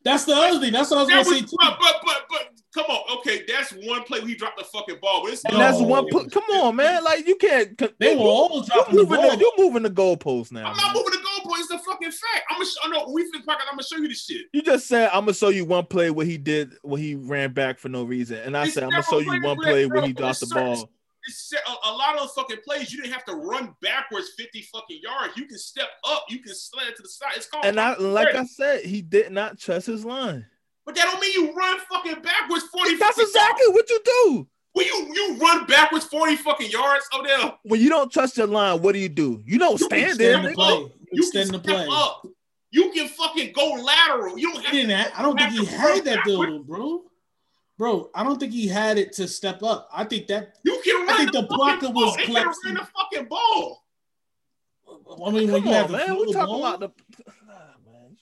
[0.05, 0.73] That's the other thing.
[0.73, 1.57] That's what I was That gonna was, say too.
[1.59, 4.97] but, but but but come on, okay, that's one play where he dropped the fucking
[5.03, 5.23] ball.
[5.25, 5.59] But it's And No.
[5.59, 6.09] that's one.
[6.31, 7.03] Come on, man.
[7.09, 7.77] Like you can't.
[7.99, 9.31] They were all you dropping the moving ball.
[9.31, 10.67] the, you're moving the goalposts now.
[10.71, 10.87] I'm man.
[10.87, 11.61] not moving the goalpost.
[11.61, 12.45] It's a fucking fact.
[12.51, 12.67] I'm gonna.
[12.67, 14.43] Sh- I know we the podcast, I'm gonna show you this shit.
[14.53, 17.53] You just said I'm gonna show you one play where he did where he ran
[17.53, 20.03] back for no reason, and I It's said I'm gonna show you one play where
[20.07, 20.91] he dropped the certain- ball.
[21.53, 25.37] A, a lot of fucking plays you didn't have to run backwards 50 fucking yards.
[25.37, 26.25] You can step up.
[26.31, 27.33] You can slant to the side.
[27.37, 27.67] It's called.
[27.67, 30.47] And I, like I said, he did not trust his line.
[30.89, 32.95] But that don't mean you run fucking backwards 40.
[32.97, 34.33] That's fucking exactly what you do.
[34.35, 34.49] yards.
[34.73, 37.59] When you you run backwards 40 fucking yards, oh, Odell.
[37.65, 39.43] When you don't trust your line, what do you do?
[39.45, 40.37] You don't You stand there.
[40.37, 40.91] Extend the play.
[41.13, 41.87] You Extend can the step play.
[41.91, 42.27] up.
[42.71, 44.39] You can fucking go lateral.
[44.39, 44.97] You don't have He didn't.
[44.97, 46.53] Have, I don't think he have had that backwards.
[46.53, 47.03] though, bro.
[47.77, 49.91] Bro, I don't think he had it to step up.
[49.93, 50.55] I think that.
[50.65, 52.75] You can run I think the, the blocker was They could have collapsing.
[52.75, 53.85] the fucking ball.
[55.27, 56.17] I mean, when Come you have on, the man.
[56.17, 56.91] We of talking ball, about the.
[57.47, 57.55] Nah,
[57.85, 58.17] man.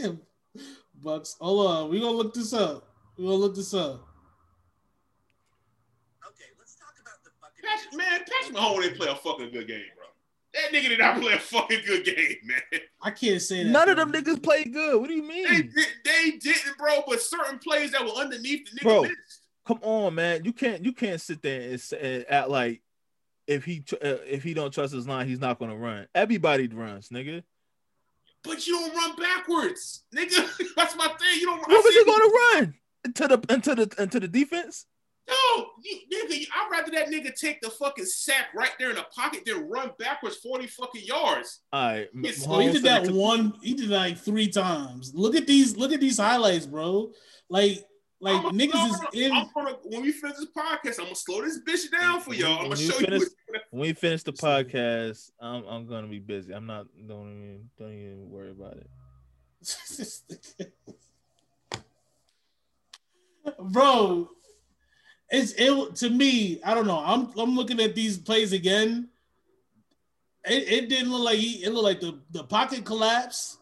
[0.00, 0.20] You-
[1.06, 1.36] Bucs.
[1.40, 2.88] Hold on, we gonna look this up.
[3.16, 4.06] We gonna look this up.
[6.26, 7.64] Okay, let's talk about the fucking.
[7.64, 10.06] Patrick, man, Patrick Mahomes didn't play a fucking good game, bro.
[10.54, 12.80] That nigga did not play a fucking good game, man.
[13.00, 13.70] I can't say that.
[13.70, 15.00] None of them niggas played good.
[15.00, 15.46] What do you mean?
[15.46, 17.04] did, they didn't, bro.
[17.06, 19.02] But certain plays that were underneath the nigga Bro.
[19.02, 19.42] missed.
[19.64, 20.44] Come on, man.
[20.44, 20.84] You can't.
[20.84, 22.82] You can't sit there and, say, and act like
[23.46, 26.08] if he uh, if he don't trust his line, he's not gonna run.
[26.14, 27.44] Everybody runs, nigga.
[28.46, 30.74] But you don't run backwards, nigga.
[30.76, 31.40] That's my thing.
[31.40, 31.68] You don't.
[31.68, 32.74] Where was see- he gonna run?
[33.04, 34.86] Into the into the into the defense?
[35.28, 36.46] No, you, nigga.
[36.54, 39.90] I'd rather that nigga take the fucking sack right there in the pocket than run
[39.98, 41.60] backwards forty fucking yards.
[41.72, 42.08] All right.
[42.14, 43.54] Yes, Bro, he did that one.
[43.62, 45.12] He did like three times.
[45.14, 45.76] Look at these.
[45.76, 47.10] Look at these highlights, bro.
[47.48, 47.84] Like,
[48.20, 49.28] like I'ma- niggas is I'm in.
[49.30, 52.34] gonna- I'm gonna, when we finish this podcast, I'm gonna slow this bitch down for
[52.34, 52.52] y'all.
[52.52, 53.60] I'm gonna When show finish- you.
[53.70, 56.52] When we finish the podcast, I'm I'm gonna be busy.
[56.54, 56.86] I'm not.
[57.06, 58.88] Don't even don't even worry about it.
[63.72, 64.28] bro.
[65.30, 66.60] It's it to me.
[66.64, 66.98] I don't know.
[67.04, 69.08] I'm I'm looking at these plays again.
[70.44, 71.64] It, it didn't look like he.
[71.64, 73.58] It looked like the the pocket collapsed,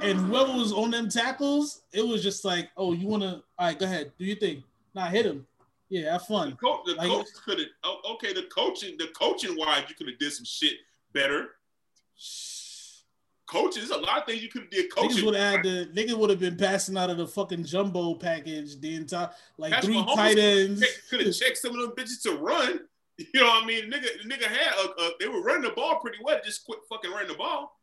[0.00, 3.42] and whoever was on them tackles, it was just like, oh, you want to?
[3.58, 4.62] All right, go ahead, do your thing.
[4.94, 5.46] Nah, hit him.
[5.88, 6.58] Yeah, have The, fun.
[6.86, 7.68] the Like- coach could have.
[7.84, 10.74] Oh, okay, the coaching, the coaching wise, you could have did some shit
[11.12, 11.50] better.
[13.46, 14.90] Coaches, a lot of things you could have did.
[14.90, 15.24] Niggas Coaching.
[15.26, 18.80] would have had the nigga would have been passing out of the fucking jumbo package
[18.80, 19.28] the entire
[19.58, 20.82] like Patrick three Mahomes tight ends.
[21.10, 22.80] Could have checked some of them bitches to run.
[23.18, 23.90] You know what I mean?
[23.90, 24.72] Nigga, nigga had.
[24.74, 26.40] A, a, they were running the ball pretty well.
[26.42, 27.78] Just quit fucking running the ball,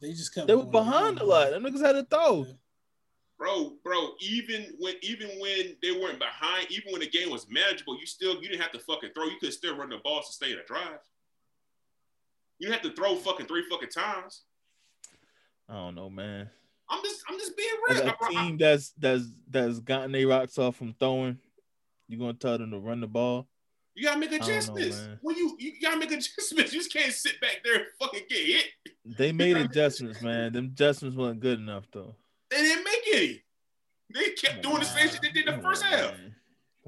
[0.00, 0.46] They just kept.
[0.46, 1.50] They were behind a lot.
[1.50, 2.46] Them niggas had to throw.
[3.38, 3.72] bro.
[3.82, 8.06] Bro, even when even when they weren't behind, even when the game was manageable, you
[8.06, 9.24] still you didn't have to fucking throw.
[9.24, 10.98] You could still run the ball to stay in a drive.
[12.58, 14.42] You didn't have to throw fucking three fucking times.
[15.68, 16.48] I don't know, man.
[16.88, 18.08] I'm just I'm just being As real.
[18.08, 21.38] a I- I- team that's that's that's gotten their rocks off from throwing,
[22.08, 23.48] you gonna tell them to run the ball?
[23.96, 25.08] You gotta make don't know, adjustments.
[25.22, 28.38] when you you gotta make adjustments, you just can't sit back there and fucking get
[28.38, 28.64] hit.
[29.06, 30.52] They made adjustments, man.
[30.52, 32.14] Them adjustments wasn't good enough though.
[32.50, 33.42] They didn't make any.
[34.14, 36.12] They kept doing the same shit they did the first half.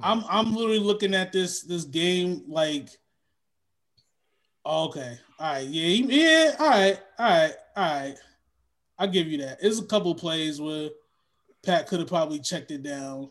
[0.03, 2.91] I'm I'm literally looking at this this game like
[4.67, 8.15] oh, okay, all right, yeah, yeah, all right, all right, all right.
[8.99, 9.61] I'll give you that.
[9.63, 10.91] There's a couple plays where
[11.65, 13.31] Pat could have probably checked it down,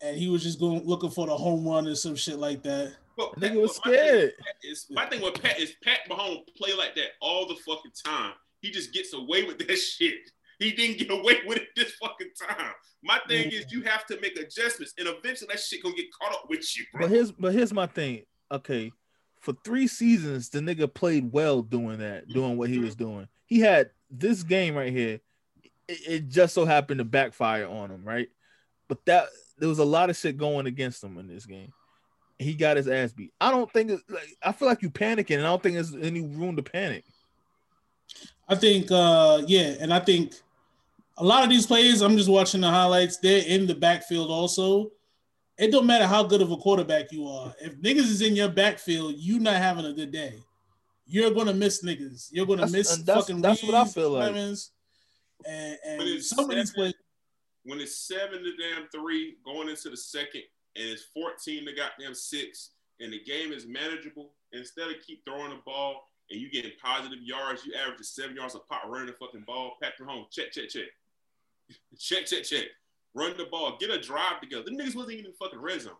[0.00, 2.94] and he was just going looking for the home run or some shit like that.
[3.16, 4.32] But That nigga was but my thing- scared.
[4.62, 8.32] is my thing with Pat is Pat Mahomes play like that all the fucking time.
[8.60, 10.30] He just gets away with that shit.
[10.58, 12.72] He didn't get away with it this fucking time.
[13.02, 16.32] My thing is you have to make adjustments, and eventually that shit gonna get caught
[16.32, 17.02] up with you, bro.
[17.02, 18.22] But here's but here's my thing.
[18.50, 18.92] Okay,
[19.40, 22.32] for three seasons, the nigga played well doing that, mm-hmm.
[22.32, 23.28] doing what he was doing.
[23.46, 25.20] He had this game right here.
[25.86, 28.28] It, it just so happened to backfire on him, right?
[28.88, 31.72] But that there was a lot of shit going against him in this game.
[32.38, 33.32] He got his ass beat.
[33.40, 35.94] I don't think it's like I feel like you panicking, and I don't think there's
[35.94, 37.04] any room to panic.
[38.48, 40.32] I think, uh, yeah, and I think
[41.18, 43.18] a lot of these plays, I'm just watching the highlights.
[43.18, 44.90] They're in the backfield also.
[45.58, 47.52] It don't matter how good of a quarterback you are.
[47.60, 50.34] If niggas is in your backfield, you not having a good day.
[51.06, 52.28] You're gonna miss niggas.
[52.30, 53.42] You're gonna That's- miss that's- fucking.
[53.42, 54.30] that's what I feel like.
[54.30, 54.70] Clemens,
[55.46, 56.94] And, and some of these plays,
[57.68, 60.42] when it's seven to damn three going into the second,
[60.74, 65.50] and it's 14 to goddamn six, and the game is manageable, instead of keep throwing
[65.50, 69.12] the ball and you getting positive yards, you average seven yards a pop running the
[69.12, 69.76] fucking ball.
[69.82, 70.88] Patrick Mahomes, check, check, check.
[71.98, 72.64] check, check, check.
[73.14, 74.64] Run the ball, get a drive together.
[74.64, 75.92] The niggas wasn't even fucking red zone.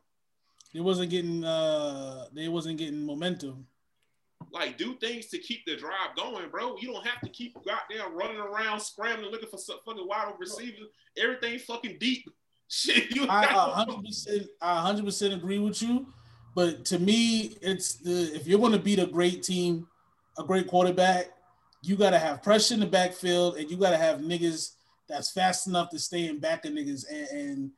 [0.73, 1.45] they wasn't getting.
[1.45, 3.67] uh They wasn't getting momentum.
[4.53, 6.77] Like, do things to keep the drive going, bro.
[6.79, 10.41] You don't have to keep goddamn running around, scrambling, looking for some fucking wide open
[10.41, 10.89] receivers.
[11.17, 12.29] Everything fucking deep.
[12.71, 16.07] Shit, you I hundred percent, I hundred percent agree with you.
[16.55, 19.87] But to me, it's the if you're going to beat a great team,
[20.39, 21.31] a great quarterback,
[21.83, 24.73] you got to have pressure in the backfield, and you got to have niggas
[25.09, 27.71] that's fast enough to stay in back of niggas and, and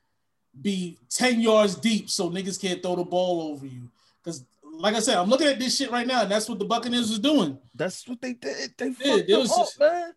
[0.60, 3.90] be ten yards deep, so niggas can't throw the ball over you.
[4.22, 4.44] Because,
[4.80, 7.08] like I said, I'm looking at this shit right now, and that's what the Buccaneers
[7.10, 7.58] was doing.
[7.74, 8.74] That's what they did.
[8.78, 10.12] They Yeah, fucked there was up, man.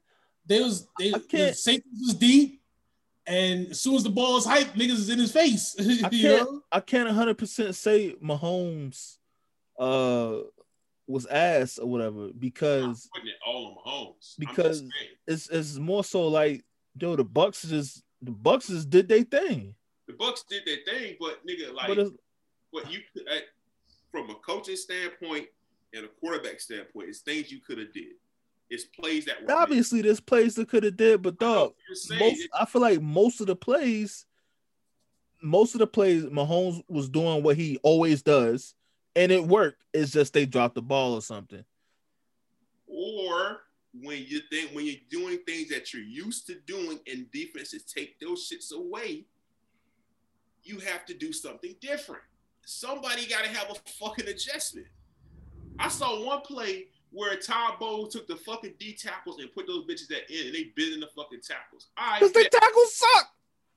[0.45, 2.61] They was they the can't- safeties was deep,
[3.25, 5.75] and as soon as the ball is hyped, niggas is in his face.
[6.03, 6.11] I can't.
[6.51, 6.61] know?
[6.71, 9.17] I can't 100 percent say Mahomes
[9.79, 10.39] uh
[11.07, 14.35] was ass or whatever because putting it all on Mahomes.
[14.39, 14.83] I'm Because-
[15.27, 16.63] it's it's more so like
[16.99, 19.75] yo the Bucs just the Bucs just did their thing.
[20.07, 22.07] the Bucs did their thing, but nigga, like but
[22.71, 23.43] what you could- at,
[24.13, 25.47] from a coaching standpoint
[25.93, 28.13] and a quarterback standpoint, it's things you could have did.
[28.69, 29.53] It's plays that were made.
[29.55, 31.73] obviously there's plays that could have did, but I dog,
[32.09, 34.25] what most I feel like most of the plays,
[35.41, 38.75] most of the plays Mahomes was doing what he always does,
[39.15, 39.81] and it worked.
[39.93, 41.65] It's just they dropped the ball or something.
[42.87, 43.63] or
[44.01, 48.19] when you think when you're doing things that you're used to doing and defenses take
[48.19, 49.25] those shits away,
[50.63, 52.23] you have to do something different.
[52.65, 54.87] Somebody got to have a fucking adjustment.
[55.79, 59.85] I saw one play where Todd Bowles took the fucking D tackles and put those
[59.85, 61.87] bitches at in and they bit in the fucking tackles.
[61.95, 63.29] I Because the tackles suck.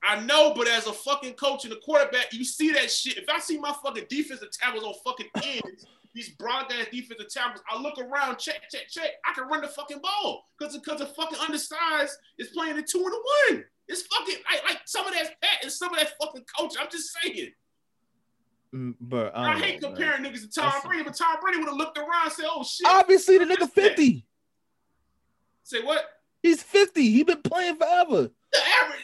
[0.02, 3.18] I know, but as a fucking coach and a quarterback, you see that shit.
[3.18, 7.62] If I see my fucking defensive tackles on fucking ends, these broad ass defensive tackles,
[7.68, 9.10] I look around, check, check, check.
[9.24, 12.98] I can run the fucking ball because because the fucking undersized is playing a two
[12.98, 13.64] and a one.
[13.88, 16.74] It's fucking like, like some of that's Pat and some of that fucking coach.
[16.80, 17.50] I'm just saying.
[18.74, 19.96] Mm, But I, I, hate know, man.
[19.96, 22.62] comparing niggas to Tom Brady, but Tom Brady would have looked around and said, "Oh
[22.64, 24.24] shit." Obviously, the nigga 50.
[25.62, 26.04] Say what?
[26.42, 27.02] He's 50.
[27.10, 28.30] He been playing forever.
[28.52, 29.00] The average.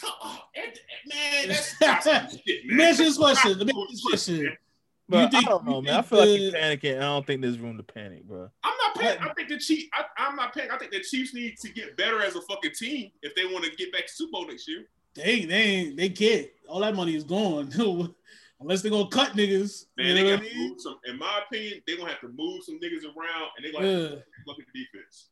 [0.00, 1.48] Come on, man.
[1.48, 2.04] That's, that's
[2.46, 2.76] shit, man.
[2.76, 3.58] Let me ask you this question.
[3.58, 4.56] Let me this question.
[5.08, 5.94] But You think- I don't know, man.
[5.94, 6.96] I think feel like the- he's panicking.
[6.98, 8.50] I don't think there's room to panic, bro.
[8.64, 9.18] I'm not paying.
[9.18, 9.88] I think the Chiefs.
[9.94, 10.70] I, I'm not paying.
[10.70, 13.64] I think the Chiefs need to get better as a fucking team if they want
[13.64, 14.84] to get back to Super Bowl next year.
[15.14, 16.48] They they ain't, they can't.
[16.68, 17.70] All that money is gone
[18.60, 19.86] unless they're gonna cut niggas.
[19.96, 20.68] Man, you they gotta mean?
[20.70, 20.98] move some.
[21.06, 24.00] In my opinion, they're gonna have to move some niggas around, and they're gonna have
[24.02, 24.08] Yeah.
[24.08, 25.28] to look at the defense.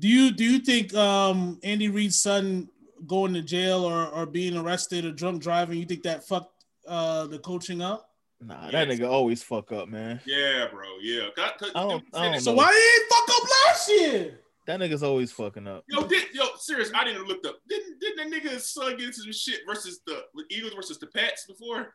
[0.00, 2.68] Do you do you think um Andy Reid's son
[3.06, 5.78] going to jail or, or being arrested or drunk driving?
[5.78, 8.08] You think that fucked uh the coaching up?
[8.40, 10.20] Nah, that nigga always fuck up, man.
[10.26, 10.86] Yeah, bro.
[11.00, 11.28] Yeah.
[11.36, 12.56] 'Cause- 'cause- I don't- I don't So know.
[12.56, 14.38] why he ain't fuck up last year?
[14.66, 15.84] That nigga's always fucking up.
[15.88, 16.90] Yo, did, yo, serious.
[16.94, 17.58] I didn't look up.
[17.68, 21.46] Didn't didn't that nigga's son get into some shit versus the Eagles versus the Pats
[21.46, 21.94] before?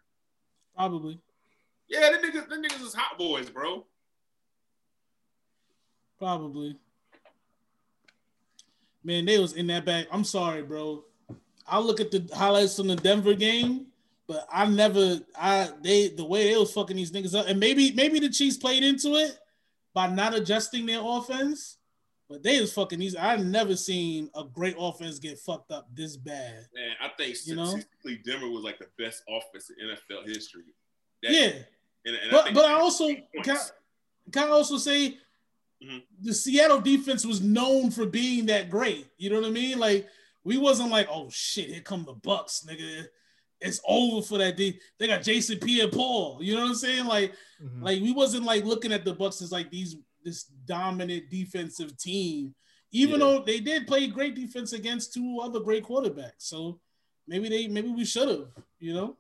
[0.78, 1.20] Probably,
[1.90, 3.84] Yeah, that niggas, that niggas is hot boys, bro.
[6.20, 6.78] probably.
[9.04, 10.06] Man, they was in that back.
[10.12, 11.04] I'm sorry, bro.
[11.66, 13.88] I look at the highlights from the Denver game,
[14.28, 17.92] but I never I they the way they was fucking these niggas up, and maybe
[17.94, 19.38] maybe the Chiefs played into it
[19.94, 21.78] by not adjusting their offense.
[22.30, 23.16] But they was fucking these.
[23.16, 26.68] I've never seen a great offense get fucked up this bad.
[26.76, 27.66] Man, I think You know?
[27.66, 30.64] statistically Denver was like the best offense in NFL history.
[31.24, 31.52] That- Yeah,
[32.06, 33.28] and, and but think but I also points.
[33.44, 33.58] can,
[34.34, 35.18] can I also say
[35.82, 36.04] Mhm.
[36.20, 39.08] the Seattle defense was known for being that great.
[39.18, 39.80] You know what I mean?
[39.80, 40.08] Like
[40.44, 43.08] we wasn't like, oh shit, here come the Bucs, nigga.
[43.62, 44.56] It's over for that.
[44.58, 44.80] D.
[45.00, 46.40] They got Jason Pierre-Paul.
[46.44, 47.06] You know what I'm saying?
[47.06, 47.34] Like
[47.64, 47.82] Mhm.
[47.84, 52.54] like we wasn't like looking at the Bucs as like these this dominant defensive team,
[52.92, 53.26] even Yeah.
[53.26, 56.34] though they did play great defense against two other great quarterbacks.
[56.40, 56.80] So
[57.28, 58.48] maybe they maybe we should have,
[58.80, 59.18] you know.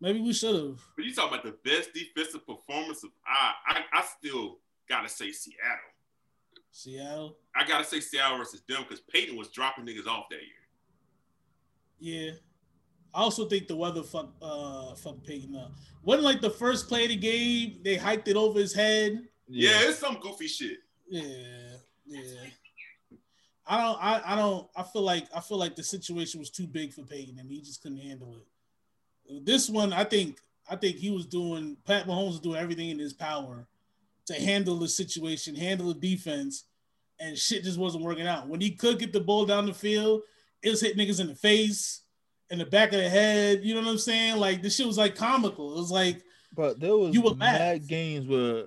[0.00, 0.78] Maybe we should have.
[0.94, 4.58] But you talking about the best defensive performance of I, I I still
[4.88, 5.92] gotta say Seattle.
[6.70, 7.38] Seattle.
[7.54, 10.52] I gotta say Seattle versus them because Peyton was dropping niggas off that year.
[11.98, 12.32] Yeah.
[13.14, 15.72] I also think the weather fuck uh fuck Peyton up.
[16.02, 19.22] Wasn't like the first play of the game, they hiked it over his head.
[19.48, 20.78] Yeah, it's some goofy shit.
[21.08, 21.22] Yeah,
[22.06, 22.40] yeah.
[23.66, 23.98] I don't.
[24.00, 24.68] I, I don't.
[24.76, 27.60] I feel like I feel like the situation was too big for Peyton, and he
[27.60, 29.44] just couldn't handle it.
[29.44, 30.38] This one, I think.
[30.68, 31.76] I think he was doing.
[31.84, 33.66] Pat Mahomes was doing everything in his power
[34.26, 36.64] to handle the situation, handle the defense,
[37.18, 38.48] and shit just wasn't working out.
[38.48, 40.22] When he could get the ball down the field,
[40.62, 42.02] it was hitting niggas in the face,
[42.50, 43.60] in the back of the head.
[43.62, 44.36] You know what I'm saying?
[44.36, 45.72] Like this shit was like comical.
[45.72, 46.22] It was like
[46.54, 47.88] But there was You would mad laugh.
[47.88, 48.64] games where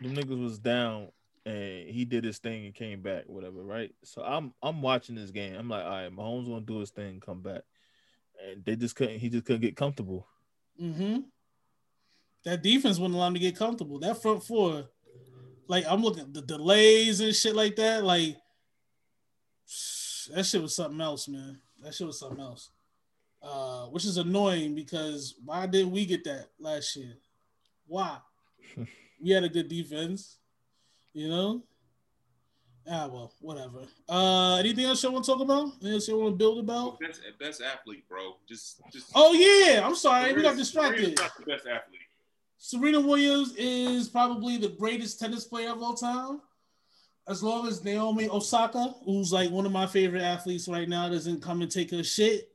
[0.00, 1.08] the niggas was down
[1.44, 3.92] and he did his thing and came back, whatever, right?
[4.04, 5.54] So I'm I'm watching this game.
[5.54, 7.62] I'm like, all right, Mahomes gonna do his thing, come back.
[8.46, 10.26] And they just couldn't he just couldn't get comfortable.
[10.80, 11.20] Mm-hmm.
[12.44, 13.98] That defense wouldn't allow him to get comfortable.
[13.98, 14.88] That front four,
[15.66, 18.04] like I'm looking at the delays and shit like that.
[18.04, 18.36] Like
[20.34, 21.58] that shit was something else, man.
[21.82, 22.70] That shit was something else.
[23.40, 27.14] Uh, which is annoying because why didn't we get that last year?
[27.86, 28.18] Why?
[29.22, 30.38] we had a good defense,
[31.12, 31.62] you know.
[32.90, 33.80] Ah, well, whatever.
[34.08, 35.72] Uh, anything else you want to talk about?
[35.80, 36.98] Anything else you want to build about?
[36.98, 38.36] Best, best athlete, bro.
[38.48, 39.12] Just, just.
[39.14, 41.16] Oh yeah, I'm sorry, we got distracted.
[41.18, 42.00] Not the best athlete.
[42.56, 46.40] Serena Williams is probably the greatest tennis player of all time.
[47.28, 51.42] As long as Naomi Osaka, who's like one of my favorite athletes right now, doesn't
[51.42, 52.50] come and take her shit,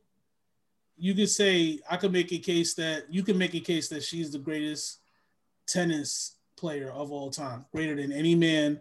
[0.97, 4.03] you could say I could make a case that you can make a case that
[4.03, 4.99] she's the greatest
[5.67, 8.79] tennis player of all time, greater than any man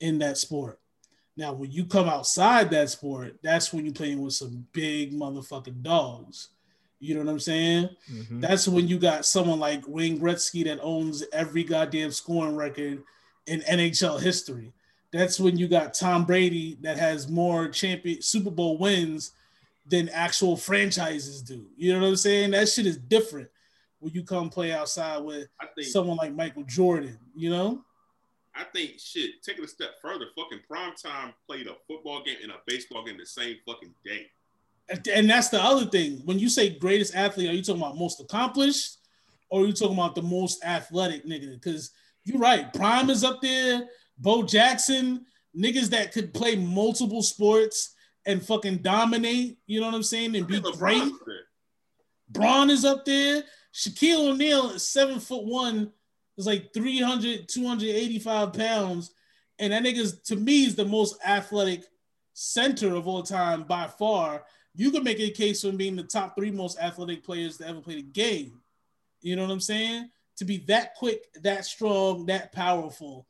[0.00, 0.78] in that sport.
[1.36, 5.82] Now, when you come outside that sport, that's when you're playing with some big motherfucking
[5.82, 6.50] dogs.
[7.00, 7.88] You know what I'm saying?
[8.10, 8.40] Mhm.
[8.40, 13.02] That's when you got someone like Wayne Gretzky that owns every goddamn scoring record
[13.46, 14.72] in NHL history.
[15.12, 19.32] That's when you got Tom Brady that has more champion Super Bowl wins
[19.86, 21.66] than actual franchises do.
[21.76, 22.52] You know what I'm saying?
[22.52, 23.48] That shit is different
[24.00, 25.88] when you come play outside with think.
[25.88, 27.84] someone like Michael Jordan, you know?
[28.56, 29.42] I think shit.
[29.42, 30.26] Take it a step further.
[30.36, 34.26] Fucking prime time played a football game and a baseball game the same fucking day.
[34.88, 36.18] And- And that's the other thing.
[36.24, 38.98] When you say greatest athlete, are you talking about most accomplished
[39.50, 41.52] or are you talking about the most athletic nigga?
[41.52, 41.90] Because
[42.24, 42.72] you're right.
[42.72, 43.88] Prime is up there.
[44.18, 47.93] Bo Jackson, niggas that could play multiple sports
[48.26, 50.34] and fucking dominate, you know what I'm saying?
[50.36, 51.12] And be great.
[52.30, 53.42] Braun is up there.
[53.72, 55.92] Shaquille O'Neal is seven foot one,
[56.36, 59.12] is like 300, 285 pounds.
[59.58, 61.84] And that nigga's, to me, is the most athletic
[62.32, 64.44] center of all time by far.
[64.74, 67.80] You could make a case for being the top three most athletic players to ever
[67.80, 68.60] play the game.
[69.22, 70.10] You know what I'm saying?
[70.38, 73.26] To be that quick, that strong, that powerful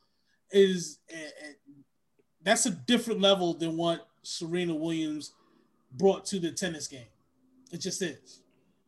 [0.51, 1.53] is eh, eh,
[2.41, 5.33] that's a different level than what Serena Williams
[5.93, 7.05] brought to the tennis game.
[7.71, 8.41] It just is.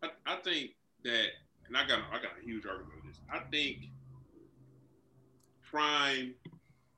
[0.03, 0.71] I, I think
[1.03, 1.25] that,
[1.67, 3.21] and I got I got a huge argument with this.
[3.31, 3.89] I think
[5.63, 6.33] Prime,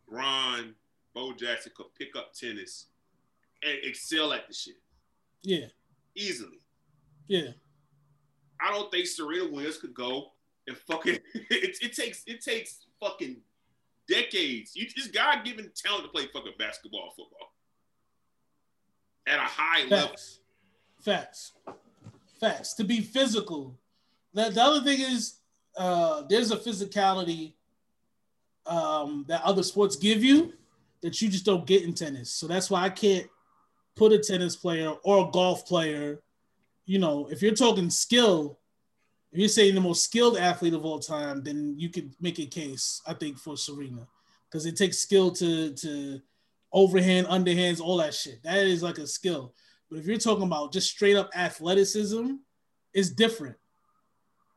[0.08, 0.76] Ron,
[1.14, 2.88] Bo Jackson could pick up tennis
[3.64, 4.76] and excel at the shit
[5.44, 5.66] Yeah,
[6.16, 6.60] easily.
[7.28, 7.52] yeah.
[8.62, 10.32] I don't think Serena Williams could go
[10.68, 11.20] and fucking.
[11.52, 13.38] It, it takes it takes fucking
[14.08, 14.76] decades.
[14.76, 17.54] You just God given talent to play fucking basketball, football
[19.30, 20.08] at a high level.
[20.08, 20.40] Facts.
[21.02, 21.52] Facts.
[22.40, 22.74] Facts.
[22.76, 23.78] To be physical.
[24.34, 25.36] The, the other thing is
[25.78, 27.54] uh, there's a physicality
[28.66, 30.54] um, that other sports give you
[31.02, 32.32] that you just don't get in tennis.
[32.32, 33.28] So that's why I can't
[33.96, 36.22] put a tennis player or a golf player.
[36.86, 38.60] You know, if you're talking skill,
[39.32, 42.46] if you're saying the most skilled athlete of all time, then you could make a
[42.46, 44.08] case, I think, for Serena.
[44.50, 46.20] Because it takes skill to to
[46.72, 48.44] overhand, underhands, all that shit.
[48.44, 49.54] That is like a skill.
[49.90, 52.34] But if you're talking about just straight up athleticism,
[52.94, 53.56] it's different.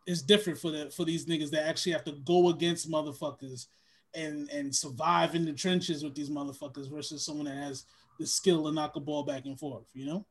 [0.06, 3.66] It's different for the for these niggas that actually have to go against motherfuckers
[4.14, 7.86] and and survive in the trenches with these motherfuckers versus someone that has
[8.18, 10.26] the skill to knock a ball back and forth, you know?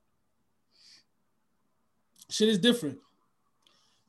[2.29, 2.97] Shit is different.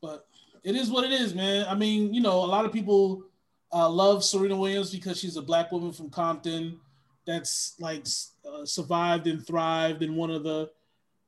[0.01, 0.27] But
[0.63, 1.67] it is what it is, man.
[1.69, 3.25] I mean, you know, a lot of people
[3.73, 6.79] uh, love Serena Williams because she's a black woman from Compton
[7.27, 8.07] that's like
[8.49, 10.71] uh, survived and thrived in one of the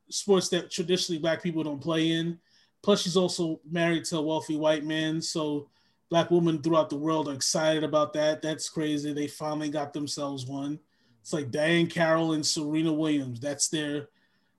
[0.09, 2.39] sports that traditionally black people don't play in.
[2.83, 5.69] Plus, she's also married to a wealthy white man, so
[6.11, 8.43] black women throughout the world are excited about that.
[8.43, 9.13] That's crazy.
[9.13, 10.79] They finally got themselves one.
[11.23, 13.41] It's like Diahann Carroll and Serena Williams.
[13.41, 14.09] That's their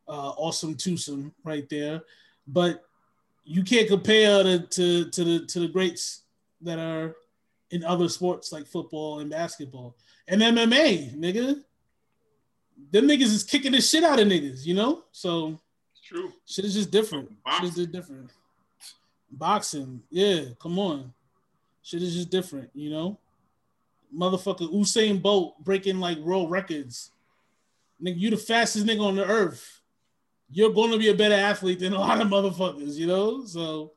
[0.08, 2.02] uh, awesome twosome right there.
[2.48, 2.84] But
[3.44, 6.24] you can't compare to, to to the to the greats
[6.62, 7.16] that are
[7.72, 9.96] in other sports like football and basketball
[10.28, 11.62] and MMA, nigga.
[12.92, 15.04] Them niggas is kicking the shit out of niggas, you know.
[15.12, 15.60] So
[15.94, 16.32] It's true.
[16.46, 17.30] shit is just different.
[17.30, 17.68] Shit Boxing.
[17.70, 18.32] is just different.
[19.32, 21.14] Boxing, yeah, come on.
[21.82, 23.18] Shit is just different, you know.
[24.16, 27.12] Motherfucker Usain Bolt breaking like world records
[28.04, 29.82] nigga, you the fastest nigga on the earth.
[30.52, 33.46] You're gonna be a better athlete than a lot of motherfuckers, you know?
[33.46, 33.94] So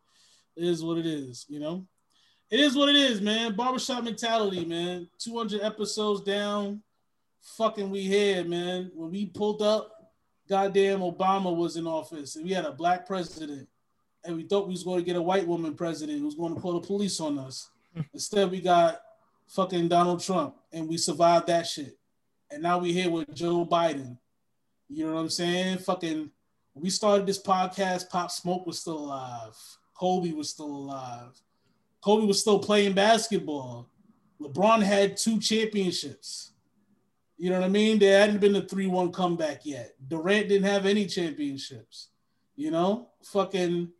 [0.56, 1.84] it is what it is, you know.
[2.50, 3.54] It is what it is, man.
[3.54, 5.08] Barbershop mentality, man.
[5.18, 6.82] 200 episodes down.
[7.56, 8.90] Fucking we here, man.
[8.94, 10.12] When we pulled up,
[10.48, 13.68] goddamn Obama was in office and we had a black president.
[14.24, 16.54] And we thought we was going to get a white woman president who was going
[16.54, 17.70] to call the police on us.
[18.14, 19.00] Instead, we got
[19.48, 21.98] fucking Donald Trump and we survived that shit.
[22.50, 24.16] And now we here with Joe Biden.
[24.88, 25.78] You know what I'm saying?
[25.78, 26.30] Fucking
[26.74, 29.56] we started this podcast, Pop Smoke was still alive.
[29.94, 31.38] Kobe was still alive.
[32.00, 33.88] Kobe was still playing basketball.
[34.40, 36.52] LeBron had two championships.
[37.36, 37.98] You know what I mean?
[37.98, 39.94] There hadn't been a 3-1 comeback yet.
[40.08, 42.08] Durant didn't have any championships.
[42.56, 43.90] You know, fucking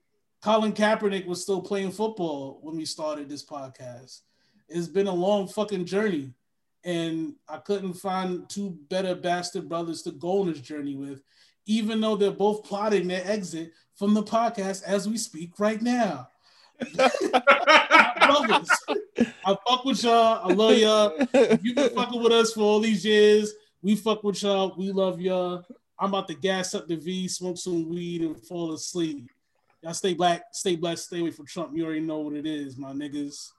[0.43, 4.23] Colin Kaepernick was still playing football when we started this podcast.
[4.69, 6.33] It's been a long fucking journey.
[6.85, 11.23] And I couldn't find two better bastard brothers to go on this journey with,
[11.67, 16.29] even though they're both plotting their exit from the podcast as we speak right now.
[16.95, 18.71] Brothers.
[19.45, 20.49] I fuck with y'all.
[20.49, 21.13] I love y'all.
[21.63, 23.53] You've been fucking with us for all these years.
[23.83, 24.75] We fuck with y'all.
[24.77, 25.65] We love y'all.
[25.99, 29.31] I'm about to gas up the V, smoke some weed, and fall asleep.
[29.83, 31.77] Y'all stay black, stay blessed, stay away from Trump.
[31.77, 33.51] You already know what it is, my niggas.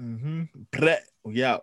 [0.00, 0.44] Mm-hmm.
[1.30, 1.58] Yeah.